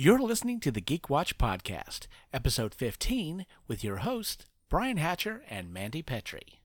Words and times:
You're 0.00 0.20
listening 0.20 0.60
to 0.60 0.70
the 0.70 0.80
Geek 0.80 1.10
Watch 1.10 1.38
Podcast, 1.38 2.06
episode 2.32 2.72
15, 2.72 3.44
with 3.66 3.82
your 3.82 3.96
hosts, 3.96 4.44
Brian 4.68 4.96
Hatcher 4.96 5.42
and 5.50 5.72
Mandy 5.72 6.02
Petrie. 6.02 6.60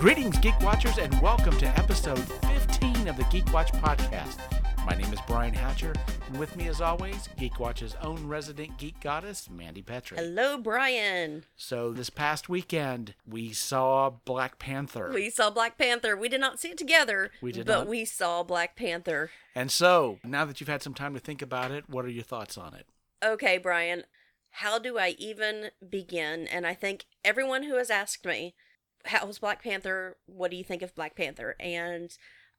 Greetings, 0.00 0.38
Geek 0.38 0.58
Watchers, 0.60 0.96
and 0.96 1.12
welcome 1.20 1.56
to 1.58 1.66
episode 1.78 2.18
15 2.18 3.06
of 3.08 3.18
the 3.18 3.24
Geek 3.24 3.52
Watch 3.52 3.70
Podcast. 3.72 4.38
My 4.86 4.96
name 4.96 5.12
is 5.12 5.20
Brian 5.26 5.52
Hatcher, 5.52 5.92
and 6.26 6.38
with 6.38 6.56
me, 6.56 6.68
as 6.68 6.80
always, 6.80 7.28
Geek 7.38 7.60
Watch's 7.60 7.94
own 8.02 8.26
resident 8.26 8.78
geek 8.78 8.98
goddess, 9.00 9.50
Mandy 9.50 9.82
Petrie. 9.82 10.16
Hello, 10.16 10.56
Brian. 10.56 11.44
So, 11.54 11.92
this 11.92 12.08
past 12.08 12.48
weekend, 12.48 13.14
we 13.26 13.52
saw 13.52 14.08
Black 14.24 14.58
Panther. 14.58 15.10
We 15.12 15.28
saw 15.28 15.50
Black 15.50 15.76
Panther. 15.76 16.16
We 16.16 16.30
did 16.30 16.40
not 16.40 16.58
see 16.58 16.70
it 16.70 16.78
together, 16.78 17.30
We 17.42 17.52
did 17.52 17.66
but 17.66 17.80
not. 17.80 17.86
we 17.86 18.06
saw 18.06 18.42
Black 18.42 18.76
Panther. 18.76 19.30
And 19.54 19.70
so, 19.70 20.18
now 20.24 20.46
that 20.46 20.60
you've 20.62 20.68
had 20.70 20.82
some 20.82 20.94
time 20.94 21.12
to 21.12 21.20
think 21.20 21.42
about 21.42 21.72
it, 21.72 21.90
what 21.90 22.06
are 22.06 22.10
your 22.10 22.24
thoughts 22.24 22.56
on 22.56 22.72
it? 22.72 22.86
Okay, 23.22 23.58
Brian, 23.58 24.04
how 24.48 24.78
do 24.78 24.96
I 24.98 25.14
even 25.18 25.72
begin? 25.86 26.46
And 26.48 26.66
I 26.66 26.72
think 26.72 27.04
everyone 27.22 27.64
who 27.64 27.76
has 27.76 27.90
asked 27.90 28.24
me, 28.24 28.54
How's 29.04 29.38
Black 29.38 29.62
Panther? 29.62 30.16
What 30.26 30.50
do 30.50 30.56
you 30.56 30.64
think 30.64 30.82
of 30.82 30.94
Black 30.94 31.16
Panther? 31.16 31.56
And 31.58 32.16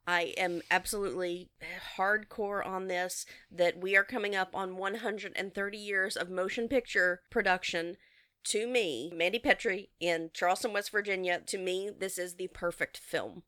I 0.08 0.34
am 0.38 0.62
absolutely 0.72 1.50
hardcore 1.98 2.66
on 2.66 2.88
this 2.88 3.26
that 3.52 3.80
we 3.80 3.96
are 3.96 4.04
coming 4.04 4.36
up 4.36 4.56
on 4.56 4.78
130 4.78 5.78
years 5.78 6.18
of 6.18 6.30
motion 6.30 6.68
picture 6.68 7.22
production. 7.30 7.98
To 8.46 8.68
me, 8.68 9.12
Mandy 9.16 9.38
Petrie 9.38 9.90
in 10.00 10.32
Charleston, 10.34 10.74
West 10.74 10.92
Virginia, 10.92 11.42
to 11.46 11.58
me, 11.60 11.92
this 11.96 12.18
is 12.18 12.36
the 12.36 12.48
perfect 12.48 12.98
film. 12.98 13.44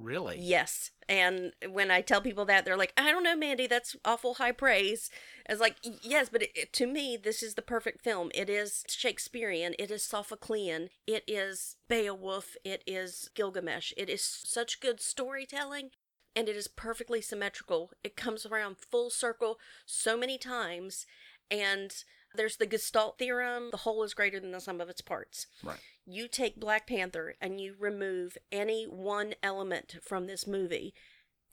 Really? 0.00 0.38
Yes. 0.40 0.90
And 1.08 1.52
when 1.68 1.90
I 1.90 2.02
tell 2.02 2.20
people 2.20 2.44
that, 2.44 2.64
they're 2.64 2.76
like, 2.76 2.92
I 2.96 3.10
don't 3.10 3.24
know, 3.24 3.36
Mandy, 3.36 3.66
that's 3.66 3.96
awful 4.04 4.34
high 4.34 4.52
praise. 4.52 5.10
It's 5.48 5.60
like, 5.60 5.76
yes, 6.02 6.28
but 6.28 6.42
it, 6.42 6.50
it- 6.54 6.72
to 6.74 6.86
me, 6.86 7.16
this 7.16 7.42
is 7.42 7.54
the 7.54 7.62
perfect 7.62 8.02
film. 8.02 8.30
It 8.34 8.48
is 8.48 8.84
Shakespearean, 8.88 9.74
it 9.78 9.90
is 9.90 10.02
Sophoclean, 10.02 10.88
it 11.06 11.24
is 11.26 11.76
Beowulf, 11.88 12.56
it 12.64 12.82
is 12.86 13.30
Gilgamesh. 13.34 13.92
It 13.96 14.08
is 14.08 14.22
such 14.22 14.80
good 14.80 15.00
storytelling. 15.00 15.90
And 16.36 16.48
it 16.48 16.54
is 16.56 16.68
perfectly 16.68 17.20
symmetrical. 17.20 17.90
It 18.04 18.14
comes 18.14 18.46
around 18.46 18.76
full 18.78 19.10
circle 19.10 19.58
so 19.84 20.16
many 20.16 20.38
times. 20.38 21.04
And 21.50 21.92
there's 22.34 22.56
the 22.56 22.66
Gestalt 22.66 23.18
theorem 23.18 23.70
the 23.70 23.78
whole 23.78 24.02
is 24.02 24.14
greater 24.14 24.38
than 24.40 24.52
the 24.52 24.60
sum 24.60 24.80
of 24.80 24.88
its 24.88 25.00
parts 25.00 25.46
Right. 25.62 25.80
you 26.04 26.28
take 26.28 26.60
Black 26.60 26.86
Panther 26.86 27.34
and 27.40 27.60
you 27.60 27.74
remove 27.78 28.36
any 28.52 28.84
one 28.84 29.34
element 29.42 29.96
from 30.02 30.26
this 30.26 30.46
movie, 30.46 30.94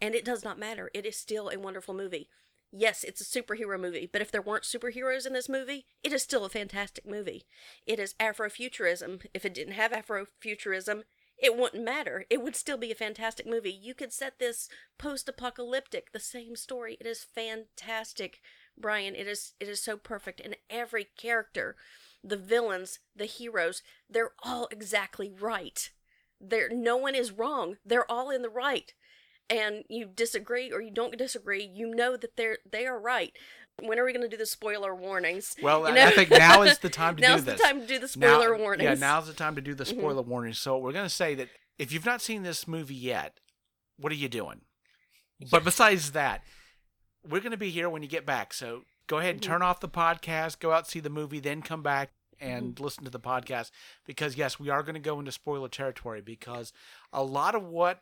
and 0.02 0.14
it 0.16 0.26
does 0.26 0.44
not 0.44 0.60
matter. 0.60 0.90
It 0.94 1.06
is 1.06 1.16
still 1.18 1.50
a 1.50 1.60
wonderful 1.60 1.94
movie. 1.94 2.30
Yes, 2.72 3.04
it's 3.06 3.22
a 3.22 3.42
superhero 3.42 3.80
movie, 3.80 4.10
but 4.12 4.22
if 4.22 4.32
there 4.32 4.42
weren't 4.42 4.64
superheroes 4.64 5.26
in 5.26 5.32
this 5.34 5.48
movie, 5.48 5.86
it 6.04 6.12
is 6.12 6.24
still 6.24 6.44
a 6.44 6.50
fantastic 6.50 7.06
movie. 7.06 7.46
It 7.86 8.00
is 8.00 8.16
Afrofuturism. 8.20 9.26
If 9.34 9.46
it 9.46 9.54
didn't 9.54 9.74
have 9.74 9.92
Afrofuturism, 9.92 11.04
it 11.38 11.58
wouldn't 11.58 11.84
matter. 11.84 12.26
It 12.30 12.42
would 12.42 12.56
still 12.56 12.78
be 12.78 12.92
a 12.92 12.96
fantastic 12.96 13.46
movie. 13.46 13.72
You 13.72 13.94
could 13.94 14.12
set 14.12 14.40
this 14.40 14.68
post 14.98 15.30
apocalyptic, 15.30 16.12
the 16.12 16.20
same 16.20 16.56
story. 16.56 16.98
It 17.00 17.08
is 17.08 17.24
fantastic, 17.24 18.42
Brian. 18.78 19.16
It 19.16 19.28
is 19.28 19.54
it 19.60 19.68
is 19.68 19.82
so 19.82 19.98
perfect. 19.98 20.40
And 20.40 20.56
every 20.70 21.08
character, 21.18 21.76
the 22.24 22.38
villains, 22.38 23.00
the 23.16 23.26
heroes, 23.26 23.82
they're 24.10 24.32
all 24.44 24.68
exactly 24.72 25.30
right. 25.40 25.90
There 26.42 26.70
no 26.70 26.98
one 26.98 27.16
is 27.16 27.32
wrong. 27.32 27.78
They're 27.86 28.10
all 28.12 28.30
in 28.30 28.42
the 28.42 28.50
right. 28.50 28.94
And 29.50 29.84
you 29.90 30.06
disagree 30.08 30.72
or 30.72 30.82
you 30.82 30.92
don't 30.92 31.18
disagree, 31.18 31.64
you 31.64 31.94
know 31.94 32.18
that 32.18 32.36
they're 32.36 32.58
they 32.70 32.86
are 32.86 33.00
right. 33.00 33.32
When 33.82 34.00
are 34.00 34.06
we 34.06 34.14
going 34.14 34.24
to 34.24 34.30
do 34.30 34.38
the 34.38 34.46
spoiler 34.46 34.96
warnings? 34.96 35.54
Well, 35.62 35.82
You 35.82 35.88
I- 35.88 35.92
know? 35.96 36.06
I 36.06 36.12
think 36.12 36.30
now 36.30 36.62
is 36.62 36.80
the 36.80 36.90
time 36.90 37.18
to 37.18 37.22
do 37.22 37.28
this. 37.28 37.30
Now's 37.36 37.44
this. 37.46 37.58
the 37.60 37.64
time 37.64 37.82
to 37.82 37.88
do 37.88 38.00
the 38.00 38.08
spoiler 38.08 38.58
Now- 38.58 38.64
warnings. 38.64 38.90
Mm-hmm. 38.90 39.02
Yeah, 39.04 39.08
now's 39.08 39.28
the 39.28 39.34
time 39.34 39.56
to 39.56 39.62
do 39.62 39.74
the 39.74 39.86
spoiler 39.86 40.22
warnings. 40.22 40.60
So 40.60 40.78
we're 40.78 40.94
going 40.94 41.06
to 41.06 41.10
say 41.10 41.36
that 41.36 41.50
if 41.78 41.92
you've 41.92 42.06
not 42.06 42.22
seen 42.22 42.44
this 42.44 42.68
movie 42.70 42.96
yet, 42.96 43.38
what 43.98 44.12
are 44.14 44.16
you 44.16 44.30
doing? 44.30 44.62
But 45.52 45.66
besides 45.66 46.12
that, 46.14 46.42
we're 47.30 47.42
going 47.42 47.52
to 47.52 47.58
be 47.58 47.70
here 47.70 47.90
when 47.90 48.02
you 48.04 48.08
get 48.10 48.26
back. 48.26 48.54
So 48.54 48.82
go 49.08 49.18
ahead 49.20 49.32
and 49.36 49.42
Mm-hmm. 49.42 49.52
turn 49.52 49.62
off 49.62 49.80
the 49.80 49.90
podcast, 49.90 50.60
go 50.60 50.72
out 50.72 50.88
see 50.88 51.00
the 51.00 51.10
movie, 51.10 51.40
then 51.40 51.62
come 51.62 51.82
back 51.84 52.12
and 52.40 52.78
listen 52.80 53.06
to 53.06 53.10
the 53.10 53.20
podcast 53.20 53.72
because 54.06 54.36
yes, 54.36 54.60
we 54.60 54.70
are 54.70 54.84
going 54.84 54.96
to 54.96 55.00
go 55.00 55.20
into 55.20 55.32
spoiler 55.32 55.70
territory 55.70 56.22
because 56.22 56.74
a 57.14 57.24
lot 57.24 57.56
of 57.56 57.64
what 57.64 58.02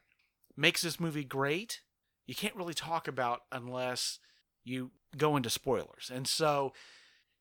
makes 0.57 0.81
this 0.81 0.99
movie 0.99 1.23
great, 1.23 1.81
you 2.25 2.33
can't 2.33 2.55
really 2.55 2.73
talk 2.73 3.07
about 3.07 3.41
unless 3.51 4.17
you 4.63 4.91
go 5.17 5.35
into 5.35 5.49
spoilers. 5.51 6.09
And 6.13 6.27
so 6.27 6.73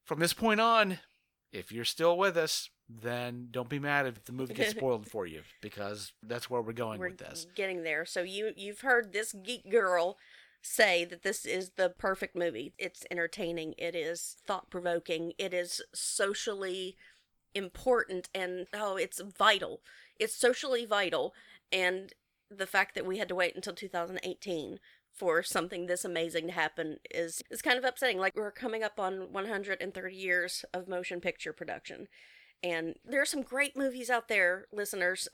from 0.04 0.19
this 0.19 0.32
point 0.34 0.60
on, 0.60 0.99
if 1.53 1.72
you're 1.72 1.84
still 1.84 2.19
with 2.19 2.37
us, 2.37 2.69
then 2.88 3.49
don't 3.50 3.69
be 3.70 3.78
mad 3.78 4.06
if 4.06 4.25
the 4.25 4.32
movie 4.32 4.53
gets 4.53 4.70
spoiled 4.76 5.06
for 5.06 5.25
you 5.26 5.43
because 5.62 6.12
that's 6.22 6.50
where 6.50 6.60
we're 6.60 6.72
going 6.72 6.99
We're 7.00 7.09
with 7.09 7.19
this. 7.19 7.47
getting 7.54 7.84
there. 7.84 8.04
So 8.04 8.22
you 8.22 8.53
you've 8.56 8.81
heard 8.82 9.12
this 9.14 9.32
geek 9.32 9.70
girl 9.70 10.19
say 10.62 11.05
that 11.05 11.23
this 11.23 11.45
is 11.45 11.73
the 11.77 11.91
perfect 11.91 12.37
movie. 12.37 12.73
It's 12.78 13.05
entertaining. 13.11 13.75
It 13.77 13.95
is 13.95 14.37
thought 14.47 14.71
provoking. 14.71 15.33
It 15.39 15.53
is 15.53 15.83
socially 15.93 16.97
important 17.55 18.28
and 18.34 18.67
oh, 18.73 18.97
it's 18.97 19.21
vital. 19.21 19.81
It's 20.19 20.34
socially 20.34 20.87
vital 20.87 21.34
and 21.71 22.12
the 22.50 22.67
fact 22.67 22.95
that 22.95 23.06
we 23.06 23.19
had 23.19 23.28
to 23.28 23.34
wait 23.34 23.55
until 23.55 23.75
2018 23.75 24.78
for 25.12 25.43
something 25.43 25.87
this 25.87 26.05
amazing 26.05 26.47
to 26.47 26.53
happen 26.53 26.99
is 27.11 27.43
is 27.50 27.61
kind 27.62 27.79
of 27.79 27.84
upsetting. 27.84 28.19
Like 28.19 28.34
we're 28.37 28.50
coming 28.50 28.83
up 28.83 28.99
on 28.99 29.33
130 29.33 30.15
years 30.17 30.65
of 30.73 30.89
motion 30.89 31.21
picture 31.21 31.53
production. 31.53 32.09
And 32.62 32.94
there 33.05 33.21
are 33.21 33.27
some 33.27 33.43
great 33.43 33.77
movies 33.77 34.09
out 34.09 34.29
there, 34.29 34.67
listeners. 34.73 35.29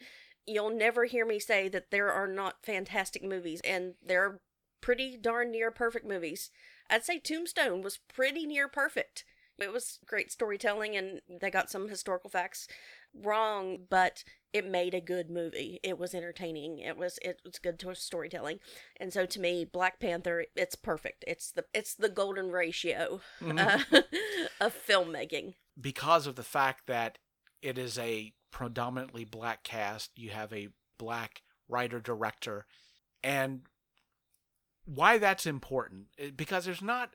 You'll 0.47 0.75
never 0.75 1.05
hear 1.05 1.27
me 1.27 1.39
say 1.39 1.69
that 1.69 1.91
there 1.91 2.11
are 2.11 2.27
not 2.27 2.65
fantastic 2.65 3.23
movies, 3.23 3.61
and 3.65 3.95
there 4.05 4.25
are 4.25 4.41
pretty 4.81 5.17
darn 5.17 5.51
near 5.51 5.71
perfect 5.71 6.07
movies. 6.07 6.51
I'd 6.91 7.05
say 7.05 7.19
Tombstone 7.19 7.83
was 7.83 7.99
pretty 7.99 8.47
near 8.47 8.69
perfect. 8.69 9.25
It 9.59 9.73
was 9.73 9.99
great 10.07 10.31
storytelling, 10.31 10.97
and 10.97 11.21
they 11.29 11.51
got 11.51 11.71
some 11.71 11.89
historical 11.89 12.31
facts 12.31 12.69
wrong, 13.13 13.79
but 13.91 14.23
it 14.53 14.65
made 14.65 14.95
a 14.95 15.01
good 15.01 15.31
movie. 15.31 15.81
It 15.83 15.99
was 15.99 16.15
entertaining. 16.15 16.79
It 16.79 16.97
was 16.97 17.19
it 17.23 17.41
was 17.45 17.59
good 17.59 17.79
to 17.81 17.95
storytelling, 17.95 18.61
and 18.99 19.13
so 19.13 19.27
to 19.27 19.41
me, 19.41 19.65
Black 19.65 19.99
Panther, 19.99 20.45
it's 20.55 20.77
perfect. 20.77 21.25
It's 21.27 21.51
the 21.51 21.65
it's 21.75 21.95
the 21.95 22.09
golden 22.09 22.51
ratio 22.51 23.21
uh, 23.43 23.79
of 24.61 24.77
filmmaking. 24.87 25.55
because 25.81 26.27
of 26.27 26.37
the 26.37 26.43
fact 26.45 26.87
that 26.87 27.19
it 27.61 27.79
is 27.79 27.99
a 27.99 28.33
predominantly 28.53 29.25
black 29.25 29.65
cast, 29.65 30.13
you 30.17 30.31
have 30.31 30.53
a 30.53 30.69
black 30.99 31.43
writer 31.69 32.01
director, 32.01 32.65
and 33.25 33.63
why 34.95 35.19
that's 35.19 35.47
important 35.47 36.07
eh, 36.19 36.31
because 36.35 36.65
there's 36.65 36.83
not 36.83 37.15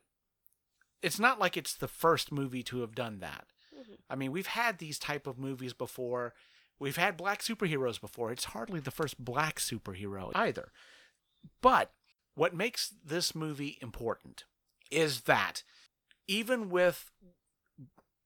it's 1.01 1.19
not 1.19 1.39
like 1.39 1.57
it's 1.57 1.73
the 1.73 1.87
first 1.87 2.31
movie 2.31 2.63
to 2.63 2.79
have 2.79 2.95
done 2.95 3.19
that. 3.19 3.47
Mhm. 3.75 3.97
I 4.09 4.15
mean, 4.15 4.31
we've 4.31 4.47
had 4.47 4.77
these 4.77 4.97
type 4.97 5.27
of 5.27 5.37
movies 5.37 5.73
before. 5.73 6.33
We've 6.79 6.95
had 6.95 7.17
black 7.17 7.41
superheroes 7.41 7.99
before. 7.99 8.31
It's 8.31 8.45
hardly 8.45 8.79
the 8.79 8.91
first 8.91 9.17
black 9.23 9.59
superhero 9.59 10.31
either. 10.33 10.71
But 11.61 11.91
what 12.35 12.55
makes 12.55 12.89
this 13.03 13.35
movie 13.35 13.77
important 13.81 14.45
is 14.89 15.21
that 15.21 15.63
even 16.27 16.69
with 16.69 17.11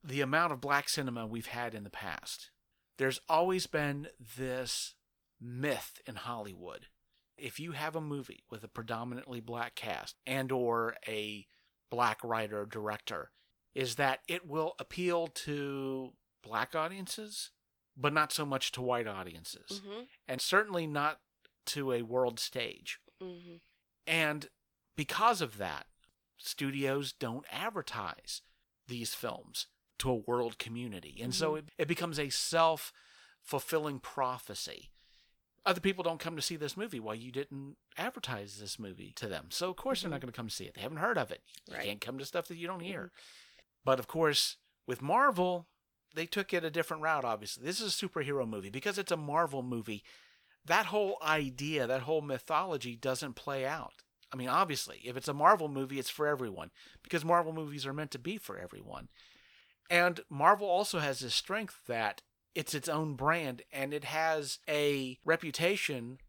the 0.03 0.21
amount 0.21 0.53
of 0.53 0.61
black 0.61 0.87
cinema 0.87 1.25
we've 1.25 1.47
had 1.47 1.73
in 1.73 1.83
the 1.83 1.89
past, 1.89 2.51
there's 2.97 3.21
always 3.27 3.65
been 3.65 4.09
this 4.37 4.93
myth 5.39 5.99
in 6.05 6.15
Hollywood. 6.15 6.87
If 7.37 7.59
you 7.59 7.73
have 7.73 7.95
a 7.95 8.01
movie 8.01 8.43
with 8.49 8.63
a 8.63 8.67
predominantly 8.67 9.39
black 9.39 9.75
cast 9.75 10.15
and 10.25 10.51
or 10.51 10.95
a 11.07 11.45
black 11.89 12.19
writer 12.23 12.65
director, 12.65 13.31
is 13.75 13.95
that 13.95 14.19
it 14.27 14.47
will 14.47 14.73
appeal 14.79 15.27
to 15.27 16.13
black 16.43 16.75
audiences, 16.75 17.51
but 17.95 18.13
not 18.13 18.31
so 18.31 18.45
much 18.45 18.71
to 18.73 18.81
white 18.81 19.07
audiences. 19.07 19.81
hmm 19.85 20.01
And 20.27 20.41
certainly 20.41 20.87
not 20.87 21.19
to 21.67 21.91
a 21.91 22.01
world 22.01 22.39
stage. 22.39 22.99
hmm 23.21 23.57
And 24.05 24.49
because 24.95 25.41
of 25.41 25.57
that, 25.57 25.85
studios 26.37 27.11
don't 27.13 27.45
advertise 27.51 28.41
these 28.87 29.13
films 29.13 29.67
to 29.99 30.09
a 30.09 30.15
world 30.15 30.57
community. 30.57 31.19
And 31.21 31.33
so 31.33 31.55
it, 31.55 31.69
it 31.77 31.87
becomes 31.87 32.19
a 32.19 32.29
self 32.29 32.91
fulfilling 33.43 33.99
prophecy. 33.99 34.91
Other 35.67 35.81
people 35.81 36.01
don't 36.01 36.19
come 36.19 36.37
to 36.37 36.41
see 36.41 36.55
this 36.55 36.77
movie. 36.77 36.99
Well, 36.99 37.13
you 37.13 37.29
didn't 37.29 37.75
advertise 37.97 38.57
this 38.57 38.79
movie 38.79 39.11
to 39.17 39.27
them. 39.27 39.47
So, 39.49 39.69
of 39.69 39.75
course, 39.75 40.01
they're 40.01 40.09
not 40.09 40.17
mm-hmm. 40.17 40.27
going 40.27 40.31
to 40.31 40.37
come 40.37 40.49
see 40.49 40.63
it. 40.63 40.75
They 40.75 40.81
haven't 40.81 40.97
heard 40.97 41.17
of 41.17 41.29
it. 41.29 41.41
You 41.69 41.75
can't 41.77 42.01
come 42.01 42.17
to 42.17 42.25
stuff 42.25 42.47
that 42.47 42.55
you 42.55 42.67
don't 42.67 42.79
hear. 42.79 43.01
Mm-hmm. 43.01 43.61
But, 43.83 43.99
of 43.99 44.07
course, 44.07 44.55
with 44.87 45.01
Marvel, 45.01 45.67
they 46.15 46.25
took 46.25 46.53
it 46.53 46.63
a 46.63 46.71
different 46.71 47.03
route, 47.03 47.25
obviously. 47.25 47.65
This 47.65 47.81
is 47.81 47.93
a 47.93 48.07
superhero 48.07 48.47
movie. 48.47 48.69
Because 48.69 48.97
it's 48.97 49.11
a 49.11 49.17
Marvel 49.17 49.61
movie, 49.61 50.03
that 50.65 50.87
whole 50.87 51.17
idea, 51.21 51.85
that 51.85 52.01
whole 52.03 52.21
mythology 52.21 52.95
doesn't 52.95 53.33
play 53.33 53.65
out. 53.65 54.03
I 54.33 54.37
mean, 54.37 54.49
obviously, 54.49 55.01
if 55.03 55.17
it's 55.17 55.27
a 55.27 55.33
Marvel 55.33 55.67
movie, 55.67 55.99
it's 55.99 56.09
for 56.09 56.27
everyone. 56.27 56.71
Because 57.03 57.25
Marvel 57.25 57.51
movies 57.51 57.85
are 57.85 57.93
meant 57.93 58.11
to 58.11 58.19
be 58.19 58.37
for 58.37 58.57
everyone. 58.57 59.09
And 59.89 60.21
Marvel 60.29 60.67
also 60.67 60.99
has 60.99 61.19
this 61.19 61.35
strength 61.35 61.81
that 61.87 62.21
it's 62.55 62.73
its 62.73 62.89
own 62.89 63.15
brand 63.15 63.61
and 63.71 63.93
it 63.93 64.03
has 64.05 64.59
a 64.67 65.17
reputation 65.25 66.19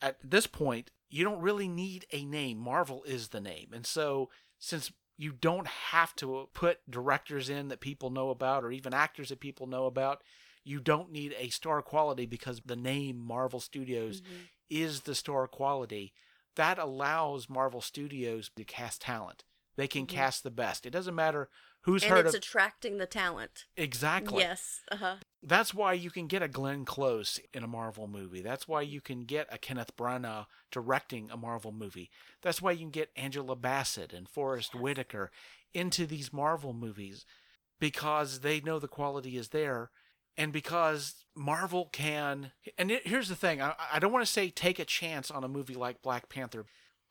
at 0.00 0.16
this 0.22 0.46
point 0.46 0.90
you 1.10 1.22
don't 1.24 1.42
really 1.42 1.68
need 1.68 2.06
a 2.10 2.24
name. 2.24 2.56
Marvel 2.56 3.02
is 3.04 3.28
the 3.28 3.40
name. 3.40 3.68
And 3.74 3.84
so 3.86 4.30
since 4.58 4.90
you 5.18 5.30
don't 5.30 5.66
have 5.66 6.16
to 6.16 6.48
put 6.54 6.78
directors 6.90 7.50
in 7.50 7.68
that 7.68 7.80
people 7.80 8.08
know 8.08 8.30
about 8.30 8.64
or 8.64 8.72
even 8.72 8.94
actors 8.94 9.28
that 9.28 9.38
people 9.40 9.66
know 9.66 9.84
about 9.84 10.22
you 10.64 10.80
don't 10.80 11.10
need 11.12 11.34
a 11.38 11.50
star 11.50 11.82
quality 11.82 12.24
because 12.24 12.62
the 12.64 12.76
name 12.76 13.18
marvel 13.18 13.60
studios 13.60 14.20
Mhm. 14.22 14.48
is 14.70 15.00
the 15.02 15.14
star 15.14 15.46
quality. 15.48 16.14
That 16.54 16.78
allows 16.78 17.48
marvel 17.48 17.80
studios 17.82 18.50
to 18.56 18.64
cast 18.64 19.02
talent 19.02 19.44
they 19.76 19.88
can 19.88 20.06
Mhm. 20.06 20.10
cast 20.10 20.42
the 20.42 20.50
best 20.50 20.84
it 20.86 20.90
doesn't 20.90 21.14
matter 21.14 21.48
who's 21.82 22.02
and 22.02 22.12
heard 22.12 22.26
it's 22.26 22.34
of 22.34 22.38
attracting 22.38 22.98
the 22.98 23.06
talent. 23.06 23.64
exactly 23.76 24.38
Yes. 24.42 24.80
Uh 24.90 24.96
huh. 24.96 25.16
that's 25.42 25.74
why 25.74 25.92
you 25.94 26.10
can 26.10 26.26
get 26.28 26.42
a 26.42 26.48
Glenn 26.48 26.84
Close 26.84 27.40
in 27.52 27.64
a 27.64 27.66
Marvel 27.68 28.06
movie. 28.06 28.40
That's 28.42 28.68
why 28.68 28.82
you 28.82 29.00
can 29.00 29.24
get 29.24 29.48
a 29.50 29.58
Kenneth 29.58 29.96
Branagh 29.96 30.46
directing 30.70 31.30
a 31.30 31.36
Marvel 31.36 31.72
movie. 31.72 32.10
That's 32.42 32.62
why 32.62 32.72
you 32.72 32.78
can 32.80 32.90
get 32.90 33.10
Angela 33.16 33.56
Bassett 33.56 34.12
and 34.12 34.28
Forest 34.28 34.74
Whitaker 34.74 35.30
into 35.74 36.06
these 36.06 36.32
Marvel 36.32 36.72
movies 36.72 37.24
because 37.80 38.40
they 38.40 38.60
know 38.60 38.78
the 38.78 38.86
quality 38.88 39.36
is 39.36 39.48
there 39.48 39.90
and 40.36 40.52
because 40.52 41.24
Marvel 41.34 41.86
can. 41.92 42.52
And 42.78 42.90
it- 42.90 43.06
here's 43.06 43.28
the 43.28 43.34
thing 43.36 43.60
I, 43.60 43.74
I 43.92 43.98
don't 43.98 44.12
want 44.12 44.24
to 44.24 44.30
say 44.32 44.50
take 44.50 44.78
a 44.78 44.84
chance 44.84 45.30
on 45.30 45.42
a 45.44 45.48
movie 45.48 45.74
like 45.74 46.02
Black 46.02 46.28
Panther. 46.28 46.66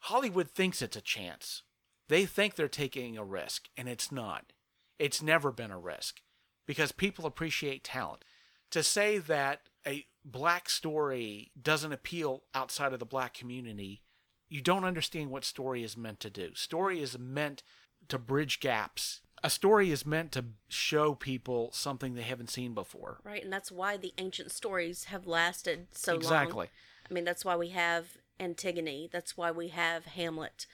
Hollywood 0.06 0.50
thinks 0.50 0.82
it's 0.82 0.96
a 0.96 1.02
chance. 1.02 1.64
They 2.12 2.26
think 2.26 2.56
they're 2.56 2.68
taking 2.68 3.18
a 3.18 3.24
risk, 3.24 3.70
and 3.78 3.88
it's 3.88 4.12
not. 4.12 4.52
It's 5.00 5.22
never 5.22 5.50
been 5.50 5.72
a 5.72 5.80
risk 5.80 6.20
because 6.68 6.92
people 6.92 7.26
appreciate 7.26 7.86
talent. 7.86 8.26
To 8.72 8.84
say 8.84 9.18
that 9.18 9.62
a 9.88 10.06
black 10.26 10.70
story 10.70 11.52
doesn't 11.60 11.94
appeal 11.94 12.44
outside 12.54 12.92
of 12.92 13.00
the 13.00 13.06
black 13.06 13.34
community, 13.34 14.02
you 14.50 14.60
don't 14.60 14.84
understand 14.84 15.30
what 15.30 15.46
story 15.46 15.86
is 15.86 15.96
meant 15.96 16.20
to 16.20 16.30
do. 16.30 16.54
Story 16.54 17.02
is 17.02 17.18
meant 17.18 17.64
to 18.10 18.20
bridge 18.20 18.60
gaps. 18.60 19.22
A 19.42 19.50
story 19.50 19.90
is 19.90 20.06
meant 20.06 20.34
to 20.34 20.44
show 20.68 21.16
people 21.16 21.70
something 21.72 22.16
they 22.16 22.24
haven't 22.24 22.50
seen 22.50 22.74
before. 22.74 23.22
Right, 23.24 23.42
and 23.42 23.54
that's 23.54 23.72
why 23.72 23.96
the 23.96 24.14
ancient 24.18 24.52
stories 24.52 25.06
have 25.06 25.28
lasted 25.28 25.88
so 25.94 26.12
long. 26.12 26.22
exactly. 26.22 26.68
I 27.10 27.14
mean, 27.14 27.24
that's 27.24 27.46
why 27.46 27.56
we 27.56 27.70
have 27.70 28.18
Antigone. 28.38 29.08
That's 29.10 29.38
why 29.38 29.50
we 29.50 29.70
have 29.70 30.08
Hamlet. 30.08 30.66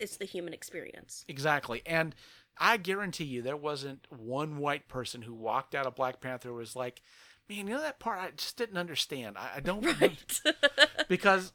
It's, 0.00 0.16
the 0.16 0.24
human 0.24 0.52
experience. 0.52 1.24
Exactly. 1.28 1.82
And 1.86 2.14
I 2.58 2.76
guarantee 2.76 3.24
you 3.24 3.42
there 3.42 3.56
wasn't 3.56 4.06
one 4.10 4.58
white 4.58 4.88
person 4.88 5.22
who 5.22 5.34
walked 5.34 5.74
out 5.74 5.86
of 5.86 5.94
Black 5.96 6.20
Panther 6.20 6.50
who 6.50 6.54
was 6.56 6.76
like, 6.76 7.02
man, 7.48 7.66
you 7.66 7.74
know 7.74 7.80
that 7.80 7.98
part 7.98 8.20
I 8.20 8.30
just 8.36 8.56
didn't 8.56 8.78
understand. 8.78 9.36
I, 9.38 9.56
I 9.56 9.60
don't 9.60 9.84
Right. 10.00 10.40
because 11.08 11.52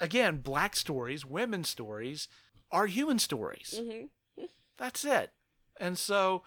again, 0.00 0.38
black 0.38 0.76
stories, 0.76 1.24
women's 1.26 1.68
stories 1.68 2.28
are 2.70 2.86
human 2.86 3.18
stories. 3.18 3.80
hmm 3.82 4.44
That's 4.76 5.04
it. 5.04 5.32
And 5.80 5.98
so 5.98 6.42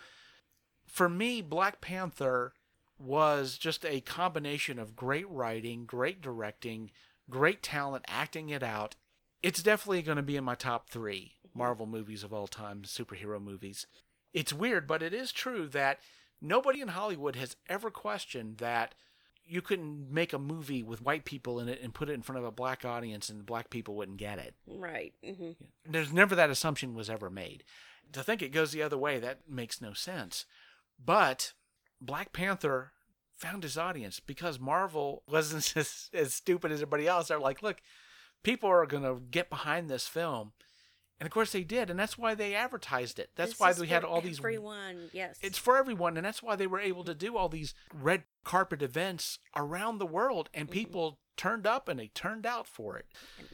for 0.87 1.07
me, 1.09 1.41
Black 1.41 1.81
Panther 1.81 2.53
was 2.99 3.57
just 3.57 3.85
a 3.85 4.01
combination 4.01 4.77
of 4.77 4.95
great 4.95 5.27
writing, 5.29 5.85
great 5.85 6.21
directing, 6.21 6.91
great 7.29 7.63
talent 7.63 8.05
acting 8.07 8.49
it 8.49 8.61
out. 8.61 8.95
It's 9.43 9.63
definitely 9.63 10.01
going 10.01 10.17
to 10.17 10.21
be 10.23 10.35
in 10.37 10.43
my 10.43 10.55
top 10.55 10.89
three 10.89 11.33
Marvel 11.53 11.85
movies 11.85 12.23
of 12.23 12.33
all 12.33 12.47
time, 12.47 12.83
superhero 12.83 13.41
movies. 13.41 13.87
It's 14.33 14.53
weird, 14.53 14.87
but 14.87 15.03
it 15.03 15.13
is 15.13 15.31
true 15.31 15.67
that 15.69 15.99
nobody 16.41 16.81
in 16.81 16.89
Hollywood 16.89 17.35
has 17.35 17.55
ever 17.67 17.89
questioned 17.91 18.57
that 18.57 18.95
you 19.43 19.61
couldn't 19.61 20.09
make 20.11 20.31
a 20.31 20.39
movie 20.39 20.83
with 20.83 21.01
white 21.01 21.25
people 21.25 21.59
in 21.59 21.67
it 21.67 21.81
and 21.81 21.93
put 21.93 22.09
it 22.09 22.13
in 22.13 22.21
front 22.21 22.39
of 22.39 22.45
a 22.45 22.51
black 22.51 22.85
audience 22.85 23.29
and 23.29 23.45
black 23.45 23.69
people 23.69 23.95
wouldn't 23.95 24.17
get 24.17 24.39
it. 24.39 24.53
Right. 24.67 25.13
hmm 25.25 25.51
There's 25.85 26.13
never 26.13 26.35
that 26.35 26.49
assumption 26.49 26.93
was 26.93 27.09
ever 27.09 27.29
made. 27.29 27.63
To 28.13 28.23
think 28.23 28.41
it 28.41 28.53
goes 28.53 28.71
the 28.71 28.83
other 28.83 28.97
way, 28.97 29.19
that 29.19 29.49
makes 29.49 29.81
no 29.81 29.93
sense. 29.93 30.45
But 31.03 31.53
Black 31.99 32.31
Panther 32.33 32.91
found 33.35 33.63
his 33.63 33.77
audience 33.77 34.19
because 34.19 34.59
Marvel 34.59 35.23
wasn't 35.27 35.73
as, 35.75 36.09
as 36.13 36.33
stupid 36.33 36.71
as 36.71 36.79
everybody 36.81 37.07
else. 37.07 37.27
They're 37.27 37.39
like, 37.39 37.61
look, 37.63 37.81
people 38.43 38.69
are 38.69 38.85
going 38.85 39.03
to 39.03 39.21
get 39.29 39.49
behind 39.49 39.89
this 39.89 40.07
film. 40.07 40.53
And 41.19 41.27
of 41.27 41.31
course 41.31 41.51
they 41.51 41.63
did. 41.63 41.89
And 41.91 41.99
that's 41.99 42.17
why 42.17 42.33
they 42.33 42.55
advertised 42.55 43.19
it. 43.19 43.29
That's 43.35 43.51
This 43.51 43.59
why 43.59 43.73
we 43.79 43.87
had 43.89 44.03
all 44.03 44.21
these. 44.21 44.39
Everyone, 44.39 45.09
yes. 45.13 45.37
It's 45.41 45.59
for 45.59 45.77
everyone. 45.77 46.17
And 46.17 46.25
that's 46.25 46.41
why 46.41 46.55
they 46.55 46.65
were 46.65 46.79
able 46.79 47.03
to 47.03 47.13
do 47.13 47.37
all 47.37 47.47
these 47.47 47.75
red 47.93 48.23
carpet 48.43 48.81
events 48.81 49.37
around 49.55 49.99
the 49.99 50.07
world. 50.07 50.49
And 50.51 50.67
Mhm. 50.67 50.71
people 50.71 51.19
turned 51.37 51.67
up 51.67 51.87
and 51.87 51.99
they 51.99 52.07
turned 52.07 52.47
out 52.47 52.65
for 52.67 52.97
it. 52.97 53.05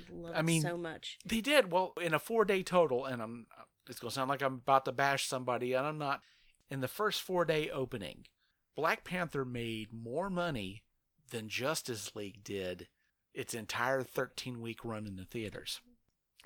And 0.09 0.27
I 0.33 0.41
mean- 0.41 0.61
so 0.61 0.77
much. 0.77 1.19
They 1.25 1.41
did 1.41 1.69
well 1.71 1.91
in 2.01 2.13
a 2.13 2.19
four 2.19 2.45
day 2.45 2.63
total, 2.63 3.03
and 3.05 3.21
I'm. 3.21 3.47
It's 3.89 3.99
gonna 3.99 4.11
sound 4.11 4.29
like 4.29 4.41
I'm 4.41 4.55
about 4.55 4.85
to 4.85 4.91
bash 4.93 5.25
somebody, 5.27 5.73
and 5.73 5.85
I'm 5.85 5.97
not. 5.97 6.21
In 6.69 6.79
the 6.81 6.87
first 6.89 7.21
four 7.21 7.43
day 7.45 7.69
opening, 7.69 8.27
Black 8.75 9.03
Panther 9.03 9.43
made 9.45 9.91
more 9.93 10.29
money 10.29 10.83
than 11.31 11.49
Justice 11.49 12.15
League 12.15 12.43
did 12.45 12.87
its 13.37 13.53
entire 13.53 14.03
13 14.03 14.59
week 14.61 14.83
run 14.83 15.05
in 15.07 15.15
the 15.15 15.25
theaters. 15.25 15.79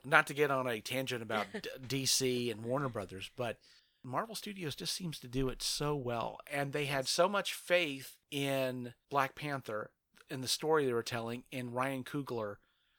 Not 0.04 0.28
to 0.28 0.34
get 0.34 0.52
on 0.52 0.68
a 0.68 0.80
tangent 0.82 1.22
about 1.22 1.46
D- 1.88 2.06
DC 2.06 2.52
and 2.52 2.64
Warner 2.64 2.90
Brothers, 2.90 3.30
but 3.36 3.58
Marvel 4.04 4.36
Studios 4.36 4.76
just 4.76 4.94
seems 4.94 5.20
to 5.20 5.28
do 5.28 5.48
it 5.50 5.62
so 5.62 5.96
well, 5.96 6.40
and 6.52 6.74
they 6.74 6.86
had 6.86 7.08
so 7.08 7.30
much 7.30 7.54
faith 7.54 8.18
in 8.32 8.94
Black 9.10 9.36
Panther, 9.36 9.92
in 10.30 10.42
the 10.42 10.48
story 10.48 10.86
they 10.86 10.94
were 10.94 11.04
telling, 11.04 11.44
in 11.52 11.72
Ryan 11.72 12.04
Coogler 12.04 12.56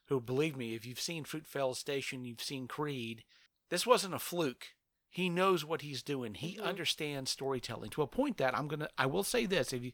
who 0.07 0.21
believe 0.21 0.57
me, 0.57 0.75
if 0.75 0.85
you've 0.85 1.01
seen 1.01 1.25
Fruitvale 1.25 1.75
Station, 1.75 2.25
you've 2.27 2.43
seen 2.43 2.69
Creed, 2.69 3.25
this 3.71 3.87
wasn't 3.87 4.13
a 4.13 4.19
fluke. 4.19 4.67
He 5.09 5.31
knows 5.31 5.65
what 5.65 5.81
he's 5.81 6.03
doing. 6.03 6.35
He 6.35 6.57
Mhm. 6.57 6.65
understands 6.65 7.31
storytelling 7.31 7.89
to 7.91 8.03
a 8.03 8.07
point 8.07 8.37
that 8.37 8.55
I'm 8.55 8.69
gonna. 8.69 8.91
I 8.99 9.07
will 9.07 9.23
say 9.23 9.47
this: 9.47 9.73
if 9.73 9.83
you 9.83 9.93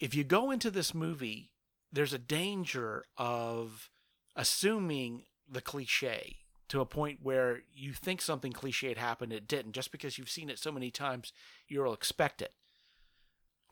if 0.00 0.14
you 0.14 0.24
go 0.24 0.50
into 0.50 0.70
this 0.72 0.92
movie, 0.92 1.51
there's 1.92 2.12
a 2.12 2.18
danger 2.18 3.04
of 3.16 3.90
assuming 4.34 5.24
the 5.48 5.60
cliche 5.60 6.38
to 6.68 6.80
a 6.80 6.86
point 6.86 7.18
where 7.22 7.60
you 7.72 7.92
think 7.92 8.22
something 8.22 8.52
cliched 8.52 8.96
happened, 8.96 9.32
it 9.32 9.46
didn't. 9.46 9.72
Just 9.72 9.92
because 9.92 10.16
you've 10.16 10.30
seen 10.30 10.48
it 10.48 10.58
so 10.58 10.72
many 10.72 10.90
times, 10.90 11.32
you'll 11.68 11.92
expect 11.92 12.40
it. 12.40 12.54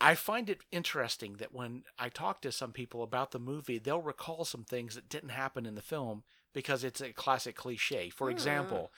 I 0.02 0.14
find 0.14 0.48
it 0.48 0.60
interesting 0.70 1.34
that 1.34 1.52
when 1.54 1.84
I 1.98 2.08
talk 2.08 2.40
to 2.42 2.52
some 2.52 2.72
people 2.72 3.02
about 3.02 3.32
the 3.32 3.38
movie, 3.38 3.78
they'll 3.78 4.00
recall 4.02 4.44
some 4.44 4.64
things 4.64 4.94
that 4.94 5.08
didn't 5.08 5.30
happen 5.30 5.66
in 5.66 5.74
the 5.74 5.82
film 5.82 6.24
because 6.54 6.84
it's 6.84 7.00
a 7.00 7.12
classic 7.12 7.54
cliche. 7.56 8.08
For 8.10 8.28
Ah. 8.28 8.32
example, 8.32 8.92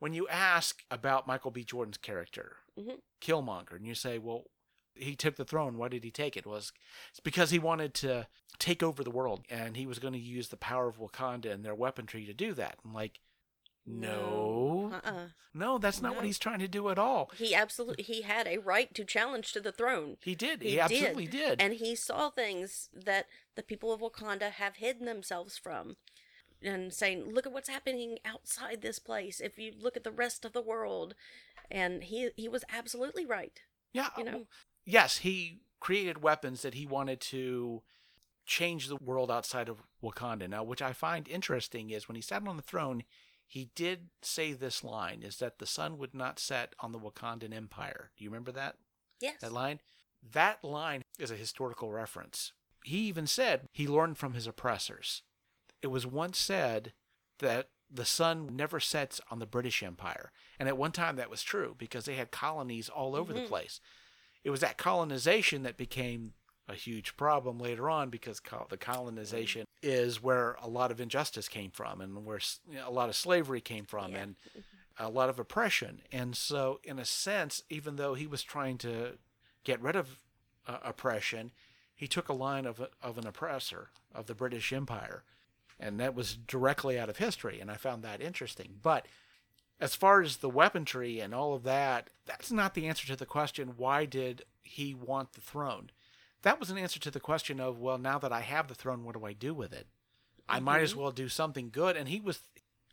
when 0.00 0.12
you 0.12 0.26
ask 0.28 0.84
about 0.90 1.26
Michael 1.26 1.50
B. 1.52 1.62
Jordan's 1.64 1.98
character, 1.98 2.56
Mhm. 2.76 3.00
Killmonger, 3.20 3.72
and 3.76 3.86
you 3.86 3.94
say, 3.94 4.18
well, 4.18 4.44
he 4.94 5.14
took 5.16 5.36
the 5.36 5.44
throne. 5.44 5.78
Why 5.78 5.88
did 5.88 6.04
he 6.04 6.10
take 6.10 6.36
it? 6.36 6.46
Was 6.46 6.72
it's 7.10 7.20
because 7.20 7.50
he 7.50 7.58
wanted 7.58 7.94
to 7.94 8.26
take 8.58 8.82
over 8.82 9.02
the 9.02 9.10
world 9.10 9.40
and 9.48 9.76
he 9.76 9.86
was 9.86 9.98
going 9.98 10.12
to 10.14 10.18
use 10.18 10.48
the 10.48 10.56
power 10.56 10.88
of 10.88 10.98
Wakanda 10.98 11.50
and 11.52 11.64
their 11.64 11.74
weaponry 11.74 12.24
to 12.26 12.34
do 12.34 12.52
that. 12.54 12.76
I'm 12.84 12.92
like, 12.92 13.20
no, 13.86 14.90
Uh-uh. 14.92 15.26
no, 15.54 15.78
that's 15.78 16.02
not 16.02 16.14
what 16.14 16.24
he's 16.24 16.38
trying 16.38 16.58
to 16.60 16.68
do 16.68 16.90
at 16.90 16.98
all. 16.98 17.30
He 17.36 17.54
absolutely 17.54 18.04
he 18.04 18.22
had 18.22 18.46
a 18.46 18.58
right 18.58 18.94
to 18.94 19.04
challenge 19.04 19.52
to 19.52 19.60
the 19.60 19.72
throne. 19.72 20.16
He 20.22 20.34
did. 20.34 20.62
He, 20.62 20.70
He 20.70 20.74
did. 20.76 20.80
absolutely 20.82 21.26
did. 21.26 21.60
And 21.60 21.74
he 21.74 21.96
saw 21.96 22.30
things 22.30 22.88
that 22.94 23.26
the 23.56 23.62
people 23.62 23.92
of 23.92 24.00
Wakanda 24.00 24.50
have 24.50 24.76
hidden 24.76 25.06
themselves 25.06 25.58
from. 25.58 25.96
And 26.62 26.92
saying, 26.92 27.32
look 27.32 27.46
at 27.46 27.52
what's 27.54 27.70
happening 27.70 28.18
outside 28.22 28.82
this 28.82 28.98
place. 28.98 29.40
If 29.40 29.58
you 29.58 29.72
look 29.80 29.96
at 29.96 30.04
the 30.04 30.10
rest 30.10 30.44
of 30.44 30.52
the 30.52 30.60
world. 30.60 31.14
And 31.70 32.04
he 32.04 32.30
he 32.36 32.48
was 32.48 32.64
absolutely 32.70 33.24
right. 33.24 33.62
Yeah. 33.94 34.08
you 34.18 34.24
know? 34.24 34.42
Yes, 34.90 35.18
he 35.18 35.60
created 35.78 36.22
weapons 36.22 36.62
that 36.62 36.74
he 36.74 36.86
wanted 36.86 37.20
to 37.20 37.82
change 38.44 38.88
the 38.88 38.96
world 38.96 39.30
outside 39.30 39.68
of 39.68 39.82
Wakanda. 40.02 40.48
Now, 40.48 40.64
which 40.64 40.82
I 40.82 40.92
find 40.92 41.28
interesting 41.28 41.90
is 41.90 42.08
when 42.08 42.16
he 42.16 42.22
sat 42.22 42.46
on 42.46 42.56
the 42.56 42.62
throne, 42.62 43.04
he 43.46 43.70
did 43.74 44.08
say 44.22 44.52
this 44.52 44.82
line: 44.82 45.22
"Is 45.22 45.38
that 45.38 45.58
the 45.58 45.66
sun 45.66 45.98
would 45.98 46.14
not 46.14 46.38
set 46.38 46.74
on 46.80 46.92
the 46.92 46.98
Wakandan 46.98 47.54
Empire." 47.54 48.10
Do 48.16 48.24
you 48.24 48.30
remember 48.30 48.52
that 48.52 48.76
Yes. 49.20 49.40
that 49.40 49.52
line? 49.52 49.80
That 50.22 50.64
line 50.64 51.02
is 51.18 51.30
a 51.30 51.36
historical 51.36 51.90
reference. 51.90 52.52
he 52.82 53.00
even 53.08 53.26
said 53.26 53.68
he 53.72 53.86
learned 53.86 54.16
from 54.16 54.32
his 54.32 54.46
oppressors. 54.46 55.22
It 55.82 55.88
was 55.88 56.06
once 56.06 56.38
said 56.38 56.94
that 57.38 57.68
the 57.90 58.06
sun 58.06 58.56
never 58.56 58.80
sets 58.80 59.20
on 59.30 59.38
the 59.38 59.46
British 59.46 59.82
Empire. 59.82 60.32
And 60.58 60.68
at 60.68 60.78
one 60.78 60.92
time 60.92 61.16
that 61.16 61.28
was 61.28 61.42
true 61.42 61.74
because 61.76 62.04
they 62.06 62.14
had 62.14 62.30
colonies 62.30 62.88
all 62.88 63.14
over 63.16 63.32
the 63.32 63.40
mm-hmm. 63.40 63.48
place. 63.48 63.80
It 64.44 64.50
was 64.50 64.60
that 64.60 64.76
colonization 64.78 65.62
that 65.64 65.76
became 65.76 66.32
a 66.68 66.74
huge 66.74 67.16
problem 67.16 67.58
later 67.58 67.90
on 67.90 68.10
because 68.10 68.40
the 68.68 68.76
colonization 68.76 69.66
is 69.82 70.22
where 70.22 70.56
a 70.62 70.68
lot 70.68 70.90
of 70.90 71.00
injustice 71.00 71.48
came 71.48 71.70
from 71.70 72.00
and 72.00 72.24
where 72.24 72.40
a 72.84 72.90
lot 72.90 73.08
of 73.08 73.16
slavery 73.16 73.60
came 73.60 73.84
from 73.84 74.12
Yeah. 74.12 74.18
and 74.18 74.36
a 74.98 75.08
lot 75.08 75.28
of 75.30 75.38
oppression. 75.38 76.02
And 76.12 76.36
so, 76.36 76.78
in 76.84 76.98
a 76.98 77.04
sense, 77.04 77.62
even 77.70 77.96
though 77.96 78.14
he 78.14 78.26
was 78.26 78.42
trying 78.42 78.78
to 78.78 79.18
get 79.64 79.80
rid 79.80 79.96
of 79.96 80.20
uh, 80.66 80.78
oppression, 80.84 81.50
he 81.96 82.06
took 82.06 82.28
a 82.28 82.34
line 82.34 82.66
of, 82.66 82.80
a, 82.80 82.88
of 83.02 83.18
an 83.18 83.26
oppressor 83.26 83.88
of 84.14 84.26
the 84.26 84.34
British 84.34 84.72
Empire. 84.72 85.24
And 85.78 85.98
that 85.98 86.14
was 86.14 86.34
directly 86.36 86.98
out 86.98 87.08
of 87.08 87.16
history. 87.16 87.60
And 87.60 87.70
I 87.70 87.74
found 87.74 88.02
that 88.04 88.20
interesting. 88.20 88.76
But 88.82 89.06
as 89.80 89.94
far 89.94 90.20
as 90.20 90.38
the 90.38 90.50
weaponry 90.50 91.20
and 91.20 91.34
all 91.34 91.54
of 91.54 91.62
that, 91.62 92.10
that's 92.26 92.52
not 92.52 92.74
the 92.74 92.86
answer 92.86 93.06
to 93.06 93.16
the 93.16 93.26
question 93.26 93.74
why 93.76 94.04
did 94.04 94.42
he 94.62 94.94
want 94.94 95.32
the 95.32 95.40
throne? 95.40 95.90
That 96.42 96.60
was 96.60 96.70
an 96.70 96.78
answer 96.78 97.00
to 97.00 97.10
the 97.10 97.20
question 97.20 97.60
of, 97.60 97.78
well, 97.78 97.98
now 97.98 98.18
that 98.18 98.32
I 98.32 98.40
have 98.40 98.68
the 98.68 98.74
throne, 98.74 99.04
what 99.04 99.18
do 99.18 99.24
I 99.24 99.32
do 99.32 99.52
with 99.52 99.72
it? 99.72 99.86
I 100.48 100.60
might 100.60 100.82
as 100.82 100.92
mm-hmm. 100.92 101.00
well 101.00 101.10
do 101.12 101.28
something 101.28 101.70
good. 101.70 101.96
And 101.96 102.08
he 102.08 102.20
was, 102.20 102.40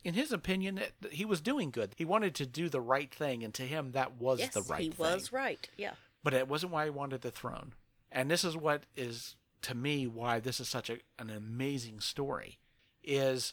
in 0.04 0.14
his 0.14 0.32
opinion, 0.32 0.80
he 1.10 1.24
was 1.24 1.40
doing 1.40 1.70
good. 1.70 1.94
He 1.96 2.04
wanted 2.04 2.34
to 2.36 2.46
do 2.46 2.68
the 2.68 2.80
right 2.80 3.12
thing. 3.12 3.42
And 3.42 3.52
to 3.54 3.62
him, 3.62 3.92
that 3.92 4.20
was 4.20 4.38
yes, 4.38 4.54
the 4.54 4.62
right 4.62 4.82
he 4.82 4.90
thing 4.90 5.06
He 5.06 5.14
was 5.14 5.32
right. 5.32 5.68
Yeah. 5.76 5.92
but 6.22 6.34
it 6.34 6.48
wasn't 6.48 6.72
why 6.72 6.84
he 6.84 6.90
wanted 6.90 7.22
the 7.22 7.30
throne. 7.30 7.72
And 8.12 8.30
this 8.30 8.44
is 8.44 8.56
what 8.56 8.84
is 8.96 9.36
to 9.62 9.74
me 9.74 10.06
why 10.06 10.40
this 10.40 10.60
is 10.60 10.68
such 10.68 10.88
a, 10.88 10.98
an 11.18 11.30
amazing 11.30 12.00
story 12.00 12.58
is 13.02 13.52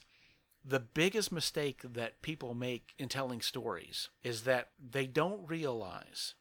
the 0.67 0.79
biggest 0.79 1.31
mistake 1.31 1.81
that 1.83 2.21
people 2.21 2.55
make 2.55 2.93
in 2.97 3.07
telling 3.07 3.41
stories 3.41 4.09
is 4.23 4.43
that 4.43 4.69
they 4.79 5.05
don't 5.05 5.47
realize 5.47 6.33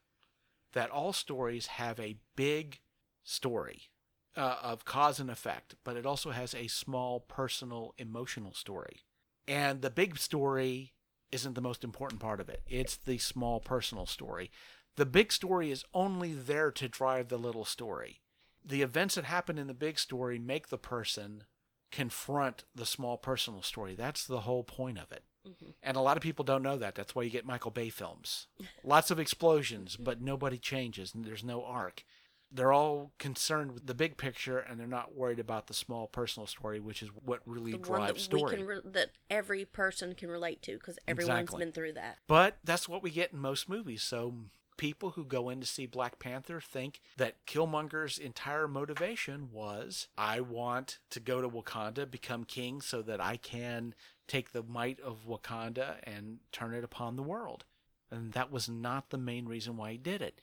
that 0.73 0.91
all 0.91 1.13
stories 1.13 1.67
have 1.67 2.01
a 2.01 2.17
big 2.35 2.81
story 3.23 3.91
uh, 4.37 4.57
of 4.63 4.85
cause 4.85 5.21
and 5.21 5.31
effect, 5.31 5.75
but 5.85 5.97
it 5.97 6.07
also 6.07 6.31
has 6.31 6.55
a 6.55 6.67
small 6.69 7.21
personal 7.21 7.95
emotional 7.99 8.55
story. 8.55 9.03
And 9.47 9.83
the 9.83 9.91
big 9.91 10.19
story 10.19 10.95
isn't 11.31 11.55
the 11.55 11.61
most 11.61 11.85
important 11.85 12.21
part 12.21 12.41
of 12.41 12.49
it. 12.49 12.63
It's 12.67 12.97
the 12.97 13.19
small 13.19 13.61
personal 13.61 14.07
story. 14.07 14.51
The 14.97 15.07
big 15.07 15.33
story 15.33 15.71
is 15.71 15.85
only 15.93 16.33
there 16.33 16.71
to 16.71 16.89
drive 16.89 17.29
the 17.29 17.39
little 17.39 17.65
story. 17.65 18.21
The 18.65 18.83
events 18.83 19.17
that 19.17 19.25
happen 19.25 19.59
in 19.59 19.67
the 19.67 19.75
big 19.75 19.99
story 19.99 20.39
make 20.39 20.69
the 20.69 20.79
person 20.79 21.45
confront 21.95 22.65
the 22.75 22.85
small 22.85 23.17
personal 23.17 23.63
story. 23.63 23.95
That's 23.95 24.27
the 24.27 24.41
whole 24.41 24.65
point 24.65 24.99
of 24.99 25.13
it. 25.13 25.23
Mm-hmm. 25.49 25.71
And 25.83 25.97
a 25.97 26.01
lot 26.01 26.17
of 26.17 26.23
people 26.23 26.45
don't 26.45 26.63
know 26.63 26.77
that. 26.77 26.97
That's 26.97 27.15
why 27.15 27.23
you 27.23 27.31
get 27.31 27.47
Michael 27.47 27.71
Bay 27.71 27.89
films. 27.89 28.49
Lots 28.85 29.13
of 29.13 29.21
explosions, 29.21 29.95
mm-hmm. 29.95 30.03
but 30.05 30.21
nobody 30.21 30.59
changes 30.59 31.15
and 31.15 31.25
there's 31.25 31.45
no 31.45 31.65
arc. 31.65 32.05
They're 32.51 32.73
all 32.73 33.13
concerned 33.19 33.73
with 33.73 33.87
the 33.87 33.95
big 33.95 34.17
picture 34.17 34.59
and 34.59 34.79
they're 34.79 34.87
not 34.87 35.15
worried 35.15 35.39
about 35.39 35.69
the 35.69 35.75
small 35.75 36.09
personal 36.09 36.47
story, 36.47 36.81
which 36.81 37.03
is 37.03 37.11
what 37.25 37.41
really 37.47 37.73
The 37.73 37.79
one 37.79 38.01
drives 38.01 38.27
that 38.29 38.35
we 38.35 38.39
story. 38.41 38.57
can 38.57 38.67
re- 38.67 38.81
that 38.85 39.11
every 39.31 39.65
person 39.65 40.15
can 40.15 40.31
relate 40.31 40.63
to 40.63 40.75
because 40.75 40.99
everyone's 41.07 41.41
Exactly. 41.41 41.65
been 41.65 41.73
through 41.73 41.93
that. 41.93 42.19
But 42.27 42.59
that's 42.65 42.89
what 42.89 43.03
we 43.03 43.11
get 43.11 43.33
in 43.33 43.39
most 43.39 43.69
movies. 43.69 44.03
So 44.03 44.35
people 44.77 45.11
who 45.11 45.25
go 45.25 45.49
in 45.49 45.61
to 45.61 45.67
see 45.67 45.87
Black 45.87 46.19
Panther 46.19 46.61
think 46.61 47.01
that 47.17 47.45
Killmonger's 47.47 48.19
entire 48.19 48.69
motivation 48.69 49.51
was 49.53 50.09
I 50.17 50.41
want 50.41 50.99
to 51.11 51.21
go 51.21 51.41
to 51.41 51.49
Wakanda, 51.49 52.11
become 52.11 52.45
king 52.45 52.81
so 52.81 53.03
that 53.03 53.21
I 53.21 53.37
can 53.37 53.95
take 54.27 54.53
the 54.53 54.63
might 54.63 55.01
of 55.01 55.27
Wakanda 55.27 55.97
and 56.05 56.39
turn 56.53 56.75
it 56.75 56.85
upon 56.85 57.17
the 57.17 57.23
world. 57.23 57.65
And 58.11 58.33
that 58.33 58.51
was 58.53 58.69
not 58.69 59.11
the 59.11 59.19
main 59.19 59.47
reason 59.47 59.77
why 59.77 59.93
he 59.93 59.99
did 59.99 60.23
it. 60.23 60.41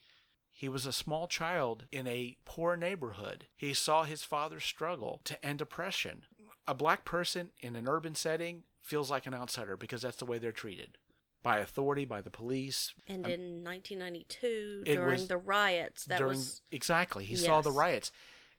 He 0.51 0.69
was 0.69 0.85
a 0.85 0.93
small 0.93 1.27
child 1.27 1.85
in 1.91 2.05
a 2.07 2.37
poor 2.45 2.75
neighborhood. 2.75 3.47
He 3.55 3.73
saw 3.73 4.03
his 4.03 4.23
father 4.23 4.59
struggle 4.59 5.21
to 5.23 5.43
end 5.45 5.61
oppression. 5.61 6.23
A 6.67 6.75
black 6.75 7.05
person 7.05 7.49
in 7.59 7.75
an 7.75 7.87
urban 7.87 8.15
setting 8.15 8.63
feels 8.81 9.09
like 9.09 9.25
an 9.25 9.33
outsider 9.33 9.77
because 9.77 10.01
that's 10.01 10.17
the 10.17 10.25
way 10.25 10.37
they're 10.37 10.51
treated 10.51 10.97
by 11.43 11.59
authority, 11.59 12.05
by 12.05 12.21
the 12.21 12.29
police. 12.29 12.93
And 13.07 13.25
Um, 13.25 13.31
in 13.31 13.63
1992, 13.63 14.83
during 14.85 15.11
was 15.11 15.27
the 15.27 15.37
riots, 15.37 16.05
that 16.05 16.19
during 16.19 16.37
was 16.37 16.61
exactly, 16.71 17.25
he 17.25 17.35
saw 17.35 17.61
the 17.61 17.71
riots. 17.71 18.11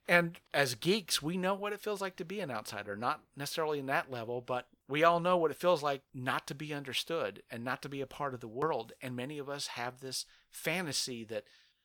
And 0.08 0.40
as 0.52 0.74
geeks, 0.74 1.22
we 1.22 1.36
know 1.36 1.54
what 1.54 1.72
it 1.72 1.80
feels 1.80 2.00
like 2.00 2.16
to 2.16 2.24
be 2.24 2.40
an 2.40 2.50
outsider, 2.50 2.96
not 2.96 3.22
necessarily 3.36 3.78
in 3.78 3.86
that 3.86 4.10
level, 4.10 4.40
but 4.40 4.68
we 4.88 5.04
all 5.04 5.20
know 5.20 5.36
what 5.36 5.52
it 5.52 5.56
feels 5.56 5.82
like 5.82 6.02
not 6.12 6.46
to 6.48 6.54
be 6.56 6.74
understood 6.74 7.42
and 7.50 7.62
not 7.62 7.82
to 7.82 7.88
be 7.88 8.00
a 8.00 8.06
part 8.06 8.34
of 8.34 8.40
the 8.40 8.48
world. 8.48 8.92
And 9.00 9.14
many 9.14 9.38
of 9.38 9.48
us 9.48 9.68
have 9.68 10.00
this 10.00 10.26
fantasy 10.50 11.22
that 11.24 11.44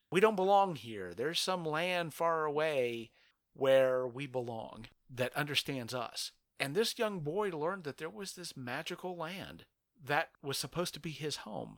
we 0.09 0.19
don't 0.19 0.35
belong 0.35 0.75
here. 0.75 1.13
There's 1.13 1.39
some 1.39 1.63
land 1.63 2.13
far 2.15 2.45
away 2.45 3.11
where 3.53 4.07
we 4.07 4.25
belong 4.25 4.87
that 5.13 5.35
understands 5.35 5.93
us. 5.93 6.31
And 6.59 6.73
this 6.73 6.97
young 6.97 7.19
boy 7.19 7.49
learned 7.49 7.83
that 7.83 7.97
there 7.97 8.09
was 8.09 8.33
this 8.33 8.57
magical 8.57 9.15
land 9.15 9.65
that 10.07 10.29
was 10.41 10.57
supposed 10.57 10.93
to 10.95 10.99
be 10.99 11.11
his 11.11 11.37
home, 11.37 11.77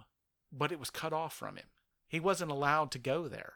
but 0.51 0.71
it 0.71 0.79
was 0.79 0.89
cut 0.89 1.13
off 1.13 1.33
from 1.33 1.57
him. 1.57 1.67
He 2.07 2.19
wasn't 2.19 2.51
allowed 2.51 2.91
to 2.91 2.99
go 2.99 3.27
there, 3.27 3.53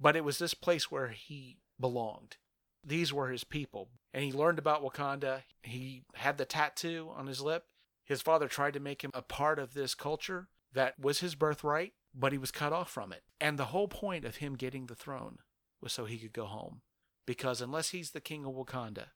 but 0.00 0.16
it 0.16 0.24
was 0.24 0.38
this 0.38 0.54
place 0.54 0.90
where 0.90 1.08
he 1.08 1.58
belonged. 1.80 2.36
These 2.84 3.12
were 3.12 3.30
his 3.30 3.44
people. 3.44 3.88
And 4.14 4.24
he 4.24 4.32
learned 4.32 4.58
about 4.58 4.82
Wakanda. 4.82 5.42
He 5.62 6.04
had 6.14 6.38
the 6.38 6.44
tattoo 6.44 7.10
on 7.14 7.26
his 7.26 7.40
lip. 7.40 7.64
His 8.04 8.22
father 8.22 8.46
tried 8.46 8.74
to 8.74 8.80
make 8.80 9.02
him 9.02 9.10
a 9.12 9.22
part 9.22 9.58
of 9.58 9.74
this 9.74 9.94
culture 9.94 10.48
that 10.72 10.98
was 10.98 11.18
his 11.18 11.34
birthright, 11.34 11.94
but 12.14 12.32
he 12.32 12.38
was 12.38 12.52
cut 12.52 12.72
off 12.72 12.90
from 12.90 13.12
it. 13.12 13.22
And 13.40 13.58
the 13.58 13.66
whole 13.66 13.88
point 13.88 14.24
of 14.24 14.36
him 14.36 14.54
getting 14.54 14.86
the 14.86 14.94
throne 14.94 15.38
was 15.80 15.92
so 15.92 16.04
he 16.04 16.18
could 16.18 16.32
go 16.32 16.44
home. 16.46 16.82
Because 17.26 17.60
unless 17.60 17.90
he's 17.90 18.12
the 18.12 18.20
king 18.20 18.46
of 18.46 18.54
Wakanda, 18.54 19.06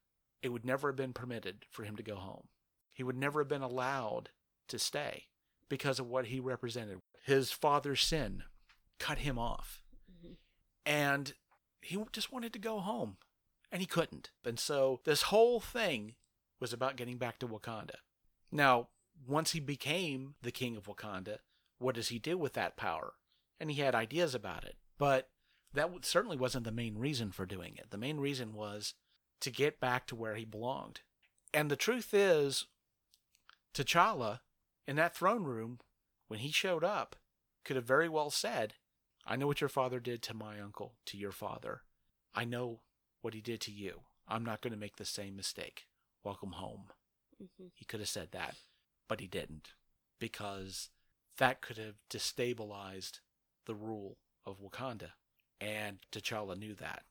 it 0.42 0.48
would 0.48 0.64
never 0.64 0.88
have 0.88 0.96
been 0.96 1.12
permitted 1.12 1.64
for 1.70 1.84
him 1.84 1.94
to 1.96 2.02
go 2.02 2.16
home. 2.16 2.48
He 2.92 3.04
would 3.04 3.16
never 3.16 3.40
have 3.40 3.48
been 3.48 3.62
allowed 3.62 4.30
to 4.70 4.78
stay 4.78 5.26
because 5.68 5.98
of 5.98 6.06
what 6.06 6.26
he 6.26 6.40
represented. 6.40 7.00
His 7.24 7.52
father's 7.52 8.00
sin 8.02 8.44
cut 8.98 9.18
him 9.18 9.38
off. 9.38 9.82
Mm-hmm. 10.10 10.34
And 10.86 11.34
he 11.80 11.98
just 12.12 12.32
wanted 12.32 12.52
to 12.52 12.58
go 12.58 12.80
home. 12.80 13.16
And 13.72 13.80
he 13.80 13.86
couldn't. 13.86 14.30
And 14.44 14.58
so 14.58 15.00
this 15.04 15.22
whole 15.22 15.60
thing 15.60 16.14
was 16.58 16.72
about 16.72 16.96
getting 16.96 17.18
back 17.18 17.38
to 17.38 17.46
Wakanda. 17.46 17.96
Now, 18.50 18.88
once 19.26 19.52
he 19.52 19.60
became 19.60 20.34
the 20.42 20.50
king 20.50 20.76
of 20.76 20.86
Wakanda, 20.86 21.38
what 21.78 21.94
does 21.94 22.08
he 22.08 22.18
do 22.18 22.36
with 22.36 22.54
that 22.54 22.76
power? 22.76 23.14
And 23.60 23.70
he 23.70 23.80
had 23.80 23.94
ideas 23.94 24.34
about 24.34 24.64
it. 24.64 24.76
But 24.98 25.28
that 25.72 25.90
certainly 26.02 26.36
wasn't 26.36 26.64
the 26.64 26.72
main 26.72 26.98
reason 26.98 27.30
for 27.30 27.46
doing 27.46 27.76
it. 27.76 27.90
The 27.90 27.98
main 27.98 28.18
reason 28.18 28.52
was 28.52 28.94
to 29.40 29.50
get 29.50 29.80
back 29.80 30.06
to 30.08 30.16
where 30.16 30.34
he 30.34 30.44
belonged. 30.44 31.00
And 31.54 31.70
the 31.70 31.76
truth 31.76 32.12
is, 32.12 32.66
T'Challa, 33.72 34.40
in 34.90 34.96
that 34.96 35.14
throne 35.14 35.44
room, 35.44 35.78
when 36.26 36.40
he 36.40 36.50
showed 36.50 36.82
up, 36.82 37.14
could 37.64 37.76
have 37.76 37.84
very 37.84 38.08
well 38.08 38.28
said, 38.28 38.74
I 39.24 39.36
know 39.36 39.46
what 39.46 39.60
your 39.60 39.68
father 39.68 40.00
did 40.00 40.20
to 40.22 40.34
my 40.34 40.58
uncle, 40.58 40.96
to 41.06 41.16
your 41.16 41.30
father. 41.30 41.82
I 42.34 42.44
know 42.44 42.80
what 43.22 43.32
he 43.32 43.40
did 43.40 43.60
to 43.60 43.70
you. 43.70 44.00
I'm 44.26 44.44
not 44.44 44.60
going 44.60 44.72
to 44.72 44.78
make 44.78 44.96
the 44.96 45.04
same 45.04 45.36
mistake. 45.36 45.86
Welcome 46.24 46.52
home. 46.52 46.90
Mhm. 47.40 47.70
He 47.72 47.84
could 47.84 48.00
have 48.00 48.08
said 48.08 48.32
that, 48.32 48.56
but 49.06 49.20
he 49.20 49.28
didn't 49.28 49.74
because 50.18 50.90
that 51.36 51.60
could 51.60 51.78
have 51.78 51.94
destabilized 52.10 53.20
the 53.66 53.76
rule 53.76 54.18
of 54.44 54.58
Wakanda. 54.58 55.12
And 55.60 56.00
T'Challa 56.10 56.58
knew 56.58 56.74
that. 56.74 57.04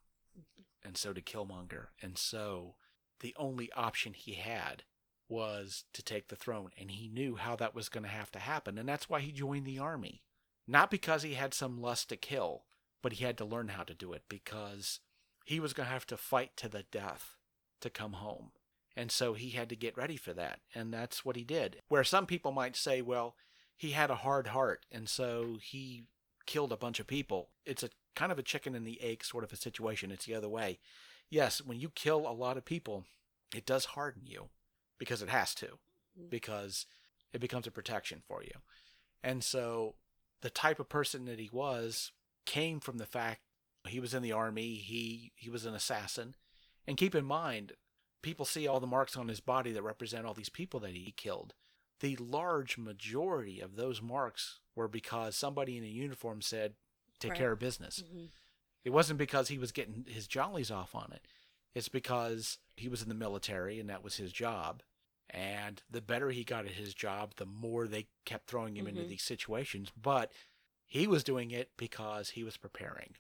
And 0.83 0.97
so 0.97 1.13
did 1.13 1.25
Killmonger. 1.25 1.87
And 2.01 2.17
so 2.17 2.75
the 3.21 3.33
only 3.37 3.71
option 3.71 4.13
he 4.13 4.33
had 4.33 4.83
was 5.29 5.85
to 5.93 6.01
take 6.01 6.27
the 6.27 6.35
throne. 6.35 6.71
And 6.79 6.91
he 6.91 7.07
knew 7.07 7.35
how 7.35 7.55
that 7.57 7.75
was 7.75 7.87
going 7.87 8.03
to 8.03 8.09
have 8.09 8.31
to 8.31 8.39
happen. 8.39 8.77
And 8.77 8.89
that's 8.89 9.09
why 9.09 9.19
he 9.21 9.31
joined 9.31 9.65
the 9.65 9.79
army. 9.79 10.23
Not 10.67 10.91
because 10.91 11.23
he 11.23 11.35
had 11.35 11.53
some 11.53 11.81
lust 11.81 12.09
to 12.09 12.17
kill, 12.17 12.63
but 13.01 13.13
he 13.13 13.23
had 13.23 13.37
to 13.37 13.45
learn 13.45 13.69
how 13.69 13.83
to 13.83 13.93
do 13.93 14.13
it 14.13 14.23
because 14.27 14.99
he 15.45 15.59
was 15.59 15.73
going 15.73 15.87
to 15.87 15.93
have 15.93 16.05
to 16.07 16.17
fight 16.17 16.57
to 16.57 16.67
the 16.67 16.83
death 16.91 17.35
to 17.81 17.89
come 17.89 18.13
home. 18.13 18.51
And 18.95 19.11
so 19.11 19.33
he 19.33 19.51
had 19.51 19.69
to 19.69 19.75
get 19.75 19.97
ready 19.97 20.17
for 20.17 20.33
that. 20.33 20.59
And 20.75 20.93
that's 20.93 21.23
what 21.23 21.35
he 21.35 21.43
did. 21.43 21.77
Where 21.87 22.03
some 22.03 22.25
people 22.25 22.51
might 22.51 22.75
say, 22.75 23.01
well, 23.01 23.35
he 23.77 23.91
had 23.91 24.09
a 24.09 24.15
hard 24.15 24.47
heart. 24.47 24.85
And 24.91 25.07
so 25.07 25.57
he 25.61 26.03
killed 26.45 26.73
a 26.73 26.77
bunch 26.77 26.99
of 26.99 27.07
people. 27.07 27.49
It's 27.65 27.83
a 27.83 27.89
kind 28.15 28.31
of 28.31 28.39
a 28.39 28.43
chicken 28.43 28.75
and 28.75 28.85
the 28.85 29.01
egg 29.01 29.23
sort 29.23 29.43
of 29.43 29.53
a 29.53 29.55
situation. 29.55 30.11
It's 30.11 30.25
the 30.25 30.35
other 30.35 30.49
way. 30.49 30.79
Yes, 31.29 31.61
when 31.61 31.79
you 31.79 31.89
kill 31.89 32.27
a 32.27 32.33
lot 32.33 32.57
of 32.57 32.65
people, 32.65 33.05
it 33.55 33.65
does 33.65 33.85
harden 33.85 34.23
you 34.25 34.49
because 34.99 35.21
it 35.23 35.29
has 35.29 35.55
to, 35.55 35.79
because 36.29 36.85
it 37.33 37.41
becomes 37.41 37.65
a 37.67 37.71
protection 37.71 38.21
for 38.27 38.43
you. 38.43 38.51
And 39.23 39.43
so 39.43 39.95
the 40.41 40.49
type 40.49 40.79
of 40.79 40.89
person 40.89 41.25
that 41.25 41.39
he 41.39 41.49
was 41.51 42.11
came 42.45 42.79
from 42.79 42.97
the 42.97 43.05
fact 43.05 43.41
he 43.87 43.99
was 43.99 44.13
in 44.13 44.21
the 44.23 44.31
army, 44.31 44.75
he 44.75 45.31
he 45.35 45.49
was 45.49 45.65
an 45.65 45.73
assassin, 45.73 46.35
And 46.87 46.97
keep 46.97 47.15
in 47.15 47.25
mind, 47.25 47.73
people 48.21 48.45
see 48.45 48.67
all 48.67 48.79
the 48.79 48.87
marks 48.87 49.15
on 49.17 49.27
his 49.27 49.39
body 49.39 49.71
that 49.71 49.83
represent 49.83 50.25
all 50.25 50.33
these 50.33 50.49
people 50.49 50.79
that 50.81 50.91
he 50.91 51.13
killed. 51.15 51.53
The 52.01 52.15
large 52.17 52.77
majority 52.77 53.59
of 53.59 53.75
those 53.75 54.01
marks 54.01 54.59
were 54.75 54.87
because 54.87 55.35
somebody 55.35 55.77
in 55.77 55.83
a 55.83 55.87
uniform 55.87 56.41
said, 56.41 56.73
take 57.19 57.31
Right. 57.31 57.37
care 57.39 57.51
of 57.51 57.59
business. 57.59 58.03
hmm 58.09 58.25
It 58.85 58.91
wasn't 58.91 59.19
because 59.19 59.49
he 59.49 59.57
was 59.57 59.71
getting 59.73 60.05
his 60.07 60.27
jollies 60.27 60.71
off 60.71 60.95
on 60.95 61.11
it. 61.13 61.25
It's 61.73 61.89
because 61.89 62.57
he 62.75 62.87
was 62.89 63.01
in 63.01 63.09
the 63.09 63.15
military 63.15 63.79
and 63.79 63.89
that 63.89 64.03
was 64.03 64.17
his 64.17 64.31
job. 64.31 64.83
And 65.29 65.81
the 65.89 66.01
better 66.01 66.31
he 66.31 66.43
got 66.43 66.65
at 66.65 66.71
his 66.71 66.93
job, 66.93 67.33
the 67.37 67.45
more 67.45 67.87
they 67.87 68.07
kept 68.25 68.47
throwing 68.47 68.75
him 68.75 68.87
into 68.87 69.03
Mhm. 69.03 69.09
these 69.09 69.23
situations. 69.23 69.91
But 69.95 70.31
he 70.85 71.05
was 71.05 71.23
doing 71.23 71.51
it 71.51 71.77
because 71.77 72.31
he 72.31 72.43
was 72.43 72.57
preparing, 72.57 73.15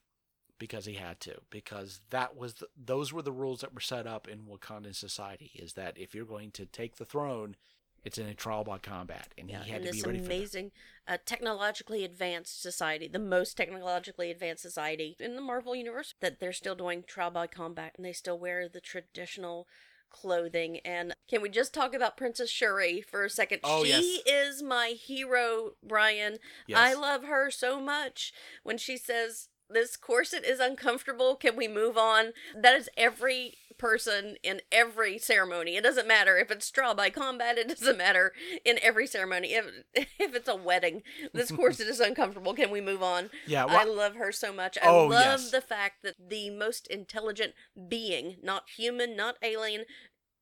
because 0.57 0.85
he 0.85 0.95
had 0.95 1.19
to, 1.21 1.41
because 1.51 2.01
that 2.09 2.35
was 2.35 2.55
the, 2.55 2.69
those 2.75 3.13
were 3.13 3.21
the 3.21 3.31
rules 3.31 3.61
that 3.61 3.75
were 3.75 3.79
set 3.79 4.07
up 4.07 4.27
in 4.27 4.47
Wakandan 4.47 4.95
society. 4.95 5.51
Is 5.53 5.73
that 5.73 5.97
if 5.99 6.15
you're 6.15 6.25
going 6.25 6.49
to 6.51 6.65
take 6.65 6.95
the 6.95 7.05
throne, 7.05 7.55
it's 8.03 8.17
in 8.17 8.27
a 8.27 8.33
trial 8.33 8.63
by 8.63 8.77
combat, 8.77 9.33
and 9.37 9.49
Yeah, 9.49 9.63
he 9.63 9.71
had 9.71 9.83
to 9.83 9.91
be 9.91 10.01
ready 10.01 10.19
amazing, 10.19 10.71
uh, 11.07 11.17
technologically 11.25 12.03
advanced 12.03 12.61
society, 12.61 13.07
the 13.07 13.19
most 13.19 13.57
technologically 13.57 14.31
advanced 14.31 14.61
society 14.61 15.15
in 15.19 15.35
the 15.35 15.41
Marvel 15.41 15.75
universe, 15.75 16.13
that 16.21 16.39
they're 16.39 16.53
still 16.53 16.75
doing 16.75 17.03
trial 17.03 17.31
by 17.31 17.47
combat 17.47 17.93
and 17.97 18.05
they 18.05 18.13
still 18.13 18.37
wear 18.37 18.67
the 18.69 18.81
traditional 18.81 19.67
clothing. 20.09 20.79
And 20.79 21.13
can 21.29 21.41
we 21.41 21.49
just 21.49 21.73
talk 21.73 21.93
about 21.93 22.17
Princess 22.17 22.49
Shuri 22.49 23.01
for 23.01 23.23
a 23.23 23.29
second? 23.29 23.59
Oh, 23.63 23.83
she 23.83 24.21
yes. 24.25 24.55
is 24.55 24.63
my 24.63 24.89
hero, 24.89 25.71
Brian. 25.83 26.37
Yes. 26.67 26.79
I 26.79 26.93
love 26.93 27.23
her 27.23 27.51
so 27.51 27.79
much 27.79 28.33
when 28.63 28.77
she 28.77 28.97
says, 28.97 29.49
This 29.69 29.95
corset 29.95 30.43
is 30.43 30.59
uncomfortable. 30.59 31.35
Can 31.35 31.55
we 31.55 31.67
move 31.67 31.97
on? 31.97 32.33
That 32.55 32.75
is 32.75 32.89
every 32.97 33.55
person 33.79 34.35
in 34.43 34.61
every 34.71 35.17
ceremony. 35.17 35.75
It 35.75 35.83
doesn't 35.83 36.07
matter 36.07 36.37
if 36.37 36.51
it's 36.51 36.65
straw 36.67 36.93
by 36.93 37.09
combat, 37.09 37.57
it 37.57 37.67
doesn't 37.69 37.97
matter 37.97 38.33
in 38.63 38.77
every 38.83 39.07
ceremony. 39.07 39.53
If, 39.53 39.65
if 40.19 40.35
it's 40.35 40.47
a 40.47 40.55
wedding, 40.55 41.01
this 41.33 41.51
corset 41.51 41.87
is 41.89 41.99
uncomfortable. 41.99 42.53
Can 42.53 42.69
we 42.69 42.81
move 42.81 43.01
on? 43.01 43.29
yeah, 43.47 43.65
I 43.65 43.85
love 43.85 44.15
her 44.15 44.31
so 44.31 44.53
much. 44.53 44.77
I 44.83 44.87
Oh, 44.87 45.07
love 45.07 45.39
yes. 45.41 45.51
the 45.51 45.61
fact 45.61 46.03
that 46.03 46.15
the 46.29 46.49
most 46.51 46.85
intelligent 46.87 47.53
being, 47.87 48.35
not 48.43 48.65
human, 48.77 49.15
not 49.15 49.37
alien, 49.41 49.85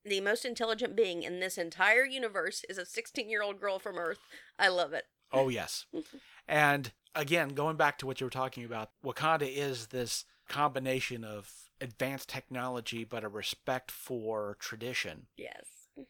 the 0.03 0.19
most 0.21 0.43
intelligent 0.45 0.95
being 0.95 1.23
in 1.23 1.39
this 1.39 1.57
entire 1.57 2.05
universe 2.05 2.63
is 2.69 2.77
a 2.77 2.85
16 2.85 3.29
year 3.29 3.43
old 3.43 3.59
girl 3.61 3.77
from 3.79 3.97
Earth. 3.97 4.19
I 4.57 4.67
love 4.69 4.93
it. 4.93 5.05
Oh, 5.31 5.49
yes. 5.49 5.85
and 6.47 6.91
again, 7.13 7.49
going 7.49 7.75
back 7.77 7.97
to 7.99 8.05
what 8.07 8.19
you 8.19 8.25
were 8.25 8.31
talking 8.31 8.63
about, 8.65 8.91
Wakanda 9.05 9.47
is 9.53 9.87
this 9.87 10.25
combination 10.47 11.23
of 11.25 11.51
advanced 11.81 12.29
technology 12.29 13.03
but 13.03 13.23
a 13.23 13.29
respect 13.29 13.91
for 13.91 14.55
tradition, 14.59 15.27
Yes. 15.37 15.65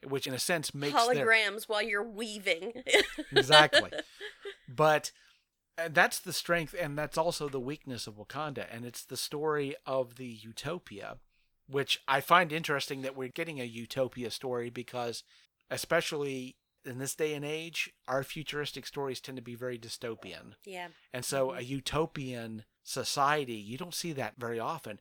which 0.07 0.27
in 0.27 0.33
a 0.33 0.39
sense 0.39 0.73
makes 0.73 0.93
their 1.07 1.25
Holograms 1.25 1.63
while 1.67 1.81
you're 1.81 2.03
weaving. 2.03 2.73
exactly. 3.31 3.91
But 4.67 5.11
that's 5.89 6.19
the 6.19 6.33
strength 6.33 6.73
and 6.79 6.97
that's 6.97 7.17
also 7.17 7.47
the 7.49 7.59
weakness 7.59 8.07
of 8.07 8.15
Wakanda 8.15 8.65
and 8.71 8.85
it's 8.85 9.03
the 9.05 9.17
story 9.17 9.75
of 9.85 10.15
the 10.15 10.25
utopia, 10.25 11.17
which 11.67 12.01
I 12.07 12.19
find 12.21 12.51
interesting 12.51 13.01
that 13.03 13.15
we're 13.15 13.27
getting 13.27 13.59
a 13.61 13.65
utopia 13.65 14.31
story 14.31 14.69
because 14.69 15.23
especially 15.69 16.55
in 16.85 16.99
this 16.99 17.15
day 17.15 17.33
and 17.33 17.43
age, 17.43 17.91
our 18.07 18.23
futuristic 18.23 18.85
stories 18.87 19.19
tend 19.19 19.35
to 19.35 19.41
be 19.41 19.55
very 19.55 19.77
dystopian. 19.77 20.53
yeah. 20.65 20.87
And 21.13 21.25
so 21.25 21.49
Mhm. 21.49 21.57
a 21.57 21.63
utopian 21.63 22.63
society, 22.83 23.55
you 23.55 23.77
don't 23.77 23.93
see 23.93 24.13
that 24.13 24.35
very 24.37 24.59
often. 24.59 24.99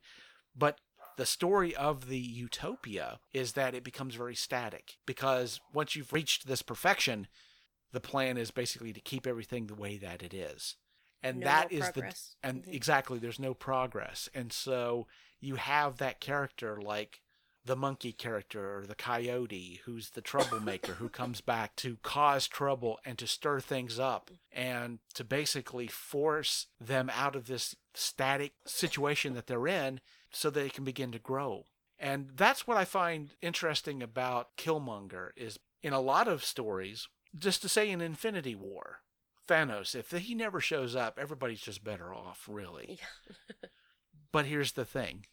But 0.57 0.79
the 1.17 1.25
story 1.25 1.75
of 1.75 2.07
the 2.07 2.17
utopia 2.19 3.19
is 3.33 3.53
that 3.53 3.73
it 3.75 3.83
becomes 3.83 4.15
very 4.15 4.35
static 4.35 4.97
because 5.05 5.59
once 5.73 5.95
you've 5.95 6.13
reached 6.13 6.47
this 6.47 6.61
perfection, 6.61 7.27
the 7.91 7.99
plan 7.99 8.37
is 8.37 8.51
basically 8.51 8.93
to 8.93 8.99
keep 8.99 9.25
everything 9.25 9.67
the 9.67 9.75
way 9.75 9.97
that 9.97 10.21
it 10.23 10.33
is. 10.33 10.75
And 11.23 11.39
No 11.39 11.45
that 11.45 11.71
more 11.71 11.79
is 11.79 11.89
progress. 11.89 12.35
the 12.41 12.47
and 12.49 12.63
Mhm. 12.63 12.73
exactly 12.73 13.19
there's 13.19 13.39
no 13.39 13.53
progress. 13.53 14.29
And 14.33 14.51
so 14.53 15.07
you 15.39 15.55
have 15.55 15.97
that 15.97 16.19
character 16.19 16.79
like 16.81 17.21
the 17.65 17.75
monkey 17.75 18.13
character 18.13 18.77
or 18.77 18.85
the 18.85 18.95
coyote 18.95 19.81
who's 19.85 20.11
the 20.11 20.21
troublemaker 20.21 20.93
who 20.93 21.09
comes 21.09 21.41
back 21.41 21.75
to 21.77 21.97
cause 21.97 22.47
trouble 22.47 22.99
and 23.03 23.17
to 23.17 23.27
stir 23.27 23.59
things 23.59 23.99
up 23.99 24.31
and 24.51 24.99
to 25.15 25.23
basically 25.25 25.87
force 25.87 26.67
them 26.79 27.09
out 27.09 27.35
of 27.35 27.47
this 27.47 27.75
static 27.93 28.53
situation 28.65 29.33
that 29.33 29.47
they're 29.47 29.67
in 29.67 29.99
so 30.31 30.49
they 30.49 30.69
can 30.69 30.83
begin 30.83 31.11
to 31.11 31.19
grow. 31.19 31.65
And 31.99 32.31
that's 32.35 32.67
what 32.67 32.77
I 32.77 32.85
find 32.85 33.31
interesting 33.41 34.03
about 34.03 34.55
Killmonger 34.57 35.29
is 35.35 35.59
in 35.81 35.93
a 35.93 36.01
lot 36.01 36.27
of 36.27 36.43
stories, 36.43 37.07
just 37.37 37.61
to 37.63 37.69
say 37.69 37.89
in 37.89 38.01
Infinity 38.01 38.55
War, 38.55 38.99
Thanos, 39.47 39.95
if 39.95 40.11
he 40.11 40.35
never 40.35 40.59
shows 40.59 40.95
up, 40.95 41.17
everybody's 41.19 41.61
just 41.61 41.83
better 41.83 42.13
off, 42.13 42.45
really. 42.47 42.99
But 44.31 44.45
here's 44.45 44.73
the 44.73 44.85
thing 44.85 45.25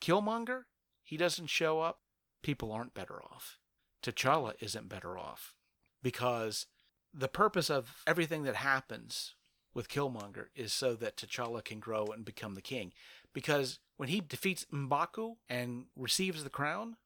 Killmonger, 0.00 0.62
he 1.02 1.16
doesn't 1.16 1.48
show 1.48 1.80
up, 1.80 2.00
people 2.42 2.72
aren't 2.72 2.94
better 2.94 3.22
off. 3.22 3.58
T'Challa 4.02 4.54
isn't 4.60 4.88
better 4.88 5.18
off 5.18 5.54
because 6.02 6.66
the 7.12 7.28
purpose 7.28 7.68
of 7.68 8.02
everything 8.06 8.44
that 8.44 8.56
happens 8.56 9.34
with 9.74 9.88
Killmonger 9.88 10.46
is 10.54 10.72
so 10.72 10.94
that 10.94 11.16
T'Challa 11.16 11.64
can 11.64 11.80
grow 11.80 12.06
and 12.06 12.24
become 12.24 12.54
the 12.54 12.62
king. 12.62 12.92
Because 13.32 13.78
when 13.96 14.08
he 14.08 14.20
defeats 14.20 14.66
M'Baku 14.72 15.36
and 15.48 15.86
receives 15.96 16.44
the 16.44 16.50
crown, 16.50 16.96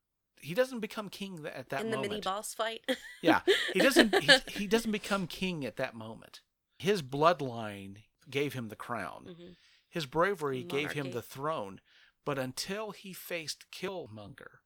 he 0.41 0.55
doesn't 0.55 0.81
become 0.81 1.09
king 1.09 1.45
at 1.47 1.69
that 1.71 1.81
moment. 1.81 1.85
In 1.85 1.91
the 1.91 1.97
moment. 1.97 2.11
mini 2.11 2.21
boss 2.23 2.55
fight. 2.55 2.81
Yeah, 3.23 3.41
he 3.73 3.79
doesn't. 3.81 4.15
He, 4.23 4.33
he 4.49 4.67
doesn't 4.67 4.91
become 4.93 5.27
king 5.27 5.65
at 5.65 5.77
that 5.77 5.95
moment. 5.95 6.41
His 6.79 7.03
bloodline 7.03 7.99
gave 8.29 8.53
him 8.55 8.69
the 8.69 8.77
crown. 8.77 9.27
Mhm. 9.39 9.57
His 9.89 10.07
bravery 10.07 10.63
gave 10.65 10.93
him 10.93 11.11
the 11.13 11.23
throne. 11.23 11.81
But 12.25 12.39
until 12.39 12.93
he 12.93 13.13
faced 13.13 13.67
Killmonger, 13.71 14.59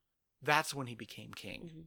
that's 0.42 0.73
when 0.75 0.87
he 0.87 0.95
became 0.95 1.33
king. 1.35 1.62
Mhm. 1.62 1.85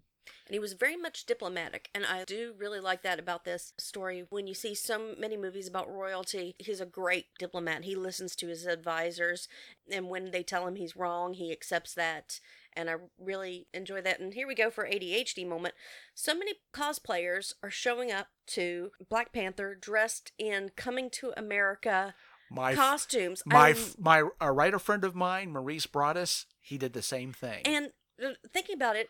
And 0.47 0.53
he 0.53 0.59
was 0.59 0.73
very 0.73 0.97
much 0.97 1.25
diplomatic. 1.25 1.89
And 1.93 2.05
I 2.05 2.23
do 2.25 2.53
really 2.57 2.79
like 2.79 3.03
that 3.03 3.19
about 3.19 3.45
this 3.45 3.73
story. 3.77 4.25
When 4.29 4.47
you 4.47 4.53
see 4.53 4.73
so 4.73 5.13
many 5.19 5.37
movies 5.37 5.67
about 5.67 5.89
royalty, 5.91 6.55
he's 6.57 6.81
a 6.81 6.85
great 6.85 7.25
diplomat. 7.37 7.83
He 7.83 7.95
listens 7.95 8.35
to 8.37 8.47
his 8.47 8.65
advisors. 8.65 9.47
And 9.91 10.09
when 10.09 10.31
they 10.31 10.41
tell 10.43 10.67
him 10.67 10.75
he's 10.75 10.95
wrong, 10.95 11.33
he 11.33 11.51
accepts 11.51 11.93
that. 11.93 12.39
And 12.73 12.89
I 12.89 12.95
really 13.19 13.67
enjoy 13.73 14.01
that. 14.01 14.19
And 14.19 14.33
here 14.33 14.47
we 14.47 14.55
go 14.55 14.69
for 14.71 14.85
ADHD 14.87 15.47
moment. 15.47 15.73
So 16.13 16.33
many 16.33 16.53
cosplayers 16.73 17.53
are 17.63 17.69
showing 17.71 18.11
up 18.11 18.27
to 18.47 18.91
Black 19.09 19.31
Panther 19.33 19.75
dressed 19.75 20.31
in 20.37 20.71
coming 20.75 21.09
to 21.11 21.33
America 21.37 22.13
My 22.51 22.73
costumes. 22.75 23.43
my 23.45 23.67
I- 23.67 23.71
f- 23.71 23.95
my 23.99 24.23
a 24.41 24.51
writer 24.51 24.79
friend 24.79 25.03
of 25.03 25.13
mine, 25.15 25.51
Maurice 25.51 25.85
Broaddus, 25.87 26.45
he 26.61 26.77
did 26.77 26.93
the 26.93 27.01
same 27.01 27.33
thing. 27.33 27.61
And 27.65 27.91
uh, 28.23 28.29
thinking 28.51 28.75
about 28.75 28.95
it, 28.95 29.09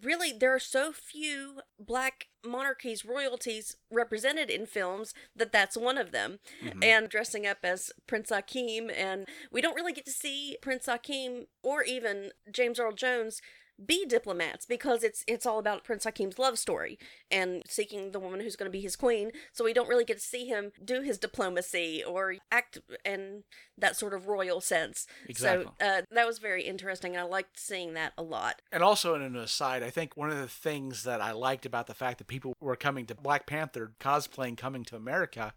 really, 0.00 0.32
there 0.32 0.54
are 0.54 0.58
so 0.60 0.92
few 0.92 1.60
black 1.78 2.28
monarchies, 2.44 3.04
royalties 3.04 3.76
represented 3.90 4.50
in 4.50 4.66
films 4.66 5.12
that 5.36 5.52
that's 5.52 5.76
one 5.76 5.98
of 5.98 6.12
them. 6.12 6.40
Mhm. 6.62 6.84
And 6.84 7.08
dressing 7.08 7.46
up 7.46 7.58
as 7.62 7.92
Prince 8.06 8.30
Akeem, 8.30 8.90
and 8.94 9.28
we 9.50 9.60
don't 9.60 9.74
really 9.74 9.92
get 9.92 10.06
to 10.06 10.12
see 10.12 10.56
Prince 10.62 10.86
Akeem 10.86 11.46
or 11.62 11.82
even 11.82 12.32
James 12.50 12.78
Earl 12.80 12.92
Jones 12.92 13.40
be 13.84 14.04
diplomats 14.06 14.66
because 14.66 15.02
it's 15.02 15.24
it's 15.26 15.46
all 15.46 15.58
about 15.58 15.84
Prince 15.84 16.04
Akeem's 16.04 16.38
love 16.38 16.58
story 16.58 16.98
and 17.30 17.62
seeking 17.66 18.12
the 18.12 18.20
woman 18.20 18.40
who's 18.40 18.56
going 18.56 18.70
to 18.70 18.72
be 18.72 18.80
his 18.80 18.96
queen. 18.96 19.32
So 19.52 19.64
we 19.64 19.72
don't 19.72 19.88
really 19.88 20.04
get 20.04 20.18
to 20.18 20.22
see 20.22 20.46
him 20.46 20.72
do 20.84 21.02
his 21.02 21.18
diplomacy 21.18 22.02
or 22.04 22.36
act 22.50 22.78
in 23.04 23.44
that 23.78 23.96
sort 23.96 24.14
of 24.14 24.28
royal 24.28 24.60
sense. 24.60 25.06
Exactly. 25.28 25.66
So 25.80 25.86
uh, 25.86 26.02
that 26.10 26.26
was 26.26 26.38
very 26.38 26.64
interesting, 26.64 27.16
and 27.16 27.20
I 27.20 27.24
liked 27.24 27.58
seeing 27.58 27.94
that 27.94 28.12
a 28.16 28.22
lot. 28.22 28.62
And 28.70 28.82
also, 28.82 29.14
in 29.14 29.22
an 29.22 29.36
aside, 29.36 29.82
I 29.82 29.90
think 29.90 30.16
one 30.16 30.30
of 30.30 30.38
the 30.38 30.48
things 30.48 31.04
that 31.04 31.20
I 31.20 31.32
liked 31.32 31.66
about 31.66 31.86
the 31.86 31.94
fact 31.94 32.18
that 32.18 32.26
people 32.26 32.54
were 32.60 32.76
coming 32.76 33.06
to 33.06 33.14
Black 33.14 33.46
Panther 33.46 33.92
cosplaying 34.00 34.56
coming 34.56 34.84
to 34.84 34.96
America 34.96 35.54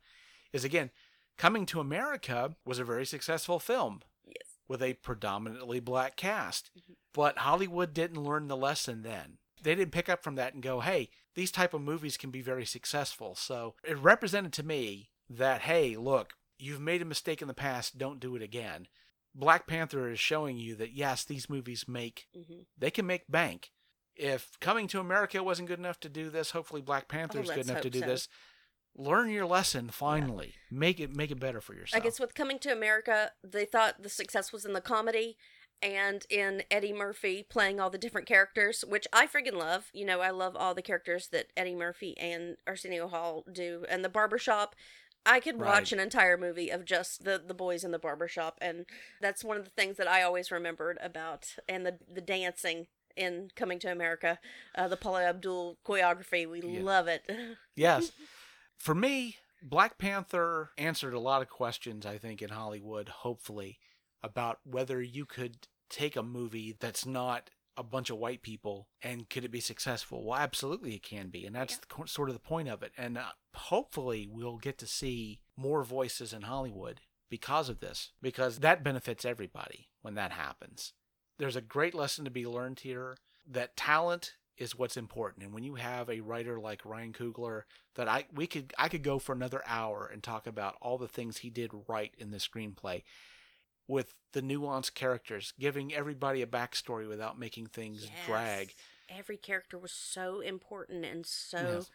is 0.53 0.63
again, 0.63 0.89
coming 1.37 1.65
to 1.67 1.79
America 1.79 2.55
was 2.65 2.79
a 2.79 2.85
very 2.85 3.05
successful 3.05 3.59
film. 3.59 4.01
With 4.67 4.81
a 4.81 4.93
predominantly 4.95 5.79
black 5.79 6.15
cast. 6.15 6.71
But 7.13 7.37
Hollywood 7.39 7.93
didn't 7.93 8.23
learn 8.23 8.47
the 8.47 8.57
lesson 8.57 9.01
then. 9.03 9.37
They 9.61 9.75
didn't 9.75 9.91
pick 9.93 10.09
up 10.09 10.23
from 10.23 10.35
that 10.35 10.53
and 10.53 10.61
go, 10.61 10.79
hey, 10.81 11.09
these 11.33 11.51
type 11.51 11.73
of 11.73 11.81
movies 11.81 12.17
can 12.17 12.29
be 12.29 12.41
very 12.41 12.65
successful. 12.65 13.35
So 13.35 13.75
it 13.83 13.97
represented 13.97 14.53
to 14.53 14.63
me 14.63 15.09
that, 15.29 15.61
hey, 15.61 15.95
look, 15.95 16.33
you've 16.57 16.79
made 16.81 17.01
a 17.01 17.05
mistake 17.05 17.41
in 17.41 17.47
the 17.47 17.53
past, 17.53 17.97
don't 17.97 18.19
do 18.19 18.35
it 18.35 18.41
again. 18.41 18.87
Black 19.33 19.67
Panther 19.67 20.09
is 20.09 20.19
showing 20.19 20.57
you 20.57 20.75
that 20.75 20.93
yes, 20.93 21.25
these 21.25 21.49
movies 21.49 21.87
make 21.87 22.27
hmm 22.33 22.61
they 22.77 22.91
can 22.91 23.05
make 23.05 23.29
bank. 23.29 23.71
If 24.15 24.57
Coming 24.61 24.87
to 24.89 25.01
America 25.01 25.43
wasn't 25.43 25.67
good 25.67 25.79
enough 25.79 25.99
to 26.01 26.09
do 26.09 26.29
this, 26.29 26.51
hopefully 26.51 26.81
Black 26.81 27.09
Panther 27.09 27.39
is 27.39 27.49
good 27.49 27.53
Oh, 27.53 27.57
let's 27.57 27.69
enough 27.69 27.81
to 27.81 27.89
do 27.89 27.99
so. 27.99 28.05
this. 28.05 28.29
Learn 28.97 29.29
your 29.29 29.45
lesson 29.45 29.89
finally. 29.89 30.53
Make 30.71 30.99
it 30.99 31.13
make 31.15 31.31
it 31.31 31.39
better 31.39 31.59
for 31.61 31.73
yourself. 31.73 32.01
I 32.01 32.03
guess 32.05 32.19
with 32.19 32.33
Coming 32.33 32.59
to 32.59 32.71
America, 32.71 33.31
they 33.43 33.65
thought 33.65 34.01
the 34.03 34.09
success 34.09 34.53
was 34.53 34.63
in 34.65 34.71
the 34.73 34.81
comedy, 34.81 35.35
and 35.81 36.25
in 36.29 36.63
Eddie 36.71 36.93
Murphy 36.93 37.45
playing 37.49 37.79
all 37.79 37.89
the 37.89 37.97
different 37.97 38.27
characters, 38.27 38.85
which 38.87 39.05
I 39.11 39.27
friggin' 39.27 39.53
love. 39.57 39.89
You 39.93 40.05
know, 40.05 40.21
I 40.21 40.29
love 40.29 40.55
all 40.55 40.73
the 40.73 40.81
characters 40.81 41.27
that 41.33 41.47
Eddie 41.57 41.75
Murphy 41.75 42.17
and 42.17 42.55
Arsenio 42.65 43.07
Hall 43.09 43.43
do. 43.51 43.85
And 43.89 44.03
the 44.03 44.09
barbershop, 44.09 44.75
I 45.25 45.41
could 45.41 45.59
watch 45.59 45.91
Right. 45.91 45.93
an 45.93 45.99
entire 45.99 46.37
movie 46.37 46.69
of 46.69 46.85
just 46.85 47.25
the, 47.25 47.41
the 47.45 47.53
boys 47.53 47.83
in 47.83 47.91
the 47.91 47.99
barbershop. 47.99 48.57
And 48.61 48.85
that's 49.19 49.43
one 49.43 49.57
of 49.57 49.65
the 49.65 49.71
things 49.71 49.97
that 49.97 50.07
I 50.07 50.23
always 50.23 50.51
remembered 50.51 50.97
about, 51.01 51.55
and 51.67 51.85
the, 51.85 51.99
the 52.09 52.21
dancing 52.21 52.87
in 53.17 53.49
Coming 53.55 53.79
to 53.79 53.91
America, 53.91 54.39
uh, 54.75 54.87
the 54.87 54.97
Paula 54.97 55.23
Abdul 55.25 55.77
choreography. 55.85 56.49
We 56.49 56.61
Yeah. 56.61 56.81
love 56.81 57.07
it. 57.09 57.29
Yes. 57.75 58.11
For 58.77 58.95
me, 58.95 59.37
Black 59.61 59.97
Panther 59.97 60.71
answered 60.77 61.13
a 61.13 61.19
lot 61.19 61.41
of 61.41 61.49
questions, 61.49 62.05
I 62.05 62.17
think, 62.17 62.41
in 62.41 62.49
Hollywood, 62.49 63.09
hopefully, 63.09 63.79
about 64.21 64.59
whether 64.63 65.01
you 65.01 65.25
could 65.25 65.67
take 65.89 66.15
a 66.15 66.23
movie 66.23 66.75
that's 66.79 67.05
not 67.05 67.49
a 67.77 67.83
bunch 67.83 68.09
of 68.09 68.17
white 68.17 68.41
people 68.41 68.87
and 69.01 69.29
could 69.29 69.43
it 69.43 69.51
be 69.51 69.59
successful? 69.59 70.23
Well, 70.23 70.39
absolutely 70.39 70.95
it 70.95 71.03
can 71.03 71.29
be. 71.29 71.45
And 71.45 71.55
that's 71.55 71.73
Yeah. 71.73 72.03
the 72.03 72.07
sort 72.07 72.29
of 72.29 72.35
the 72.35 72.39
point 72.39 72.69
of 72.69 72.81
it. 72.83 72.93
And 72.97 73.17
uh, 73.17 73.31
hopefully 73.53 74.27
we'll 74.29 74.57
get 74.57 74.77
to 74.79 74.87
see 74.87 75.41
more 75.57 75.83
voices 75.83 76.31
in 76.31 76.43
Hollywood 76.43 77.01
because 77.29 77.67
of 77.69 77.79
this, 77.81 78.13
because 78.21 78.59
that 78.59 78.83
benefits 78.83 79.25
everybody 79.25 79.89
when 80.01 80.13
that 80.15 80.31
happens. 80.31 80.93
There's 81.37 81.57
a 81.57 81.61
great 81.61 81.93
lesson 81.93 82.23
to 82.23 82.31
be 82.31 82.45
learned 82.47 82.79
here 82.81 83.17
that 83.45 83.75
talent 83.75 84.35
is 84.57 84.77
what's 84.77 84.97
important. 84.97 85.43
And 85.43 85.53
when 85.53 85.63
you 85.63 85.75
have 85.75 86.09
a 86.09 86.21
writer 86.21 86.59
like 86.59 86.85
Ryan 86.85 87.13
Coogler, 87.13 87.63
that 87.95 88.07
I 88.07 88.25
we 88.33 88.47
could 88.47 88.73
I 88.77 88.89
could 88.89 89.03
go 89.03 89.19
for 89.19 89.33
another 89.33 89.61
hour 89.65 90.09
and 90.11 90.23
talk 90.23 90.47
about 90.47 90.75
all 90.81 90.97
the 90.97 91.07
things 91.07 91.37
he 91.37 91.49
did 91.49 91.71
right 91.87 92.13
in 92.17 92.31
the 92.31 92.37
screenplay 92.37 93.03
with 93.87 94.13
the 94.33 94.41
nuanced 94.41 94.93
characters, 94.93 95.53
giving 95.59 95.93
everybody 95.93 96.41
a 96.41 96.47
backstory 96.47 97.07
without 97.07 97.37
making 97.37 97.67
things 97.67 98.09
drag. 98.25 98.67
Yes. 98.67 99.19
Every 99.19 99.37
character 99.37 99.77
was 99.77 99.91
so 99.91 100.39
important 100.39 101.05
and 101.05 101.25
so 101.25 101.85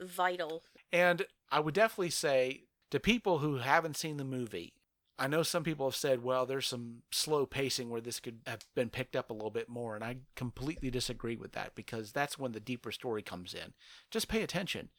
vital. 0.00 0.62
And 0.92 1.26
I 1.50 1.60
would 1.60 1.74
definitely 1.74 2.10
say 2.10 2.64
to 2.90 3.00
people 3.00 3.38
who 3.38 3.56
haven't 3.56 3.96
seen 3.96 4.18
the 4.18 4.24
movie, 4.24 4.74
I 5.18 5.26
know 5.26 5.42
some 5.42 5.64
people 5.64 5.86
have 5.86 5.96
said, 5.96 6.22
well, 6.22 6.46
there's 6.46 6.66
some 6.68 7.02
slow 7.10 7.44
pacing 7.44 7.90
where 7.90 8.00
this 8.00 8.20
could 8.20 8.40
have 8.46 8.64
been 8.76 8.88
picked 8.88 9.16
up 9.16 9.30
a 9.30 9.34
little 9.34 9.50
bit 9.50 9.68
more. 9.68 9.96
And 9.96 10.04
I 10.04 10.18
completely 10.36 10.90
disagree 10.90 11.36
with 11.36 11.52
that 11.52 11.74
because 11.74 12.12
that's 12.12 12.38
when 12.38 12.52
the 12.52 12.60
deeper 12.60 12.92
story 12.92 13.22
comes 13.22 13.52
in. 13.52 13.74
Just 14.10 14.28
pay 14.28 14.42
attention. 14.42 14.90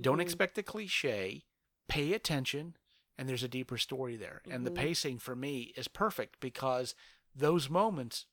Don't 0.00 0.18
Mhm. 0.18 0.22
expect 0.22 0.56
the 0.56 0.62
cliche. 0.62 1.44
Pay 1.86 2.12
attention, 2.12 2.76
and 3.16 3.28
there's 3.28 3.42
a 3.44 3.48
deeper 3.48 3.78
story 3.78 4.16
there. 4.16 4.42
And 4.50 4.66
the 4.66 4.70
Mhm. 4.70 4.74
pacing 4.74 5.18
for 5.20 5.36
me 5.36 5.72
is 5.76 5.88
perfect 5.88 6.40
because 6.40 6.94
those 7.34 7.70
moments 7.70 8.26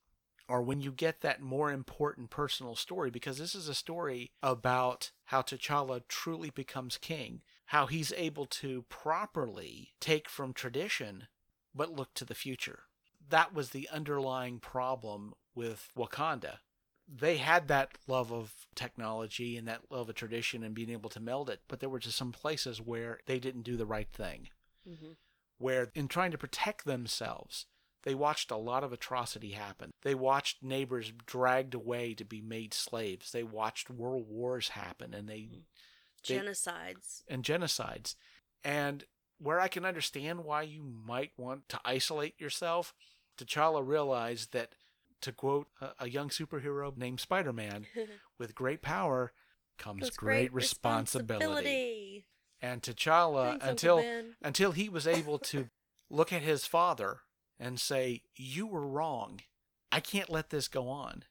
are 0.48 0.62
when 0.62 0.82
you 0.82 0.92
get 0.92 1.22
that 1.22 1.42
more 1.42 1.72
important 1.72 2.30
personal 2.30 2.76
story 2.76 3.10
because 3.10 3.38
this 3.38 3.56
is 3.56 3.68
a 3.68 3.74
story 3.74 4.32
about 4.44 5.12
how 5.26 5.42
T'Challa 5.42 6.08
truly 6.08 6.50
becomes 6.50 6.98
king, 6.98 7.42
how 7.68 7.88
he's 7.88 8.14
able 8.14 8.46
to 8.46 8.84
properly 8.84 9.96
take 10.00 10.30
from 10.30 10.54
tradition 10.54 11.28
but 11.76 11.92
look 11.92 12.14
to 12.16 12.26
the 12.26 12.36
future. 12.36 12.84
That 13.30 13.54
was 13.54 13.70
the 13.72 13.90
underlying 13.92 14.60
problem 14.60 15.34
with 15.54 15.90
Wakanda. 15.98 16.60
They 17.08 17.38
had 17.38 17.68
that 17.68 17.98
love 18.08 18.32
of 18.32 18.54
technology 18.76 19.58
and 19.58 19.68
that 19.68 19.92
love 19.92 20.10
of 20.10 20.16
tradition 20.16 20.64
and 20.64 20.74
being 20.74 20.90
able 20.90 21.10
to 21.12 21.20
meld 21.20 21.50
it, 21.50 21.62
but 21.68 21.80
there 21.80 21.90
were 21.90 22.00
just 22.00 22.18
some 22.18 22.32
places 22.32 22.82
where 22.82 23.20
they 23.28 23.40
didn't 23.40 23.62
do 23.64 23.78
the 23.78 23.86
right 23.86 24.10
thing 24.12 24.50
hmm 24.88 25.12
where 25.58 25.90
in 25.96 26.08
trying 26.10 26.32
to 26.32 26.38
protect 26.38 26.84
themselves, 26.84 27.66
they 28.04 28.14
watched 28.14 28.52
a 28.52 28.58
lot 28.58 28.84
of 28.84 28.92
atrocity 28.92 29.52
happen. 29.52 29.92
They 30.02 30.14
watched 30.14 30.62
neighbors 30.62 31.14
dragged 31.26 31.74
away 31.74 32.14
to 32.16 32.26
be 32.26 32.42
made 32.42 32.74
slaves. 32.74 33.32
They 33.32 33.42
watched 33.44 33.90
world 33.90 34.28
wars 34.28 34.70
happen 34.70 35.14
and 35.14 35.30
they 35.30 35.50
They- 36.28 36.40
Genocides. 36.40 37.24
and 37.30 37.44
genocides. 37.44 38.16
And 38.66 39.06
where 39.40 39.60
I 39.60 39.68
can 39.68 39.86
understand 39.86 40.44
why 40.44 40.64
you 40.64 40.84
might 40.84 41.32
want 41.38 41.68
to 41.70 41.80
isolate 41.86 42.40
yourself, 42.40 42.94
T'Challa 43.38 43.86
realized 43.86 44.54
that 44.54 44.74
to 45.22 45.32
quote 45.32 45.68
a, 45.82 45.90
a 46.02 46.10
young 46.10 46.30
superhero 46.30 46.96
named 46.96 47.20
Spider-Man, 47.20 47.86
with 48.38 48.56
great 48.56 48.82
power 48.82 49.32
comes 49.78 50.02
Those 50.02 50.12
great, 50.18 50.54
responsibility. 50.54 51.46
responsibility. 51.46 52.26
And 52.62 52.82
T'Challa 52.82 53.50
Thanks, 53.52 53.66
until 53.68 54.04
until 54.42 54.72
he 54.72 54.90
was 54.90 55.06
able 55.08 55.38
to 55.40 55.70
look 56.10 56.32
at 56.32 56.42
his 56.42 56.66
father 56.66 57.20
and 57.60 57.80
say, 57.80 58.22
You 58.36 58.68
were 58.68 58.86
wrong. 58.86 59.42
I 59.92 60.00
can't 60.00 60.30
let 60.30 60.50
this 60.50 60.68
go 60.68 60.88
on. 60.90 61.24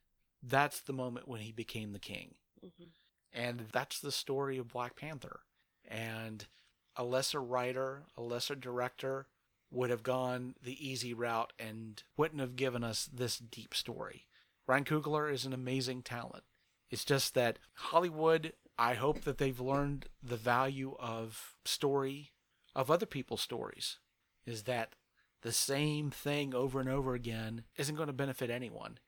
That's 0.43 0.81
the 0.81 0.93
moment 0.93 1.27
when 1.29 1.41
he 1.41 1.53
became 1.53 1.93
the 1.93 1.99
king. 1.99 2.35
Mhm. 2.65 2.89
And 3.33 3.65
that's 3.73 3.99
the 4.01 4.13
story 4.13 4.59
of 4.59 4.69
Black 4.69 4.95
Panther. 4.97 5.41
And 5.89 6.47
a 6.97 7.05
lesser 7.05 7.43
writer, 7.43 8.05
a 8.17 8.23
lesser 8.23 8.55
director 8.55 9.27
would 9.71 9.91
have 9.91 10.03
gone 10.03 10.55
the 10.63 10.87
easy 10.87 11.13
route 11.13 11.53
and 11.59 12.03
wouldn't 12.17 12.41
have 12.41 12.57
given 12.57 12.85
us 12.85 13.09
this 13.13 13.39
deep 13.39 13.75
story. 13.75 14.27
Ryan 14.67 14.85
Coogler 14.85 15.33
is 15.33 15.45
an 15.45 15.53
amazing 15.53 16.03
talent. 16.03 16.45
It's 16.91 17.05
just 17.05 17.35
that 17.35 17.59
Hollywood, 17.75 18.53
I 18.79 18.95
hope 18.95 19.23
that 19.23 19.39
they've 19.39 19.61
learned 19.61 20.07
the 20.23 20.37
value 20.37 20.97
of 21.01 21.57
story, 21.65 22.33
of 22.75 22.91
other 22.91 23.07
people's 23.07 23.41
stories, 23.41 23.99
is 24.47 24.63
that 24.63 24.95
the 25.43 25.53
same 25.53 26.11
thing 26.11 26.55
over 26.55 26.81
and 26.81 26.89
over 26.89 27.15
again 27.15 27.65
isn't 27.77 27.97
going 27.97 28.07
to 28.07 28.13
benefit 28.13 28.51
anyone. 28.51 28.99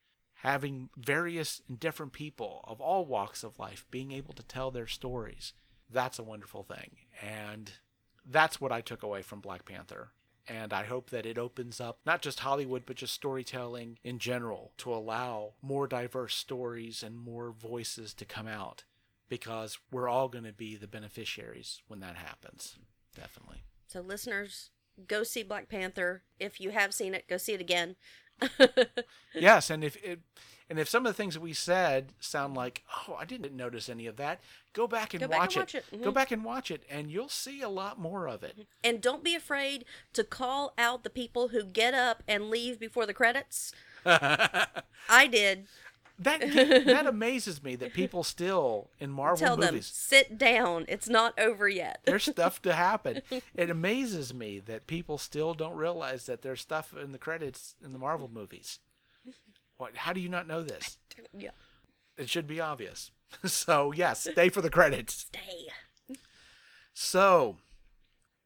Having 0.41 0.91
various 0.97 1.63
and 1.69 1.81
different 1.81 2.13
people 2.13 2.61
of 2.65 2.81
all 2.81 3.07
walks 3.07 3.43
of 3.43 3.59
life 3.59 3.87
being 3.91 4.13
able 4.13 4.35
to 4.35 4.43
tell 4.43 4.71
their 4.71 4.87
stories, 4.87 5.55
that's 5.91 6.19
a 6.19 6.25
wonderful 6.25 6.63
thing. 6.63 6.97
And 7.23 7.71
that's 8.25 8.61
what 8.61 8.73
I 8.73 8.81
took 8.81 9.03
away 9.03 9.23
from 9.23 9.41
Black 9.41 9.65
Panther. 9.65 10.11
And 10.49 10.73
I 10.73 10.85
hope 10.85 11.11
that 11.11 11.27
it 11.27 11.39
opens 11.39 11.81
up 11.81 11.99
not 12.07 12.23
just 12.23 12.41
Hollywood, 12.41 12.85
but 12.87 12.97
just 12.97 13.15
storytelling 13.15 13.99
in 14.05 14.19
general 14.19 14.73
to 14.79 14.95
allow 14.95 15.55
more 15.61 15.89
diverse 15.89 16.37
stories 16.37 17.03
and 17.03 17.19
more 17.19 17.51
voices 17.51 18.15
to 18.15 18.25
come 18.25 18.47
out 18.47 18.85
because 19.29 19.79
we're 19.91 20.09
all 20.09 20.29
going 20.29 20.45
to 20.45 20.53
be 20.53 20.77
the 20.77 20.87
beneficiaries 20.87 21.83
when 21.89 21.99
that 22.01 22.17
happens. 22.17 22.79
Definitely. 23.15 23.65
So, 23.89 24.01
listeners, 24.01 24.71
go 25.09 25.25
see 25.25 25.43
Black 25.43 25.69
Panther. 25.69 26.23
If 26.39 26.61
you 26.61 26.71
have 26.71 26.95
seen 26.95 27.15
it, 27.15 27.27
go 27.29 27.37
see 27.39 27.55
it 27.55 27.61
again. 27.61 27.97
yes, 29.35 29.71
and 29.71 29.83
if 29.85 29.97
it, 30.05 30.21
and 30.69 30.79
if 30.79 30.89
some 30.89 31.07
of 31.07 31.11
the 31.11 31.17
things 31.17 31.35
that 31.35 31.41
we 31.41 31.53
said 31.53 32.13
sound 32.21 32.55
like, 32.55 32.83
oh, 33.09 33.15
I 33.15 33.25
didn't 33.25 33.55
notice 33.57 33.89
any 33.89 34.07
of 34.07 34.17
that, 34.17 34.41
go 34.73 34.87
back 34.87 35.15
and 35.15 35.21
Go 35.23 35.29
back 35.29 35.39
watch 35.41 35.57
and 35.57 35.63
it. 35.63 35.75
watch 35.75 35.75
it. 35.93 36.03
Go 36.03 36.11
Mhm. 36.11 36.15
back 36.15 36.31
and 36.33 36.45
watch 36.45 36.71
it, 36.71 36.83
and 36.91 37.11
you'll 37.11 37.29
see 37.29 37.63
a 37.63 37.69
lot 37.69 37.99
more 37.99 38.29
of 38.29 38.43
it. 38.43 38.67
And 38.83 39.01
don't 39.01 39.23
be 39.25 39.35
afraid 39.35 39.85
to 40.15 40.25
call 40.25 40.75
out 40.77 41.03
the 41.05 41.11
people 41.11 41.49
who 41.49 41.65
get 41.65 41.95
up 41.95 42.23
and 42.27 42.51
leave 42.51 42.79
before 42.81 43.07
the 43.07 43.15
credits. 43.15 43.73
I 44.07 45.27
did. 45.31 45.67
That 46.19 46.41
that 46.87 47.07
amazes 47.07 47.63
me 47.63 47.77
that 47.77 47.93
people 47.93 48.25
still 48.25 48.89
in 48.99 49.11
Marvel 49.11 49.37
Tell 49.47 49.57
them, 49.57 49.75
movies 49.75 49.87
sit 49.87 50.39
down. 50.39 50.85
It's 50.89 51.09
not 51.09 51.39
over 51.39 51.69
yet. 51.69 52.01
there's 52.05 52.25
stuff 52.25 52.61
to 52.63 52.73
happen. 52.75 53.23
It 53.55 53.71
amazes 53.71 54.33
me 54.35 54.59
that 54.61 54.87
people 54.87 55.19
still 55.19 55.55
don't 55.55 55.77
realize 55.77 56.27
that 56.27 56.43
there's 56.43 56.61
stuff 56.61 56.95
in 57.01 57.13
the 57.13 57.19
credits 57.19 57.75
in 57.85 57.93
the 57.93 57.99
Marvel 57.99 58.31
movies. 58.33 58.79
What? 59.79 59.97
How 59.97 60.13
do 60.13 60.21
you 60.21 60.29
not 60.29 60.47
know 60.47 60.63
this? 60.63 60.99
yeah. 61.37 61.51
It 62.17 62.29
should 62.31 62.47
be 62.47 62.61
obvious. 62.61 63.11
So 63.45 63.93
yes, 63.93 64.21
stay 64.31 64.49
for 64.49 64.63
the 64.63 64.71
credits. 64.71 65.27
Stay. 65.33 66.17
So, 66.95 67.57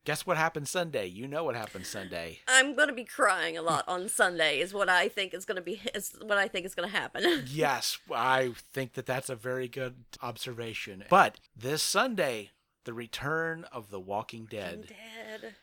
guess 0.05 0.27
what 0.27 0.37
happened 0.37 0.69
Sunday? 0.69 1.07
You 1.07 1.29
know 1.29 1.45
what 1.45 1.57
happened 1.57 1.87
Sunday. 1.87 2.41
I'm 2.49 2.75
going 2.75 2.89
to 2.89 2.95
be 2.95 3.05
crying 3.05 3.57
a 3.57 3.63
lot 3.63 3.85
on 3.87 4.09
Sunday. 4.09 4.61
Is 4.61 4.73
what 4.73 4.89
I 4.89 5.09
think 5.09 5.35
is 5.35 5.45
going 5.45 5.57
to 5.57 5.63
be. 5.63 5.81
Is 5.95 6.15
what 6.23 6.39
I 6.39 6.49
think 6.49 6.67
is 6.67 6.75
going 6.75 6.89
to 6.89 6.97
happen. 6.97 7.45
Yes, 7.51 7.99
I 8.11 8.53
think 8.73 8.95
that 8.95 9.07
that's 9.07 9.29
a 9.29 9.35
very 9.35 9.69
good 9.69 9.97
observation. 10.23 11.05
But 11.09 11.41
this 11.57 11.83
Sunday, 11.83 12.51
the 12.85 12.93
return 12.93 13.65
of 13.73 13.91
The 13.91 14.01
Walking 14.01 14.47
Dead. 14.47 14.89
Dead. 14.89 15.55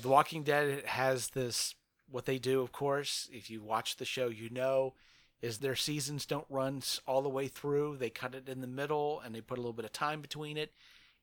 The 0.00 0.08
Walking 0.08 0.42
Dead 0.42 0.84
has 0.86 1.30
this 1.30 1.74
what 2.10 2.26
they 2.26 2.38
do, 2.38 2.60
of 2.60 2.72
course, 2.72 3.28
if 3.32 3.50
you 3.50 3.62
watch 3.62 3.96
the 3.96 4.04
show, 4.04 4.28
you 4.28 4.50
know, 4.50 4.94
is 5.42 5.58
their 5.58 5.74
seasons 5.76 6.26
don't 6.26 6.46
run 6.48 6.82
all 7.06 7.22
the 7.22 7.28
way 7.28 7.48
through. 7.48 7.96
They 7.96 8.10
cut 8.10 8.34
it 8.34 8.48
in 8.48 8.60
the 8.60 8.66
middle 8.66 9.20
and 9.20 9.34
they 9.34 9.40
put 9.40 9.58
a 9.58 9.60
little 9.60 9.72
bit 9.72 9.84
of 9.84 9.92
time 9.92 10.20
between 10.20 10.56
it. 10.56 10.72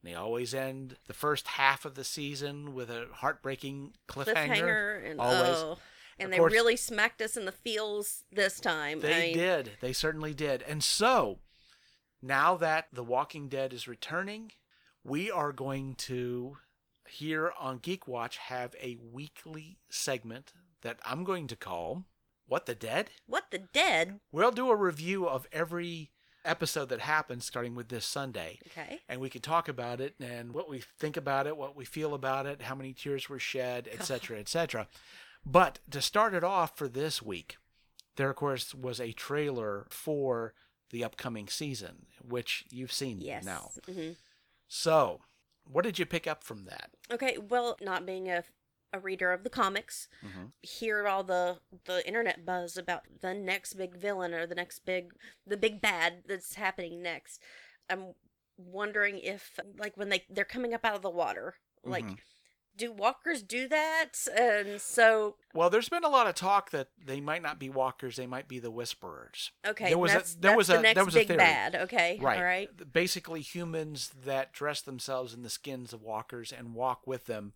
They 0.04 0.14
always 0.16 0.54
end 0.54 0.98
the 1.08 1.14
first 1.14 1.48
half 1.48 1.86
of 1.86 1.96
the 1.96 2.04
season 2.04 2.74
with 2.74 2.90
a 2.90 3.08
heartbreaking 3.14 3.94
cliffhanger. 4.08 4.48
Cliffhanger 4.58 5.12
and 5.12 5.20
always. 5.20 5.58
oh, 5.58 5.78
and 6.18 6.26
Of 6.28 6.32
they 6.32 6.38
course- 6.38 6.54
really 6.54 6.76
smacked 6.76 7.22
us 7.22 7.38
in 7.38 7.46
the 7.46 7.52
feels 7.52 8.24
this 8.32 8.60
time. 8.60 9.00
I 9.00 9.02
They 9.02 9.28
mean, 9.28 9.38
did. 9.38 9.72
They 9.80 9.94
certainly 9.94 10.34
did. 10.34 10.64
And 10.64 10.84
so, 10.84 11.40
now 12.22 12.56
that 12.58 12.88
The 12.92 13.04
Walking 13.04 13.48
Dead 13.48 13.74
is 13.74 13.88
returning, 13.88 14.52
we 15.04 15.30
are 15.32 15.52
going 15.52 15.96
to 15.96 16.58
here 17.08 17.52
on 17.60 17.78
Geek 17.80 18.08
Watch 18.08 18.38
have 18.38 18.76
a 18.82 18.98
weekly 19.12 19.78
segment 19.90 20.54
that 20.82 21.00
I'm 21.06 21.24
going 21.24 21.48
to 21.48 21.56
call 21.56 22.06
What 22.48 22.66
the 22.66 22.76
Dead? 22.76 23.10
What 23.28 23.46
the 23.52 23.60
Dead? 23.60 24.20
We'll 24.32 24.52
do 24.52 24.70
a 24.72 24.76
review 24.76 25.28
of 25.28 25.48
every 25.52 26.12
episode 26.45 26.89
that 26.89 26.99
happens 27.01 27.45
starting 27.45 27.75
with 27.75 27.89
this 27.89 28.06
Sunday. 28.06 28.60
Okay. 28.67 28.99
And 29.10 29.19
we 29.21 29.30
can 29.30 29.41
talk 29.41 29.67
about 29.67 30.01
it 30.01 30.15
and 30.19 30.54
what 30.54 30.69
we 30.69 30.82
think 30.99 31.17
about 31.17 31.47
it, 31.47 31.56
what 31.58 31.75
we 31.75 31.86
feel 31.86 32.13
about 32.13 32.45
it, 32.45 32.63
how 32.63 32.75
many 32.75 32.93
tears 32.93 33.30
were 33.30 33.39
shed, 33.39 33.88
etc., 33.91 34.39
etc. 34.39 34.88
But 35.45 35.80
to 35.89 36.01
start 36.01 36.34
it 36.34 36.43
off 36.43 36.77
for 36.77 36.88
this 36.88 37.21
week, 37.21 37.58
there 38.15 38.30
of 38.30 38.36
course 38.36 38.73
was 38.75 38.99
a 38.99 39.12
trailer 39.12 39.88
for 39.89 40.54
the 40.91 41.04
upcoming 41.04 41.47
season, 41.47 42.06
which 42.21 42.65
you've 42.69 42.91
seen 42.91 43.21
Yes. 43.21 43.45
now. 43.45 43.71
hmm 43.88 44.12
So, 44.67 45.21
what 45.63 45.84
did 45.84 45.97
you 45.99 46.06
pick 46.06 46.27
up 46.27 46.43
from 46.43 46.65
that? 46.65 46.91
Okay. 47.12 47.38
Well, 47.38 47.77
not 47.82 48.06
being 48.06 48.30
a 48.30 48.43
a 48.93 48.99
reader 48.99 49.32
of 49.32 49.43
the 49.43 49.49
comics, 49.49 50.08
Mhm. 50.23 50.51
hear 50.62 51.08
all 51.08 51.23
the 51.23 51.60
the 51.86 52.06
internet 52.08 52.45
buzz 52.45 52.77
about 52.77 53.04
the 53.21 53.34
next 53.34 53.73
big 53.75 53.95
villain 53.95 54.34
or 54.34 54.45
the 54.45 54.56
next 54.56 54.80
big 54.80 55.13
the 55.47 55.58
big 55.58 55.82
bad 55.82 56.23
that's 56.25 56.56
happening 56.56 57.01
next. 57.01 57.41
I'm 57.89 58.13
wondering 58.58 59.19
if 59.19 59.60
like 59.77 59.95
when 59.97 60.10
they 60.10 60.25
they're 60.30 60.45
coming 60.45 60.73
up 60.73 60.86
out 60.86 60.95
of 60.95 61.01
the 61.01 61.10
water, 61.10 61.56
like 61.84 62.06
Mhm. 62.06 62.19
do 62.75 62.91
walkers 62.91 63.41
do 63.43 63.67
that? 63.69 64.12
And 64.36 64.80
so 64.82 65.38
Well, 65.54 65.69
there's 65.69 65.89
been 65.89 66.04
a 66.04 66.10
lot 66.10 66.27
of 66.27 66.36
talk 66.36 66.69
that 66.71 66.89
they 66.97 67.19
might 67.21 67.41
not 67.41 67.60
be 67.60 67.69
walkers; 67.69 68.15
they 68.17 68.27
might 68.27 68.47
be 68.47 68.60
the 68.60 68.71
whisperers. 68.71 69.51
okay, 69.65 69.89
There 69.89 69.97
was 69.97 70.12
a- 70.12 70.15
that's, 70.15 70.36
there 70.36 70.51
that's 70.51 70.58
was 70.58 70.67
the 70.67 70.80
a- 70.80 70.82
next 70.82 70.95
there 70.95 71.06
was 71.06 71.15
a 71.15 71.19
big 71.19 71.27
theory. 71.30 71.38
bad. 71.38 71.75
Okay, 71.75 72.17
Right. 72.19 72.38
all 72.38 72.43
right. 72.43 72.91
Basically, 72.93 73.41
humans 73.41 74.10
that 74.10 74.51
dress 74.54 74.82
themselves 74.82 75.34
in 75.34 75.43
the 75.43 75.49
skins 75.49 75.91
of 75.93 76.01
walkers 76.01 76.51
and 76.54 76.73
walk 76.75 77.08
with 77.08 77.25
them 77.25 77.54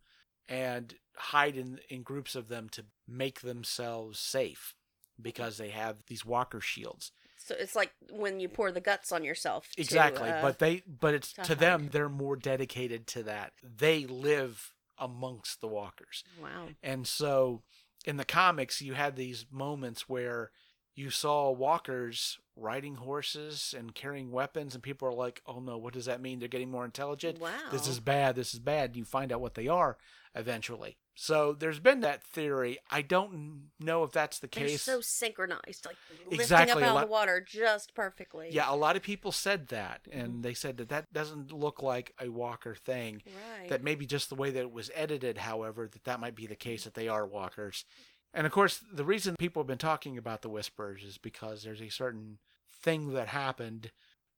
and 0.48 0.96
hide 1.16 1.56
in, 1.56 1.80
in 1.90 2.04
groups 2.04 2.36
of 2.36 2.48
them 2.48 2.70
to 2.70 2.86
make 3.08 3.42
themselves 3.42 4.20
safe 4.20 4.74
because 5.22 5.58
they 5.58 5.70
have 5.70 6.04
these 6.08 6.26
walker 6.26 6.60
shields. 6.62 7.12
So 7.38 7.56
it's 7.58 7.76
like 7.76 7.92
when 8.12 8.40
you 8.40 8.50
pour 8.50 8.72
the 8.72 8.82
guts 8.82 9.12
on 9.12 9.24
yourself. 9.24 9.70
to, 9.76 9.82
Exactly. 9.82 10.30
uh, 10.30 10.42
but 10.42 10.60
they 10.60 10.82
but 10.88 11.14
it's 11.14 11.34
to 11.34 11.44
to 11.44 11.56
them 11.56 11.90
they're 11.92 12.10
more 12.10 12.36
dedicated 12.36 13.08
to 13.08 13.24
that. 13.24 13.54
They 13.64 14.06
live 14.06 14.74
amongst 14.98 15.62
the 15.62 15.68
walkers. 15.68 16.24
wow. 16.42 16.70
And 16.82 17.06
so 17.06 17.62
in 18.06 18.18
the 18.18 18.26
comics, 18.26 18.82
you 18.82 18.94
had 18.94 19.16
these 19.16 19.46
moments 19.52 20.08
where 20.10 20.52
you 20.96 21.10
saw 21.10 21.52
walkers 21.52 22.40
riding 22.56 22.96
horses 22.96 23.76
and 23.78 23.94
carrying 23.94 24.32
weapons, 24.32 24.74
and 24.74 24.82
people 24.84 25.08
are 25.08 25.14
like, 25.14 25.42
oh 25.46 25.60
no, 25.60 25.78
what 25.78 25.94
does 25.94 26.06
that 26.06 26.22
mean? 26.22 26.40
They're 26.40 26.48
getting 26.48 26.72
more 26.72 26.86
intelligent. 26.86 27.40
Wow. 27.40 27.52
This 27.72 27.88
is 27.88 28.00
bad. 28.00 28.36
This 28.36 28.54
is 28.54 28.60
bad. 28.60 28.92
And 28.92 28.98
you 28.98 29.06
find 29.06 29.32
out 29.32 29.42
what 29.42 29.56
they 29.56 29.68
are 29.68 29.98
eventually. 30.34 30.98
So 31.18 31.54
there's 31.54 31.80
been 31.80 32.02
that 32.02 32.22
theory. 32.24 32.78
I 32.92 33.02
don't 33.02 33.70
know 33.80 34.04
if 34.04 34.12
that's 34.12 34.40
the 34.40 34.48
They're 34.52 34.68
case. 34.68 34.82
so 34.82 35.00
synchronized, 35.00 35.86
like 35.86 35.96
lifting 36.30 36.56
up 36.58 36.70
out 36.70 36.78
lot- 36.82 37.04
of 37.04 37.08
the 37.08 37.12
water 37.12 37.40
just 37.46 37.94
perfectly. 37.96 38.50
yeah, 38.52 38.66
a 38.70 38.76
lot 38.76 38.98
of 38.98 39.02
people 39.02 39.32
said 39.32 39.68
that, 39.70 40.02
and 40.12 40.28
Mm-hmm. 40.34 40.42
they 40.42 40.54
said 40.54 40.76
that 40.78 40.90
that 40.90 41.14
doesn't 41.14 41.54
look 41.54 41.82
like 41.82 42.14
a 42.20 42.28
walker 42.30 42.76
thing. 42.76 43.22
Right. 43.60 43.70
that 43.70 43.82
maybe 43.82 44.06
just 44.06 44.28
the 44.30 44.36
way 44.36 44.52
that 44.52 44.60
it 44.60 44.72
was 44.74 44.92
edited, 44.94 45.38
however, 45.38 45.88
that 45.90 46.04
that 46.04 46.20
might 46.20 46.36
be 46.36 46.48
the 46.48 46.56
case 46.56 46.84
that 46.84 46.96
they 46.96 47.08
are 47.08 47.26
walkers. 47.26 47.86
And 48.36 48.46
of 48.46 48.52
course, 48.52 48.84
the 48.92 49.06
reason 49.06 49.36
people 49.40 49.62
have 49.62 49.68
been 49.68 49.78
talking 49.78 50.18
about 50.18 50.42
the 50.42 50.50
Whispers 50.50 51.04
is 51.04 51.18
because 51.18 51.64
there's 51.64 51.82
a 51.82 51.90
certain 51.90 52.38
thing 52.84 53.14
that 53.14 53.30
happened 53.30 53.92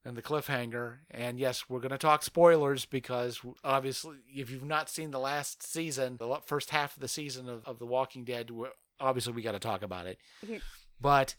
in 0.05 0.13
the 0.13 0.21
cliffhanger. 0.21 0.99
And 1.09 1.39
yes, 1.39 1.65
we're 1.67 1.79
going 1.79 1.89
to 1.89 1.97
talk 1.97 2.21
spoilers 2.21 2.85
because 2.85 3.41
obviously, 3.63 4.17
if 4.27 4.51
you've 4.51 4.63
not 4.63 4.89
seen 4.89 5.09
the 5.09 5.19
last 5.19 5.63
season, 5.63 6.17
the 6.17 6.39
first 6.45 6.69
half 6.69 6.95
of 6.95 7.01
the 7.01 7.07
season 7.07 7.49
of, 7.49 7.65
of 7.65 7.79
The 7.79 7.87
Walking 7.87 8.23
Dead, 8.23 8.51
obviously 8.99 9.33
we 9.33 9.41
got 9.41 9.53
to 9.53 9.59
talk 9.59 9.81
about 9.81 10.05
it. 10.05 10.19
But 11.01 11.33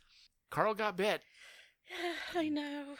Carl 0.50 0.74
got 0.74 0.96
bit. 0.96 1.22
I 2.36 2.48
know. 2.48 2.96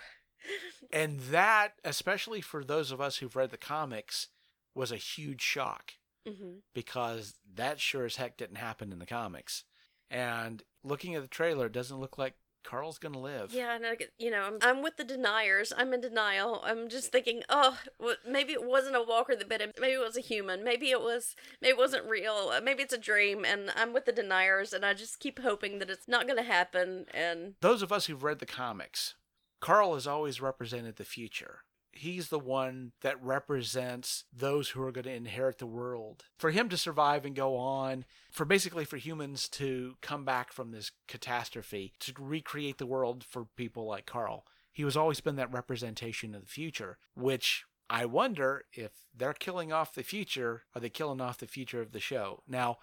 And 0.93 1.19
that, 1.33 1.73
especially 1.85 2.41
for 2.41 2.63
those 2.63 2.93
of 2.93 3.01
us 3.01 3.17
who've 3.17 3.35
read 3.35 3.51
the 3.51 3.57
comics, 3.57 4.29
was 4.73 4.93
a 4.93 4.97
huge 4.97 5.43
shock. 5.43 5.95
Hmm 6.29 6.55
because 6.75 7.35
that 7.55 7.81
sure 7.81 8.05
as 8.05 8.17
heck 8.17 8.37
didn't 8.37 8.57
happen 8.57 8.93
in 8.93 8.99
the 8.99 9.07
comics. 9.07 9.65
And 10.11 10.63
looking 10.85 11.15
at 11.15 11.23
the 11.23 11.29
trailer, 11.29 11.67
it 11.67 11.73
doesn't 11.73 11.99
look 12.01 12.17
like 12.19 12.35
Carl's 12.65 12.99
gonna 12.99 13.19
live. 13.21 13.53
Yeah, 13.53 13.75
and 13.75 13.87
I 13.87 13.97
you 14.19 14.31
know, 14.31 14.43
I'm, 14.43 14.59
I'm 14.61 14.83
with 14.83 14.97
the 14.97 15.05
deniers. 15.05 15.73
I'm 15.77 15.93
in 15.95 16.01
denial. 16.01 16.61
I'm 16.65 16.89
just 16.89 17.11
thinking, 17.11 17.43
oh, 17.49 17.79
well, 17.99 18.17
maybe 18.29 18.53
it 18.53 18.65
wasn't 18.65 18.97
a 18.97 19.03
walker 19.03 19.35
that 19.35 19.49
bit 19.49 19.61
him. 19.61 19.73
Maybe 19.81 19.95
it 19.95 20.05
was 20.05 20.17
a 20.17 20.21
human. 20.21 20.65
Maybe 20.65 20.91
it 20.91 21.01
was, 21.01 21.35
maybe 21.63 21.71
it 21.71 21.79
wasn't 21.79 22.09
real. 22.09 22.53
Maybe 22.63 22.83
it's 22.83 22.93
a 22.93 22.99
dream. 22.99 23.45
And 23.45 23.71
I'm 23.75 23.93
with 23.95 24.05
the 24.05 24.13
deniers, 24.13 24.73
and 24.73 24.85
I 24.85 24.93
just 24.93 25.19
keep 25.19 25.39
hoping 25.41 25.79
that 25.79 25.91
it's 25.91 26.09
not 26.09 26.27
going 26.27 26.37
to 26.37 26.43
happen. 26.43 27.07
And 27.15 27.55
Those 27.61 27.83
of 27.83 27.91
us 27.91 28.07
who've 28.07 28.23
read 28.23 28.39
the 28.39 28.47
comics, 28.47 29.15
Carl 29.61 29.95
has 29.95 30.07
always 30.07 30.41
represented 30.41 30.97
the 30.97 31.05
future. 31.05 31.61
He's 31.99 32.29
the 32.29 32.39
one 32.39 32.93
that 33.01 33.21
represents 33.21 34.25
those 34.33 34.69
who 34.71 34.83
are 34.83 34.93
going 34.93 35.05
to 35.05 35.13
inherit 35.13 35.59
the 35.59 35.67
world. 35.67 36.25
For 36.39 36.53
him 36.53 36.69
to 36.69 36.77
survive 36.77 37.25
and 37.25 37.35
go 37.35 37.57
on, 37.57 38.05
for 38.31 38.45
basically 38.45 38.85
for 38.85 38.99
humans 38.99 39.49
to 39.51 39.97
come 40.01 40.25
back 40.25 40.53
from 40.53 40.71
this 40.71 40.93
catastrophe, 41.09 41.95
to 41.99 42.13
recreate 42.17 42.79
the 42.79 42.87
world 42.87 43.25
for 43.25 43.47
people 43.57 43.85
like 43.85 44.07
Carl. 44.07 44.47
He 44.73 44.85
was 44.85 44.97
always 44.97 45.21
been 45.21 45.35
that 45.37 45.53
representation 45.53 46.37
of 46.37 46.43
the 46.43 46.49
future, 46.49 46.99
which 47.17 47.65
I 47.91 48.05
wonder 48.05 48.63
if 48.73 48.93
they're 49.13 49.33
killing 49.33 49.73
off 49.73 49.95
the 49.95 50.05
future, 50.05 50.63
are 50.77 50.81
they 50.81 50.91
killing 50.91 51.21
off 51.21 51.39
the 51.39 51.49
future 51.49 51.81
of 51.81 51.91
the 51.91 51.99
show? 51.99 52.45
Now, 52.47 52.79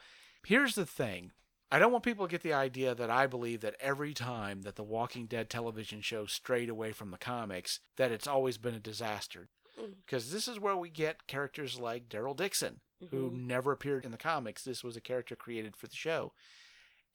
here's 0.45 0.75
the 0.75 0.85
thing. 0.85 1.31
I 1.75 1.79
don't 1.79 1.91
want 1.91 2.05
people 2.05 2.25
to 2.25 2.31
get 2.31 2.41
the 2.41 2.53
idea 2.53 2.95
that 2.95 3.09
I 3.09 3.27
believe 3.27 3.59
that 3.59 3.75
every 3.81 4.13
time 4.13 4.61
that 4.61 4.77
the 4.77 4.83
Walking 4.83 5.25
Dead 5.25 5.49
television 5.49 5.99
show 5.99 6.25
strayed 6.25 6.69
away 6.69 6.93
from 6.93 7.11
the 7.11 7.17
comics, 7.17 7.81
that 7.97 8.13
it's 8.13 8.27
always 8.27 8.57
been 8.57 8.75
a 8.75 8.79
disaster. 8.79 9.49
Mm. 9.77 9.95
Because 10.05 10.31
this 10.31 10.47
is 10.47 10.57
where 10.57 10.77
we 10.77 10.89
get 10.89 11.27
characters 11.27 11.77
like 11.77 12.07
Daryl 12.07 12.33
Dixon, 12.33 12.79
who 13.11 13.29
Mhm. 13.29 13.45
never 13.47 13.73
appeared 13.73 14.05
in 14.05 14.11
the 14.11 14.17
comics. 14.17 14.63
This 14.63 14.85
was 14.85 14.95
a 14.95 15.01
character 15.01 15.35
created 15.35 15.75
for 15.75 15.87
the 15.87 15.97
show. 15.97 16.31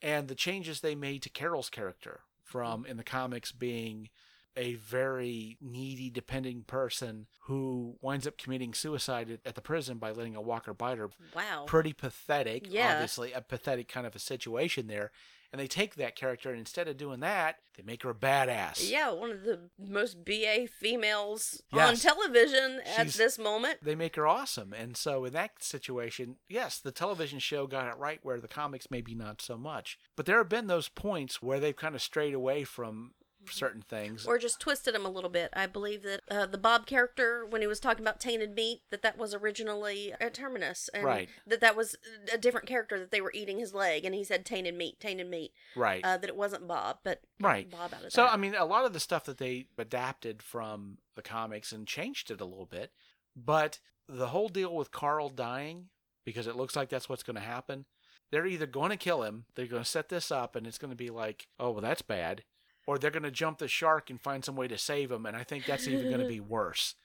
And 0.03 0.29
the 0.29 0.35
changes 0.35 0.83
they 0.83 0.95
made 0.95 1.23
to 1.23 1.31
Carol's 1.31 1.71
character 1.71 2.25
from 2.45 2.85
in 2.85 2.99
the 2.99 3.03
comics 3.03 3.53
being 3.53 4.11
a 4.57 4.75
very 4.75 5.57
needy, 5.61 6.11
depending 6.11 6.63
person 6.65 7.27
who 7.43 7.97
winds 8.01 8.27
up 8.27 8.37
committing 8.37 8.75
suicide 8.75 9.39
at- 9.45 9.55
the 9.55 9.61
prison 9.61 9.99
by 9.99 10.11
letting 10.11 10.35
a 10.37 10.41
walker 10.41 10.75
bite 10.75 10.99
her 10.99 11.11
wow. 11.35 11.65
pretty 11.67 11.93
pathetic. 11.93 12.67
Yeah. 12.71 12.93
Obviously, 12.95 13.33
a 13.33 13.41
pathetic 13.41 13.89
kind 13.89 14.07
of 14.07 14.15
a 14.17 14.19
situation 14.21 14.87
there. 14.87 15.13
And 15.53 15.59
they 15.59 15.67
take 15.67 15.97
that 15.97 16.15
character 16.15 16.51
and 16.51 16.61
instead 16.61 16.87
of 16.87 16.97
doing 16.97 17.19
that, 17.21 17.57
they 17.77 17.83
make 17.83 18.05
her 18.05 18.11
a 18.11 18.15
badass. 18.15 18.89
Yeah, 18.89 19.11
one 19.11 19.33
of 19.33 19.43
the 19.43 19.69
most 19.79 20.25
BA 20.25 20.69
females 20.69 21.61
on 21.73 21.79
Yes. 21.79 22.03
television 22.03 22.81
at 22.87 23.03
She's- 23.07 23.17
this 23.17 23.37
moment. 23.37 23.83
They 23.83 23.97
make 23.97 24.15
her 24.15 24.29
awesome. 24.29 24.73
And 24.73 24.97
so 24.97 25.25
in 25.25 25.33
that 25.33 25.61
situation, 25.63 26.37
yes, 26.49 26.79
the 26.79 26.93
television 26.93 27.41
show 27.41 27.67
got 27.67 27.89
it 27.89 27.97
right 27.99 28.21
where 28.23 28.41
the 28.41 28.47
comics 28.47 28.93
maybe 28.93 29.13
not 29.15 29.43
so 29.43 29.57
much. 29.59 29.99
But 30.15 30.27
there 30.27 30.39
have 30.39 30.49
been 30.49 30.69
those 30.69 30.89
points 30.89 31.43
where 31.43 31.59
they've 31.59 31.75
kind 31.75 31.97
of 31.97 32.03
strayed 32.03 32.35
away 32.35 32.63
from 32.63 33.15
certain 33.49 33.83
things. 33.83 34.27
or 34.27 34.39
just 34.39 34.61
twisted 34.61 34.95
them 34.95 35.07
a 35.07 35.11
little 35.11 35.31
bit. 35.31 35.51
I 35.55 35.67
believe 35.67 36.03
that 36.03 36.21
uh, 36.31 36.47
the 36.47 36.59
Bob 36.59 36.87
character, 36.87 37.45
when 37.47 37.61
he 37.63 37.67
was 37.67 37.81
talking 37.81 38.05
about 38.05 38.21
tainted 38.21 38.55
meat, 38.55 38.83
that 38.91 39.03
that 39.03 39.17
was 39.19 39.35
originally 39.35 40.13
a 40.21 40.31
terminus, 40.31 40.89
and 40.93 41.05
Right. 41.05 41.29
that 41.47 41.61
that 41.61 41.77
was 41.77 41.97
a 42.33 42.39
different 42.39 42.67
character 42.67 42.99
that 42.99 43.11
they 43.11 43.21
were 43.21 43.33
eating 43.35 43.59
his 43.59 43.73
leg, 43.75 44.05
and 44.05 44.15
he 44.15 44.25
said 44.25 44.45
tainted 44.45 44.75
meat, 44.75 45.01
tainted 45.01 45.29
meat. 45.29 45.53
right. 45.75 46.05
Uh, 46.05 46.17
that 46.17 46.29
it 46.29 46.37
wasn't 46.37 46.67
Bob, 46.69 46.99
but 47.03 47.23
Right. 47.41 47.71
Bob 47.71 47.95
out 47.95 48.05
of 48.05 48.13
So 48.13 48.23
that. 48.25 48.33
I 48.33 48.37
mean, 48.37 48.55
a 48.55 48.65
lot 48.65 48.85
of 48.85 48.93
the 48.93 49.01
stuff 49.01 49.25
that 49.25 49.39
they 49.39 49.67
adapted 49.79 50.43
from 50.43 50.99
the 51.17 51.23
comics 51.23 51.73
and 51.73 51.87
changed 51.87 52.31
it 52.31 52.41
a 52.41 52.45
little 52.45 52.67
bit, 52.67 52.93
but 53.37 53.81
the 54.09 54.29
whole 54.29 54.49
deal 54.49 54.75
with 54.75 54.91
Carl 54.93 55.29
dying, 55.29 55.89
because 56.25 56.47
it 56.47 56.57
looks 56.57 56.77
like 56.77 56.89
that's 56.89 57.09
what's 57.09 57.23
going 57.23 57.37
to 57.37 57.41
happen. 57.43 57.87
They're 58.31 58.47
either 58.47 58.67
going 58.67 58.91
to 58.91 58.97
kill 58.97 59.23
him, 59.25 59.47
they're 59.55 59.67
going 59.67 59.83
to 59.83 59.89
set 59.89 60.09
this 60.09 60.31
up, 60.31 60.55
and 60.55 60.67
it's 60.67 60.79
going 60.79 60.91
to 60.93 60.97
be 60.97 61.11
like, 61.11 61.49
oh 61.59 61.71
well, 61.73 61.81
that's 61.81 62.03
bad, 62.03 62.45
or 62.91 62.99
they're 62.99 63.13
going 63.13 63.23
to 63.23 63.31
jump 63.31 63.59
the 63.59 63.69
shark 63.69 64.11
and 64.11 64.21
find 64.21 64.45
some 64.45 64.57
way 64.57 64.67
to 64.67 64.77
save 64.77 65.13
him, 65.13 65.25
and 65.27 65.37
I 65.37 65.45
think 65.45 65.65
that's 65.65 65.87
even 65.87 66.09
going 66.09 66.21
to 66.21 66.27
be 66.27 66.41
worse. 66.57 66.97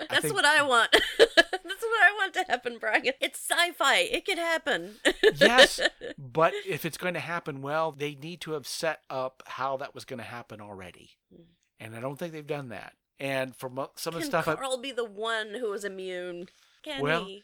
I 0.00 0.06
That's 0.08 0.22
think- 0.22 0.34
what 0.34 0.44
I 0.44 0.62
want. 0.62 0.90
That's 1.18 1.82
what 1.82 2.02
I 2.02 2.12
want 2.16 2.34
to 2.34 2.44
happen, 2.48 2.78
Brian. 2.78 3.02
It's 3.20 3.40
sci-fi. 3.50 3.96
It 3.98 4.24
could 4.24 4.38
happen. 4.38 4.94
yes, 5.34 5.80
but 6.18 6.52
if 6.66 6.84
it's 6.84 6.96
going 6.96 7.14
to 7.14 7.20
happen 7.20 7.60
well, 7.60 7.90
they 7.90 8.14
need 8.14 8.40
to 8.42 8.52
have 8.52 8.66
set 8.68 9.00
up 9.10 9.42
how 9.46 9.76
that 9.78 9.92
was 9.94 10.04
going 10.04 10.18
to 10.18 10.24
happen 10.24 10.60
already, 10.60 11.10
Mm. 11.34 11.44
and 11.80 11.96
I 11.96 12.00
don't 12.00 12.16
think 12.18 12.32
they've 12.32 12.46
done 12.46 12.68
that. 12.68 12.92
And 13.18 13.56
from 13.56 13.80
some 13.96 14.14
of 14.14 14.20
the 14.20 14.26
stuff, 14.26 14.46
I- 14.46 14.54
Carl 14.54 14.78
be 14.78 14.92
the 14.92 15.04
one 15.04 15.54
who 15.54 15.72
is 15.72 15.84
immune? 15.84 16.48
Can 16.84 17.02
Well, 17.02 17.24
he? 17.24 17.42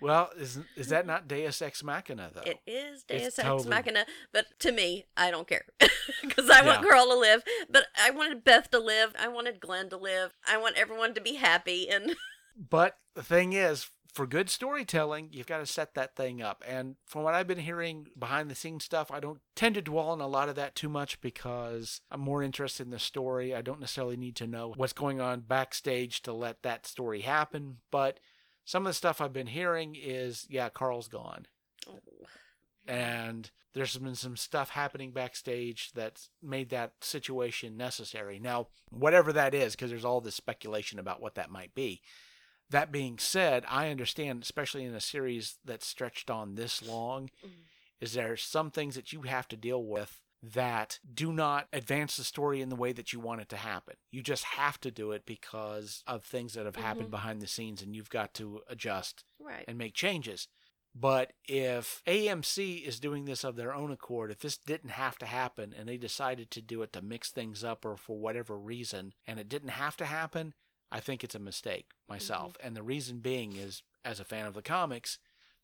Well, 0.00 0.30
is 0.38 0.60
is 0.76 0.88
that 0.88 1.06
not 1.06 1.26
Deus 1.28 1.60
Ex 1.60 1.82
Machina 1.82 2.30
though? 2.34 2.42
It 2.42 2.58
is 2.66 3.04
It's 3.08 3.22
Deus 3.24 3.38
Ex 3.38 3.46
totally- 3.46 3.68
Machina, 3.68 4.06
but 4.32 4.46
to 4.60 4.72
me, 4.72 5.06
I 5.16 5.30
don't 5.30 5.46
care 5.48 5.64
because 6.22 6.48
I 6.50 6.62
want 6.64 6.82
Yeah. 6.82 6.88
Carl 6.90 7.06
to 7.08 7.16
live. 7.16 7.42
But 7.68 7.86
I 8.00 8.10
wanted 8.10 8.44
Beth 8.44 8.70
to 8.70 8.78
live. 8.78 9.14
I 9.18 9.28
wanted 9.28 9.60
Glenn 9.60 9.88
to 9.90 9.96
live. 9.96 10.32
I 10.46 10.56
want 10.56 10.76
everyone 10.76 11.14
to 11.14 11.20
be 11.20 11.34
happy. 11.34 11.88
And 11.88 12.14
But 12.70 12.96
the 13.14 13.22
thing 13.22 13.52
is, 13.52 13.88
for 14.12 14.26
good 14.26 14.50
storytelling, 14.50 15.28
you've 15.30 15.46
got 15.46 15.58
to 15.58 15.66
set 15.66 15.94
that 15.94 16.16
thing 16.16 16.42
up. 16.42 16.64
And 16.66 16.96
from 17.06 17.22
what 17.22 17.34
I've 17.34 17.46
been 17.46 17.58
hearing 17.58 18.06
behind 18.18 18.50
the 18.50 18.56
scenes 18.56 18.84
stuff, 18.84 19.12
I 19.12 19.20
don't 19.20 19.38
tend 19.54 19.76
to 19.76 19.82
dwell 19.82 20.08
on 20.08 20.20
a 20.20 20.26
lot 20.26 20.48
of 20.48 20.56
that 20.56 20.74
too 20.74 20.88
much 20.88 21.20
because 21.20 22.00
I'm 22.10 22.20
more 22.20 22.42
interested 22.42 22.84
in 22.86 22.90
the 22.90 22.98
story. 22.98 23.54
I 23.54 23.62
don't 23.62 23.78
necessarily 23.78 24.16
need 24.16 24.34
to 24.36 24.46
know 24.48 24.72
what's 24.76 24.92
going 24.92 25.20
on 25.20 25.40
backstage 25.40 26.22
to 26.22 26.32
let 26.32 26.62
that 26.62 26.84
story 26.86 27.20
happen. 27.20 27.76
But 27.92 28.18
some 28.68 28.84
of 28.84 28.90
the 28.90 28.94
stuff 28.94 29.22
I've 29.22 29.32
been 29.32 29.46
hearing 29.46 29.96
is, 29.98 30.46
yeah, 30.50 30.68
Carl's 30.68 31.08
gone. 31.08 31.46
Oh. 31.88 32.00
And 32.86 33.50
there's 33.72 33.96
been 33.96 34.14
some 34.14 34.36
stuff 34.36 34.68
happening 34.68 35.10
backstage 35.10 35.90
that's 35.94 36.28
made 36.42 36.68
that 36.68 36.92
situation 37.00 37.78
necessary. 37.78 38.38
Now, 38.38 38.66
whatever 38.90 39.32
that 39.32 39.54
is, 39.54 39.74
because 39.74 39.88
there's 39.88 40.04
all 40.04 40.20
this 40.20 40.34
speculation 40.34 40.98
about 40.98 41.22
what 41.22 41.34
that 41.36 41.50
might 41.50 41.74
be. 41.74 42.02
That 42.68 42.92
being 42.92 43.18
said, 43.18 43.64
I 43.70 43.88
understand, 43.88 44.42
especially 44.42 44.84
in 44.84 44.94
a 44.94 45.00
series 45.00 45.56
that's 45.64 45.86
stretched 45.86 46.28
on 46.28 46.54
this 46.54 46.82
long, 46.82 47.30
Mhm. 47.42 47.64
is 48.02 48.12
there 48.12 48.36
some 48.36 48.70
things 48.70 48.96
that 48.96 49.14
you 49.14 49.22
have 49.22 49.48
to 49.48 49.56
deal 49.56 49.82
with 49.82 50.20
that 50.42 51.00
do 51.12 51.32
not 51.32 51.66
advance 51.72 52.16
the 52.16 52.24
story 52.24 52.60
in 52.60 52.68
the 52.68 52.76
way 52.76 52.92
that 52.92 53.12
you 53.12 53.20
want 53.20 53.40
it 53.40 53.48
to 53.48 53.56
happen. 53.56 53.96
You 54.10 54.22
just 54.22 54.44
have 54.44 54.80
to 54.80 54.90
do 54.90 55.12
it 55.12 55.26
because 55.26 56.02
of 56.06 56.24
things 56.24 56.54
that 56.54 56.64
have 56.66 56.76
happened 56.76 57.08
Mhm. 57.08 57.12
behind 57.12 57.42
the 57.42 57.46
scenes 57.48 57.82
and 57.82 57.94
you've 57.94 58.10
got 58.10 58.34
to 58.34 58.62
adjust 58.68 59.24
Right. 59.38 59.64
and 59.66 59.76
make 59.76 59.94
changes. 59.94 60.46
But 60.94 61.32
if 61.44 62.02
AMC 62.06 62.78
is 62.84 62.98
doing 62.98 63.24
this 63.24 63.44
of 63.44 63.56
their 63.56 63.74
own 63.74 63.90
accord, 63.92 64.30
if 64.30 64.38
this 64.40 64.56
didn't 64.56 64.90
have 64.90 65.18
to 65.18 65.26
happen 65.26 65.72
and 65.72 65.88
they 65.88 65.96
decided 65.98 66.50
to 66.52 66.62
do 66.62 66.82
it 66.82 66.92
to 66.94 67.02
mix 67.02 67.30
things 67.30 67.62
up 67.62 67.84
or 67.84 67.96
for 67.96 68.18
whatever 68.18 68.58
reason, 68.58 69.14
and 69.26 69.38
it 69.38 69.48
didn't 69.48 69.68
have 69.70 69.96
to 69.98 70.06
happen, 70.06 70.54
I 70.90 71.00
think 71.00 71.22
it's 71.22 71.34
a 71.34 71.38
mistake 71.40 71.90
myself. 72.08 72.56
And 72.60 72.74
the 72.76 72.82
reason 72.82 73.20
being 73.20 73.54
is, 73.56 73.82
as 74.04 74.18
a 74.20 74.24
fan 74.24 74.46
of 74.46 74.54
the 74.54 74.62
comics, 74.62 75.18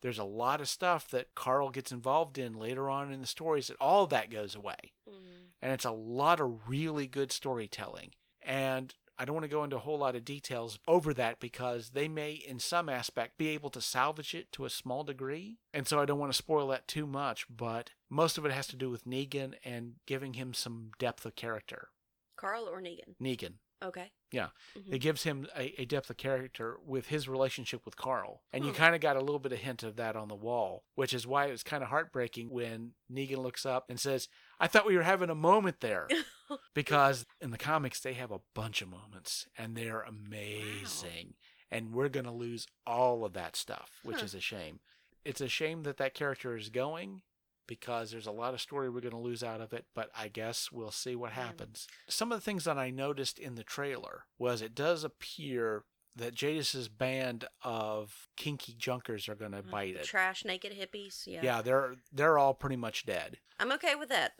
there's 0.05 0.19
a 0.19 0.25
lot 0.25 0.61
of 0.61 0.69
stuff 0.69 1.09
that 1.09 1.35
Carl 1.35 1.71
gets 1.71 1.90
involved 1.90 2.37
in 2.37 2.53
later 2.53 2.90
on 2.90 3.11
in 3.11 3.23
the 3.23 3.27
stories 3.27 3.69
that 3.69 3.79
all 3.81 4.05
of 4.05 4.11
that 4.11 4.31
goes 4.31 4.55
away. 4.55 4.93
Mm. 5.09 5.14
And 5.62 5.73
it's 5.73 5.87
a 5.87 5.93
lot 5.93 6.40
of 6.40 6.69
really 6.69 7.07
good 7.07 7.33
storytelling. 7.33 8.11
And 8.43 8.95
I 9.19 9.25
don't 9.25 9.35
want 9.35 9.45
to 9.45 9.51
go 9.51 9.64
into 9.64 9.77
a 9.77 9.81
whole 9.81 9.97
lot 9.97 10.14
of 10.14 10.23
details 10.23 10.79
over 10.87 11.14
that 11.14 11.40
because 11.40 11.93
they 11.93 12.07
may, 12.07 12.33
in 12.33 12.59
some 12.59 12.90
aspect, 12.90 13.38
be 13.38 13.49
able 13.49 13.71
to 13.71 13.81
salvage 13.81 14.35
it 14.35 14.53
to 14.53 14.67
a 14.67 14.71
small 14.71 15.05
degree. 15.05 15.57
And 15.73 15.88
so 15.88 15.99
I 15.99 16.05
don't 16.05 16.19
want 16.19 16.31
to 16.31 16.37
spoil 16.37 16.69
that 16.69 16.87
too 16.87 17.07
much, 17.07 17.47
but 17.49 17.93
most 18.11 18.37
of 18.37 18.45
it 18.45 18.53
has 18.53 18.67
to 18.67 18.77
do 18.77 18.90
with 18.90 19.07
Negan 19.07 19.55
and 19.64 19.95
giving 20.07 20.35
him 20.35 20.53
some 20.53 20.90
depth 20.99 21.25
of 21.25 21.35
character. 21.35 21.88
Carl 22.37 22.69
or 22.71 22.83
Negan? 22.83 23.14
Negan. 23.19 23.55
Okay. 23.83 24.13
Yeah. 24.33 24.49
Mhm. 24.77 24.95
It 24.95 24.99
gives 25.01 25.23
him 25.25 25.47
a, 25.57 25.81
a 25.81 25.85
depth 25.85 26.09
of 26.11 26.17
character 26.17 26.79
with 26.85 27.09
his 27.09 27.29
relationship 27.29 27.85
with 27.85 27.97
Carl. 27.97 28.43
And 28.53 28.65
you 28.65 28.71
Hmm. 28.73 28.77
kind 28.77 28.95
of 28.95 29.01
got 29.01 29.17
a 29.17 29.21
little 29.21 29.39
bit 29.39 29.53
of 29.53 29.59
hint 29.59 29.83
of 29.83 29.97
that 29.97 30.17
on 30.17 30.29
the 30.29 30.35
wall, 30.35 30.85
which 30.95 31.13
is 31.13 31.27
why 31.27 31.47
it 31.47 31.51
was 31.53 31.63
kind 31.63 31.83
of 31.83 31.91
heartbreaking 31.91 32.51
when 32.51 32.93
Negan 33.13 33.39
looks 33.39 33.65
up 33.67 33.87
and 33.91 34.01
says, 34.01 34.29
I 34.59 34.67
thought 34.67 34.87
we 34.87 34.97
were 34.97 35.03
having 35.03 35.31
a 35.31 35.35
moment 35.35 35.81
there. 35.81 36.09
because 36.75 37.27
in 37.41 37.51
the 37.51 37.59
comics, 37.59 38.01
they 38.01 38.15
have 38.15 38.31
a 38.31 38.41
bunch 38.55 38.81
of 38.83 38.89
moments 38.89 39.47
and 39.59 39.77
they're 39.77 40.03
amazing. 40.03 41.35
And 41.71 41.93
we're 41.93 42.09
going 42.09 42.27
to 42.27 42.31
lose 42.33 42.67
all 42.87 43.25
of 43.25 43.33
that 43.35 43.57
stuff, 43.57 43.91
which 44.03 44.19
Huh. 44.19 44.25
is 44.25 44.35
a 44.35 44.41
shame. 44.41 44.81
It's 45.25 45.41
a 45.41 45.49
shame 45.49 45.83
that 45.85 45.97
that 45.99 46.15
character 46.15 46.57
is 46.57 46.69
going 46.69 47.23
because 47.66 48.11
there's 48.11 48.27
a 48.27 48.33
lot 48.33 48.55
of 48.55 48.61
story 48.61 48.88
we're 48.88 49.00
going 49.00 49.12
to 49.12 49.18
lose 49.18 49.42
out 49.42 49.61
of 49.61 49.72
it, 49.72 49.87
but 49.94 50.11
I 50.16 50.29
guess 50.29 50.70
we'll 50.72 50.90
see 50.90 51.16
what 51.16 51.33
happens. 51.33 51.87
Some 52.09 52.33
of 52.33 52.38
the 52.38 52.44
things 52.44 52.64
that 52.64 52.79
I 52.79 52.90
noticed 52.90 53.38
in 53.38 53.55
the 53.55 53.64
trailer 53.64 54.24
was 54.38 54.62
it 54.62 54.74
does 54.74 55.05
appear 55.05 55.85
that 56.16 56.35
Jadis's 56.35 56.88
band 56.88 57.46
of 57.62 58.29
kinky 58.37 58.74
junkers 58.79 59.29
are 59.29 59.35
going 59.35 59.53
to 59.53 59.59
mm-hmm. 59.59 59.70
bite 59.70 59.94
The 59.94 60.00
it. 60.00 60.07
Trash 60.07 60.44
naked 60.44 60.72
hippies. 60.72 61.27
Yeah. 61.27 61.40
Yeah, 61.42 61.62
they're 61.62 61.96
they're 62.12 62.38
all 62.38 62.55
pretty 62.55 62.77
much 62.77 63.05
dead. 63.05 63.38
I'm 63.59 63.72
okay 63.72 63.94
with 63.94 64.11
that. 64.11 64.33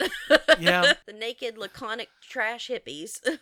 Yeah. 0.59 0.95
the 1.07 1.13
naked, 1.13 1.59
laconic 1.59 2.09
trash 2.23 2.69
hippies. 2.69 3.21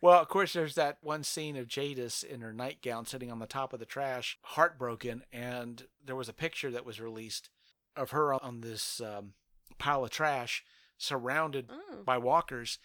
Well, 0.00 0.20
of 0.20 0.28
course, 0.28 0.52
there's 0.52 0.76
that 0.76 0.98
one 1.00 1.24
scene 1.24 1.56
of 1.56 1.66
Jadis 1.66 2.22
in 2.22 2.40
her 2.40 2.52
nightgown 2.52 3.04
sitting 3.04 3.32
on 3.32 3.40
the 3.40 3.46
top 3.46 3.72
of 3.72 3.80
the 3.80 3.86
trash, 3.86 4.38
heartbroken, 4.42 5.24
and 5.32 5.86
there 6.04 6.14
was 6.14 6.28
a 6.28 6.32
picture 6.32 6.70
that 6.70 6.86
was 6.86 7.00
released 7.00 7.50
of 7.98 8.10
her 8.10 8.32
on 8.32 8.60
this 8.60 9.00
um, 9.00 9.34
pile 9.78 10.04
of 10.04 10.10
trash, 10.10 10.64
surrounded 10.96 11.70
oh. 11.70 12.02
by 12.04 12.18
walkers, 12.18 12.78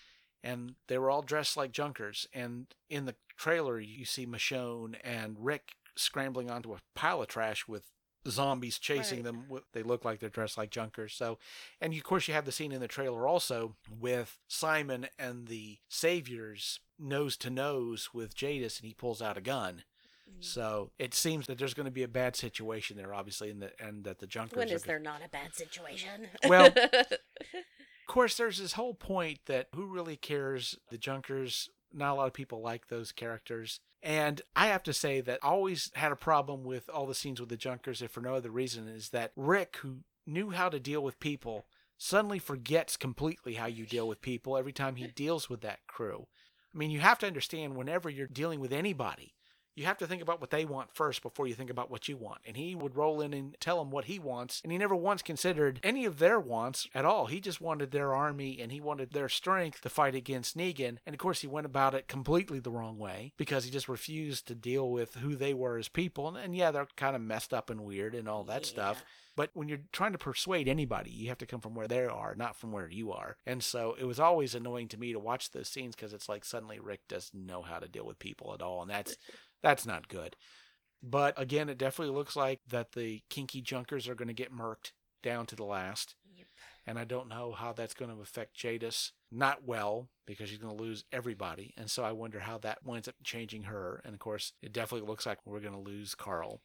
and 0.44 0.76
they 0.88 0.98
were 0.98 1.10
all 1.10 1.22
dressed 1.22 1.56
like 1.56 1.72
junkers. 1.72 2.28
And 2.34 2.68
in 2.90 3.06
the 3.06 3.16
trailer, 3.38 3.80
you 3.80 4.06
see 4.06 4.26
Michonne 4.26 4.96
and 5.04 5.38
Rick 5.40 5.74
scrambling 5.96 6.50
onto 6.50 6.74
a 6.74 6.82
pile 6.96 7.22
of 7.22 7.28
trash 7.28 7.68
with 7.68 7.92
zombies 8.28 8.80
chasing 8.80 9.24
Right. 9.24 9.26
them. 9.26 9.62
They 9.74 9.84
look 9.84 10.06
like 10.06 10.20
they're 10.20 10.30
dressed 10.30 10.58
like 10.58 10.70
junkers. 10.70 11.14
So, 11.14 11.40
and 11.82 11.94
of 11.94 12.04
course, 12.04 12.28
you 12.28 12.34
have 12.34 12.46
the 12.46 12.52
scene 12.52 12.72
in 12.72 12.82
the 12.82 12.88
trailer 12.88 13.28
also 13.28 13.76
with 13.90 14.38
Simon 14.48 15.08
and 15.20 15.48
the 15.48 15.80
Saviors 15.90 16.80
nose 16.98 17.36
to 17.38 17.50
nose 17.50 18.10
with 18.14 18.36
Jadis, 18.36 18.80
and 18.80 18.88
he 18.88 18.94
pulls 18.94 19.22
out 19.22 19.38
a 19.38 19.42
gun. 19.42 19.84
So 20.40 20.92
it 21.00 21.14
seems 21.14 21.48
that 21.48 21.58
there's 21.58 21.74
going 21.74 21.86
to 21.86 21.92
be 21.92 22.04
a 22.04 22.08
bad 22.08 22.36
situation 22.36 22.98
there, 22.98 23.14
obviously, 23.14 23.50
and 23.50 23.62
that 23.62 23.74
and 23.80 24.04
that 24.04 24.20
the 24.20 24.28
junkers. 24.28 24.58
When 24.58 24.70
is 24.70 24.84
there 24.84 25.00
not 25.00 25.22
a 25.26 25.30
bad 25.30 25.56
situation? 25.56 26.28
Well- 26.48 26.74
Of 28.08 28.14
course, 28.14 28.36
there's 28.36 28.58
this 28.60 28.74
whole 28.74 28.94
point 28.94 29.40
that 29.46 29.70
who 29.74 29.86
really 29.86 30.18
cares? 30.18 30.78
The 30.92 30.98
Junkers, 30.98 31.70
not 31.94 32.12
a 32.12 32.16
lot 32.16 32.28
of 32.28 32.34
people 32.34 32.62
like 32.62 32.88
those 32.88 33.14
characters. 33.14 33.80
And 34.04 34.42
I 34.58 34.68
have 34.68 34.84
to 34.84 34.94
say 34.94 35.22
that 35.22 35.40
I 35.42 35.48
always 35.48 35.90
had 35.96 36.12
a 36.12 36.16
problem 36.18 36.64
with 36.66 36.90
all 36.90 37.08
the 37.08 37.16
scenes 37.16 37.40
with 37.40 37.48
the 37.50 37.56
Junkers, 37.58 38.02
if 38.02 38.12
for 38.12 38.20
no 38.20 38.36
other 38.36 38.52
reason, 38.52 38.90
is 38.90 39.10
that 39.12 39.32
Rick, 39.38 39.78
who 39.78 40.00
knew 40.28 40.50
how 40.50 40.68
to 40.68 40.82
deal 40.82 41.02
with 41.02 41.20
people, 41.22 41.66
suddenly 41.98 42.40
forgets 42.40 42.98
completely 42.98 43.54
how 43.54 43.68
you 43.68 43.86
deal 43.86 44.08
with 44.08 44.22
people 44.22 44.58
every 44.58 44.74
time 44.74 44.98
he 44.98 45.08
deals 45.08 45.50
with 45.50 45.62
that 45.62 45.88
crew. 45.88 46.28
I 46.76 46.78
mean, 46.78 46.92
you 46.92 47.00
have 47.00 47.20
to 47.20 47.28
understand 47.28 47.78
whenever 47.78 48.10
you're 48.10 48.28
dealing 48.28 48.60
with 48.60 48.74
anybody, 48.74 49.34
you 49.76 49.86
have 49.86 49.98
to 49.98 50.08
think 50.08 50.22
about 50.22 50.40
what 50.40 50.52
they 50.52 50.66
want 50.66 50.94
first 50.94 51.22
before 51.22 51.48
you 51.48 51.54
think 51.54 51.70
about 51.70 51.90
what 51.90 52.08
you 52.08 52.18
want. 52.18 52.42
And 52.46 52.56
he 52.56 52.76
would 52.76 52.96
roll 52.96 53.22
in 53.22 53.34
and 53.34 53.56
tell 53.60 53.80
them 53.80 53.92
what 53.92 54.06
he 54.06 54.20
wants, 54.20 54.62
and 54.64 54.72
he 54.72 54.78
never 54.78 54.96
once 54.96 55.22
considered 55.22 55.80
any 55.84 56.06
of 56.06 56.20
their 56.20 56.40
wants 56.40 56.88
at 56.94 57.06
all. 57.06 57.28
He 57.28 57.40
just 57.40 57.62
wanted 57.62 57.92
their 57.92 58.14
army 58.14 58.60
and 58.62 58.72
he 58.72 58.80
wanted 58.80 59.12
their 59.12 59.30
strength 59.30 59.82
to 59.82 59.90
fight 59.90 60.16
against 60.16 60.58
Negan. 60.58 60.98
And 61.06 61.14
of 61.14 61.18
course, 61.18 61.42
he 61.42 61.48
went 61.48 61.66
about 61.66 61.94
it 61.94 62.08
completely 62.08 62.60
the 62.60 62.72
wrong 62.72 62.98
way 62.98 63.34
because 63.38 63.64
he 63.66 63.72
just 63.72 63.90
refused 63.90 64.48
to 64.48 64.56
deal 64.56 64.90
with 64.90 65.16
who 65.16 65.36
they 65.36 65.54
were 65.54 65.78
as 65.78 65.90
people. 65.90 66.28
And, 66.28 66.38
and 66.38 66.56
yeah, 66.56 66.72
they're 66.72 66.88
kind 66.96 67.16
of 67.16 67.22
messed 67.22 67.54
up 67.54 67.70
and 67.70 67.82
weird 67.82 68.16
and 68.16 68.28
all 68.28 68.44
that 68.46 68.66
stuff. 68.66 69.04
But 69.36 69.50
when 69.54 69.68
you're 69.68 69.80
trying 69.92 70.12
to 70.12 70.18
persuade 70.18 70.68
anybody, 70.68 71.10
you 71.10 71.30
have 71.30 71.40
to 71.40 71.46
come 71.46 71.60
from 71.60 71.74
where 71.74 71.88
they 71.88 72.06
are, 72.06 72.36
not 72.36 72.56
from 72.56 72.72
where 72.72 72.88
you 72.90 73.12
are. 73.12 73.38
And 73.46 73.64
so 73.64 73.96
it 74.00 74.06
was 74.06 74.20
always 74.20 74.54
annoying 74.54 74.90
to 74.90 75.00
me 75.00 75.12
to 75.12 75.20
watch 75.20 75.52
those 75.52 75.68
scenes 75.68 75.96
because 75.96 76.14
it's 76.14 76.30
like 76.30 76.46
suddenly 76.46 76.80
Rick 76.80 77.08
doesn't 77.08 77.46
know 77.46 77.64
how 77.64 77.80
to 77.80 77.88
deal 77.88 78.06
with 78.06 78.20
people 78.20 78.54
at 78.54 78.62
all, 78.62 78.82
and 78.82 78.92
that's 78.92 79.18
that's 79.64 79.86
not 79.86 80.08
good. 80.08 80.36
But 81.02 81.34
again, 81.40 81.68
it 81.70 81.78
definitely 81.78 82.16
looks 82.16 82.36
like 82.36 82.62
that 82.70 82.92
the 82.94 83.22
kinky 83.30 83.62
junkers 83.62 84.08
are 84.08 84.16
going 84.16 84.28
to 84.30 84.34
get 84.34 84.54
murked 84.56 84.92
down 85.22 85.46
to 85.48 85.56
the 85.56 85.66
last, 85.66 86.16
Yep. 86.36 86.48
and 86.86 87.00
I 87.00 87.04
don't 87.06 87.28
know 87.30 87.52
how 87.54 87.74
that's 87.74 87.94
going 87.94 88.14
to 88.14 88.22
affect 88.22 88.56
Jadis. 88.56 89.12
Not 89.32 89.64
well 89.66 90.10
because 90.26 90.50
she's 90.50 90.60
going 90.60 90.78
to 90.78 90.84
lose 90.84 91.06
everybody, 91.12 91.74
and 91.78 91.90
so 91.90 92.04
I 92.04 92.12
wonder 92.12 92.40
how 92.40 92.58
that 92.60 92.86
winds 92.86 93.08
up 93.08 93.16
changing 93.24 93.64
her. 93.64 94.02
And 94.06 94.14
of 94.14 94.20
course, 94.20 94.54
it 94.62 94.72
definitely 94.74 95.08
looks 95.08 95.26
like 95.26 95.40
we're 95.46 95.60
going 95.60 95.74
to 95.74 95.80
lose 95.80 96.14
Carl. 96.16 96.62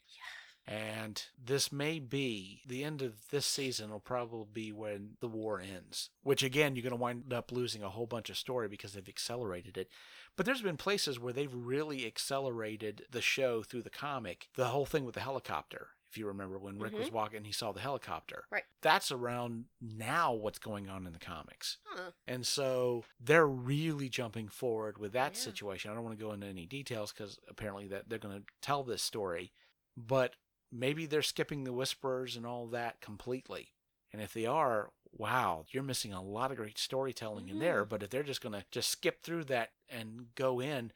And 0.68 1.22
this 1.42 1.72
may 1.72 1.98
be 1.98 2.60
the 2.66 2.84
end 2.84 3.00
of 3.00 3.30
this 3.30 3.46
season, 3.46 3.90
will 3.90 4.00
probably 4.00 4.46
be 4.52 4.70
when 4.70 5.16
the 5.20 5.26
war 5.26 5.60
ends, 5.60 6.10
which 6.22 6.42
again, 6.42 6.76
you're 6.76 6.82
going 6.82 6.90
to 6.90 6.96
wind 6.96 7.32
up 7.32 7.50
losing 7.50 7.82
a 7.82 7.88
whole 7.88 8.06
bunch 8.06 8.28
of 8.28 8.36
story 8.36 8.68
because 8.68 8.92
they've 8.92 9.08
accelerated 9.08 9.78
it. 9.78 9.88
But 10.36 10.44
there's 10.44 10.60
been 10.60 10.76
places 10.76 11.18
where 11.18 11.32
they've 11.32 11.54
really 11.54 12.06
accelerated 12.06 13.06
the 13.10 13.22
show 13.22 13.62
through 13.62 13.82
the 13.82 13.90
comic. 13.90 14.48
The 14.56 14.66
whole 14.66 14.84
thing 14.84 15.06
with 15.06 15.14
the 15.14 15.22
helicopter, 15.22 15.88
if 16.10 16.18
you 16.18 16.26
remember 16.26 16.58
when 16.58 16.78
Rick 16.78 16.92
was 16.92 17.06
mm-hmm. 17.06 17.16
walking, 17.16 17.44
he 17.44 17.52
saw 17.52 17.72
the 17.72 17.80
helicopter. 17.80 18.44
Right. 18.50 18.64
That's 18.82 19.10
around 19.10 19.64
now 19.80 20.34
what's 20.34 20.58
going 20.58 20.88
on 20.90 21.06
in 21.06 21.14
the 21.14 21.18
comics. 21.18 21.78
Huh. 21.84 22.10
And 22.26 22.46
so 22.46 23.04
they're 23.18 23.48
really 23.48 24.10
jumping 24.10 24.48
forward 24.48 24.98
with 24.98 25.12
that 25.12 25.32
Yeah. 25.34 25.40
situation. 25.40 25.90
I 25.90 25.94
don't 25.94 26.04
want 26.04 26.18
to 26.18 26.22
go 26.22 26.32
into 26.32 26.46
any 26.46 26.66
details 26.66 27.10
because 27.12 27.38
apparently 27.48 27.88
that 27.88 28.10
they're 28.10 28.18
going 28.18 28.38
to 28.38 28.44
tell 28.60 28.84
this 28.84 29.02
story, 29.02 29.50
but 29.96 30.34
maybe 30.70 31.06
they're 31.06 31.22
skipping 31.22 31.64
the 31.64 31.72
whisperers 31.72 32.36
and 32.36 32.46
all 32.46 32.66
that 32.68 33.00
completely. 33.00 33.74
And 34.12 34.22
if 34.22 34.32
they 34.32 34.46
are, 34.46 34.90
wow, 35.12 35.64
you're 35.70 35.82
missing 35.82 36.12
a 36.12 36.22
lot 36.22 36.50
of 36.50 36.56
great 36.56 36.78
storytelling 36.78 37.48
in 37.48 37.58
there. 37.58 37.84
Mhm. 37.84 37.88
But 37.88 38.02
if 38.02 38.10
they're 38.10 38.22
just 38.22 38.40
going 38.40 38.54
to 38.54 38.64
just 38.70 38.88
skip 38.90 39.22
through 39.22 39.44
that 39.44 39.72
and 39.88 40.34
go 40.34 40.60
in, 40.60 40.92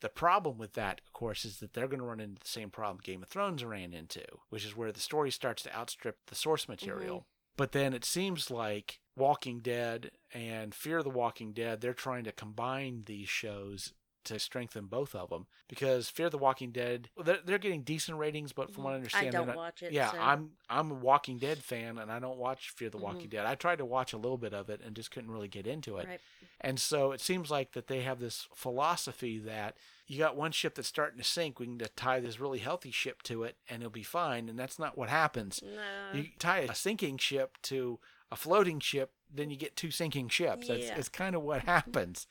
the 0.00 0.08
problem 0.08 0.58
with 0.58 0.74
that, 0.74 1.00
of 1.04 1.12
course, 1.12 1.44
is 1.44 1.58
that 1.58 1.72
they're 1.72 1.88
going 1.88 1.98
to 1.98 2.06
run 2.06 2.20
into 2.20 2.40
the 2.40 2.48
same 2.48 2.70
problem 2.70 3.00
Game 3.02 3.22
of 3.22 3.28
Thrones 3.28 3.64
ran 3.64 3.92
into, 3.92 4.24
which 4.48 4.64
is 4.64 4.76
where 4.76 4.92
the 4.92 5.00
story 5.00 5.30
starts 5.30 5.62
to 5.64 5.76
outstrip 5.76 6.18
the 6.26 6.34
source 6.34 6.68
material. 6.68 7.26
But 7.56 7.72
then 7.72 7.92
it 7.92 8.04
seems 8.04 8.50
like 8.50 9.00
Walking 9.16 9.58
Dead 9.58 10.12
and 10.32 10.72
Fear 10.72 11.02
the 11.02 11.10
Walking 11.10 11.52
Dead, 11.52 11.80
they're 11.80 11.92
trying 11.92 12.22
to 12.24 12.32
combine 12.32 13.02
these 13.06 13.28
shows 13.28 13.92
to 14.28 14.38
strengthen 14.38 14.86
both 14.86 15.14
of 15.14 15.30
them 15.30 15.46
because 15.68 16.08
Fear 16.08 16.30
the 16.30 16.38
Walking 16.38 16.70
Dead 16.70 17.08
they're, 17.22 17.38
they're 17.44 17.58
getting 17.58 17.82
decent 17.82 18.18
ratings, 18.18 18.52
but 18.52 18.72
from 18.72 18.84
what 18.84 18.90
I 18.90 18.94
mm, 18.94 18.96
understand, 18.96 19.26
I 19.26 19.30
don't 19.30 19.46
not- 19.48 19.56
watch 19.56 19.82
it. 19.82 19.92
yeah, 19.92 20.12
so- 20.12 20.18
I'm 20.18 20.50
I'm 20.70 20.90
a 20.90 20.94
Walking 20.94 21.38
Dead 21.38 21.58
fan, 21.58 21.98
and 21.98 22.12
I 22.12 22.18
don't 22.18 22.38
watch 22.38 22.70
Fear 22.70 22.90
the. 22.90 22.98
Walking 22.98 23.22
mm-hmm. 23.22 23.28
Dead. 23.30 23.46
I 23.46 23.54
tried 23.54 23.78
to 23.78 23.84
watch 23.84 24.12
a 24.12 24.16
little 24.16 24.38
bit 24.38 24.52
of 24.52 24.68
it 24.68 24.80
and 24.84 24.94
just 24.94 25.10
couldn't 25.10 25.30
really 25.30 25.48
get 25.48 25.66
into 25.66 25.96
it. 25.96 26.06
Right. 26.06 26.20
And 26.60 26.80
so 26.80 27.12
it 27.12 27.20
seems 27.20 27.50
like 27.50 27.72
that 27.72 27.86
they 27.86 28.00
have 28.00 28.18
this 28.18 28.48
philosophy 28.54 29.38
that 29.38 29.76
you 30.06 30.18
got 30.18 30.36
one 30.36 30.52
ship 30.52 30.74
that's 30.74 30.88
starting 30.88 31.18
to 31.18 31.24
sink, 31.24 31.60
we 31.60 31.66
can 31.66 31.80
tie 31.94 32.18
this 32.18 32.40
really 32.40 32.58
healthy 32.58 32.90
ship 32.90 33.22
to 33.24 33.44
it, 33.44 33.56
and 33.68 33.82
it'll 33.82 33.90
be 33.90 34.02
fine. 34.02 34.48
And 34.48 34.58
that's 34.58 34.78
not 34.78 34.96
what 34.96 35.08
happens. 35.08 35.62
No. 35.62 36.18
You 36.18 36.28
tie 36.38 36.60
a 36.60 36.74
sinking 36.74 37.18
ship 37.18 37.58
to 37.64 37.98
a 38.32 38.36
floating 38.36 38.80
ship, 38.80 39.12
then 39.32 39.50
you 39.50 39.56
get 39.56 39.76
two 39.76 39.90
sinking 39.90 40.28
ships. 40.28 40.68
That's 40.68 40.86
Yeah. 40.86 40.96
it's 40.96 41.08
kind 41.08 41.36
of 41.36 41.42
what 41.42 41.62
happens. 41.64 42.26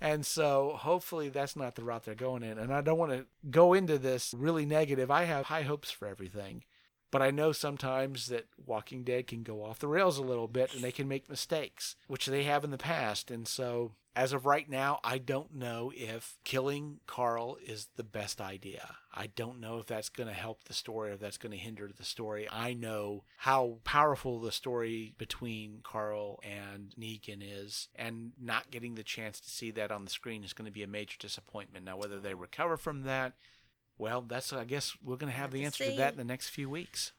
And 0.00 0.26
so 0.26 0.76
hopefully 0.78 1.28
that's 1.28 1.56
not 1.56 1.74
the 1.74 1.84
route 1.84 2.04
they're 2.04 2.14
going 2.14 2.42
in. 2.42 2.58
And 2.58 2.72
I 2.72 2.80
don't 2.80 2.98
want 2.98 3.12
to 3.12 3.26
go 3.50 3.72
into 3.72 3.98
this 3.98 4.34
really 4.36 4.66
negative. 4.66 5.10
I 5.10 5.24
have 5.24 5.46
high 5.46 5.62
hopes 5.62 5.90
for 5.90 6.06
everything. 6.06 6.64
But 7.10 7.22
I 7.22 7.30
know 7.30 7.52
sometimes 7.52 8.26
that 8.26 8.46
Walking 8.64 9.04
Dead 9.04 9.26
can 9.26 9.42
go 9.42 9.64
off 9.64 9.78
the 9.78 9.88
rails 9.88 10.18
a 10.18 10.22
little 10.22 10.48
bit 10.48 10.74
and 10.74 10.82
they 10.82 10.92
can 10.92 11.08
make 11.08 11.30
mistakes, 11.30 11.96
which 12.08 12.26
they 12.26 12.42
have 12.42 12.64
in 12.64 12.70
the 12.70 12.78
past. 12.78 13.30
And 13.30 13.46
so, 13.46 13.92
as 14.16 14.32
of 14.32 14.46
right 14.46 14.66
now, 14.68 14.98
I 15.04 15.18
don't 15.18 15.54
know 15.54 15.92
if 15.94 16.38
killing 16.42 17.00
Carl 17.06 17.58
is 17.64 17.88
the 17.96 18.02
best 18.02 18.40
idea. 18.40 18.96
I 19.12 19.26
don't 19.26 19.60
know 19.60 19.78
if 19.78 19.86
that's 19.86 20.08
going 20.08 20.28
to 20.28 20.34
help 20.34 20.64
the 20.64 20.72
story 20.72 21.10
or 21.10 21.12
if 21.12 21.20
that's 21.20 21.36
going 21.36 21.52
to 21.52 21.58
hinder 21.58 21.90
the 21.94 22.02
story. 22.04 22.48
I 22.50 22.72
know 22.72 23.24
how 23.36 23.76
powerful 23.84 24.40
the 24.40 24.52
story 24.52 25.12
between 25.18 25.80
Carl 25.82 26.40
and 26.42 26.94
Negan 26.98 27.42
is, 27.42 27.88
and 27.94 28.32
not 28.40 28.70
getting 28.70 28.94
the 28.94 29.02
chance 29.02 29.38
to 29.38 29.50
see 29.50 29.70
that 29.72 29.92
on 29.92 30.04
the 30.06 30.10
screen 30.10 30.44
is 30.44 30.54
going 30.54 30.64
to 30.66 30.72
be 30.72 30.82
a 30.82 30.88
major 30.88 31.16
disappointment. 31.18 31.84
Now, 31.84 31.98
whether 31.98 32.18
they 32.18 32.32
recover 32.32 32.78
from 32.78 33.02
that, 33.02 33.34
well, 33.98 34.22
that's 34.22 34.50
I 34.50 34.64
guess 34.64 34.96
we're 35.04 35.16
going 35.16 35.30
to 35.30 35.36
have 35.36 35.50
Have 35.50 35.52
the 35.52 35.64
answer 35.66 35.84
to 35.84 35.96
that 35.98 36.12
in 36.12 36.18
the 36.18 36.24
next 36.24 36.48
few 36.48 36.70
weeks, 36.70 37.12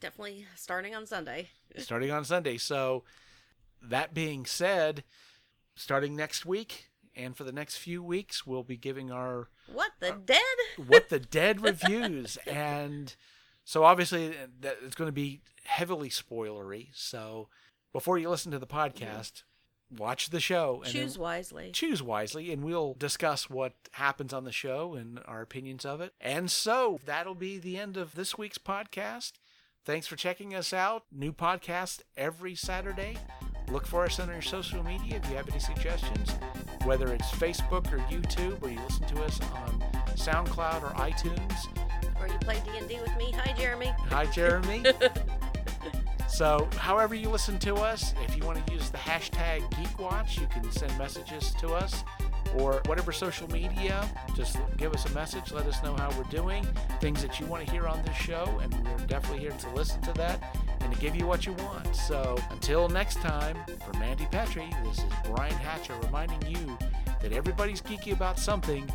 Definitely 0.00 0.46
starting 0.54 0.94
on 0.94 1.04
Sunday. 1.04 1.48
starting 1.78 2.12
on 2.12 2.24
Sunday. 2.24 2.58
So, 2.58 3.02
that 3.82 4.14
being 4.14 4.46
said, 4.46 5.02
starting 5.78 6.14
next 6.16 6.44
week 6.44 6.90
and 7.16 7.36
for 7.36 7.44
the 7.44 7.52
next 7.52 7.76
few 7.78 8.02
weeks, 8.02 8.46
we'll 8.46 8.62
be 8.62 8.76
giving 8.76 9.10
our 9.10 9.48
What 9.72 9.92
the 10.00 10.12
Uh, 10.14 10.18
dead? 10.24 10.86
what 10.86 11.08
the 11.08 11.18
dead 11.40 11.62
reviews. 11.62 12.36
And 12.46 13.14
so 13.64 13.84
obviously 13.84 14.34
that 14.60 14.76
it's 14.84 14.94
going 14.94 15.08
to 15.08 15.12
be 15.12 15.40
heavily 15.64 16.10
spoilery. 16.10 16.88
So 16.94 17.48
before 17.92 18.18
you 18.18 18.28
listen 18.30 18.52
to 18.52 18.58
the 18.58 18.66
podcast 18.66 19.42
watch 19.96 20.28
the 20.28 20.38
show 20.40 20.82
and 20.84 20.92
Choose 20.92 21.16
wisely. 21.16 21.70
choose 21.72 22.02
wisely 22.02 22.52
and 22.52 22.62
we'll 22.62 22.92
discuss 22.98 23.48
what 23.48 23.72
happens 23.92 24.34
on 24.34 24.44
the 24.44 24.52
show 24.52 24.92
and 24.94 25.18
our 25.24 25.40
opinions 25.40 25.86
of 25.86 26.02
it. 26.02 26.12
And 26.20 26.50
so 26.50 27.00
that'll 27.06 27.34
be 27.34 27.56
the 27.58 27.78
end 27.78 27.96
of 27.96 28.14
this 28.14 28.36
week's 28.36 28.58
podcast. 28.58 29.32
Thanks 29.86 30.06
for 30.06 30.16
checking 30.16 30.54
us 30.54 30.74
out. 30.74 31.04
New 31.10 31.32
podcast 31.32 32.02
every 32.18 32.54
saturday 32.54 33.16
look 33.72 33.86
for 33.86 34.04
us 34.04 34.18
on 34.20 34.30
our 34.30 34.42
social 34.42 34.82
media 34.84 35.16
if 35.16 35.30
you 35.30 35.36
have 35.36 35.48
any 35.48 35.58
suggestions 35.58 36.30
whether 36.84 37.12
it's 37.12 37.30
facebook 37.32 37.90
or 37.92 37.98
youtube 38.10 38.60
or 38.62 38.70
you 38.70 38.78
listen 38.80 39.06
to 39.06 39.22
us 39.22 39.40
on 39.54 39.82
soundcloud 40.16 40.82
or 40.82 40.94
itunes 40.96 41.66
Or 42.20 42.26
you 42.26 42.38
play 42.40 42.60
D 42.64 42.76
and 42.78 42.88
D 42.88 42.98
with 43.00 43.16
me. 43.16 43.32
Hi, 43.36 43.52
Jeremy. 43.56 43.92
hi 44.10 44.26
jeremy 44.26 44.84
so 46.28 46.68
however 46.76 47.14
you 47.14 47.28
listen 47.30 47.58
to 47.60 47.74
us 47.76 48.12
if 48.24 48.36
you 48.36 48.44
want 48.44 48.64
to 48.66 48.72
use 48.72 48.90
the 48.90 48.98
hashtag 48.98 49.60
geekwatch 49.72 50.40
you 50.40 50.46
can 50.48 50.70
send 50.70 50.96
messages 50.98 51.54
to 51.60 51.68
us 51.74 52.04
or 52.56 52.80
whatever 52.86 53.12
social 53.12 53.48
media 53.50 54.08
just 54.34 54.56
give 54.76 54.92
us 54.94 55.04
a 55.06 55.14
message 55.14 55.52
let 55.52 55.66
us 55.66 55.82
know 55.82 55.94
how 55.96 56.10
we're 56.16 56.24
doing 56.24 56.66
things 57.00 57.22
that 57.22 57.38
you 57.38 57.46
want 57.46 57.64
to 57.64 57.70
hear 57.70 57.86
on 57.86 58.02
this 58.02 58.16
show 58.16 58.58
and 58.62 58.72
we're 58.84 59.06
definitely 59.06 59.40
here 59.40 59.50
to 59.52 59.70
listen 59.74 60.00
to 60.02 60.12
that 60.14 60.54
and 60.80 60.92
to 60.92 61.00
give 61.00 61.14
you 61.14 61.26
what 61.26 61.44
you 61.46 61.52
want. 61.54 61.94
So 61.94 62.36
until 62.50 62.88
next 62.88 63.16
time 63.16 63.56
for 63.84 63.96
mandy 63.98 64.26
petrie 64.30 64.70
this 64.84 64.98
is 64.98 65.04
brian 65.26 65.52
hatcher 65.52 65.94
reminding 66.04 66.50
you 66.50 66.78
that 67.20 67.32
everybody's 67.32 67.82
geeky 67.82 68.12
about 68.12 68.38
something. 68.38 68.90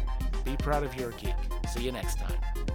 Be 0.45 0.55
proud 0.57 0.83
of 0.83 0.95
your 0.95 1.11
geek. 1.11 1.35
See 1.73 1.83
you 1.83 1.91
next 1.91 2.17
time 2.17 2.72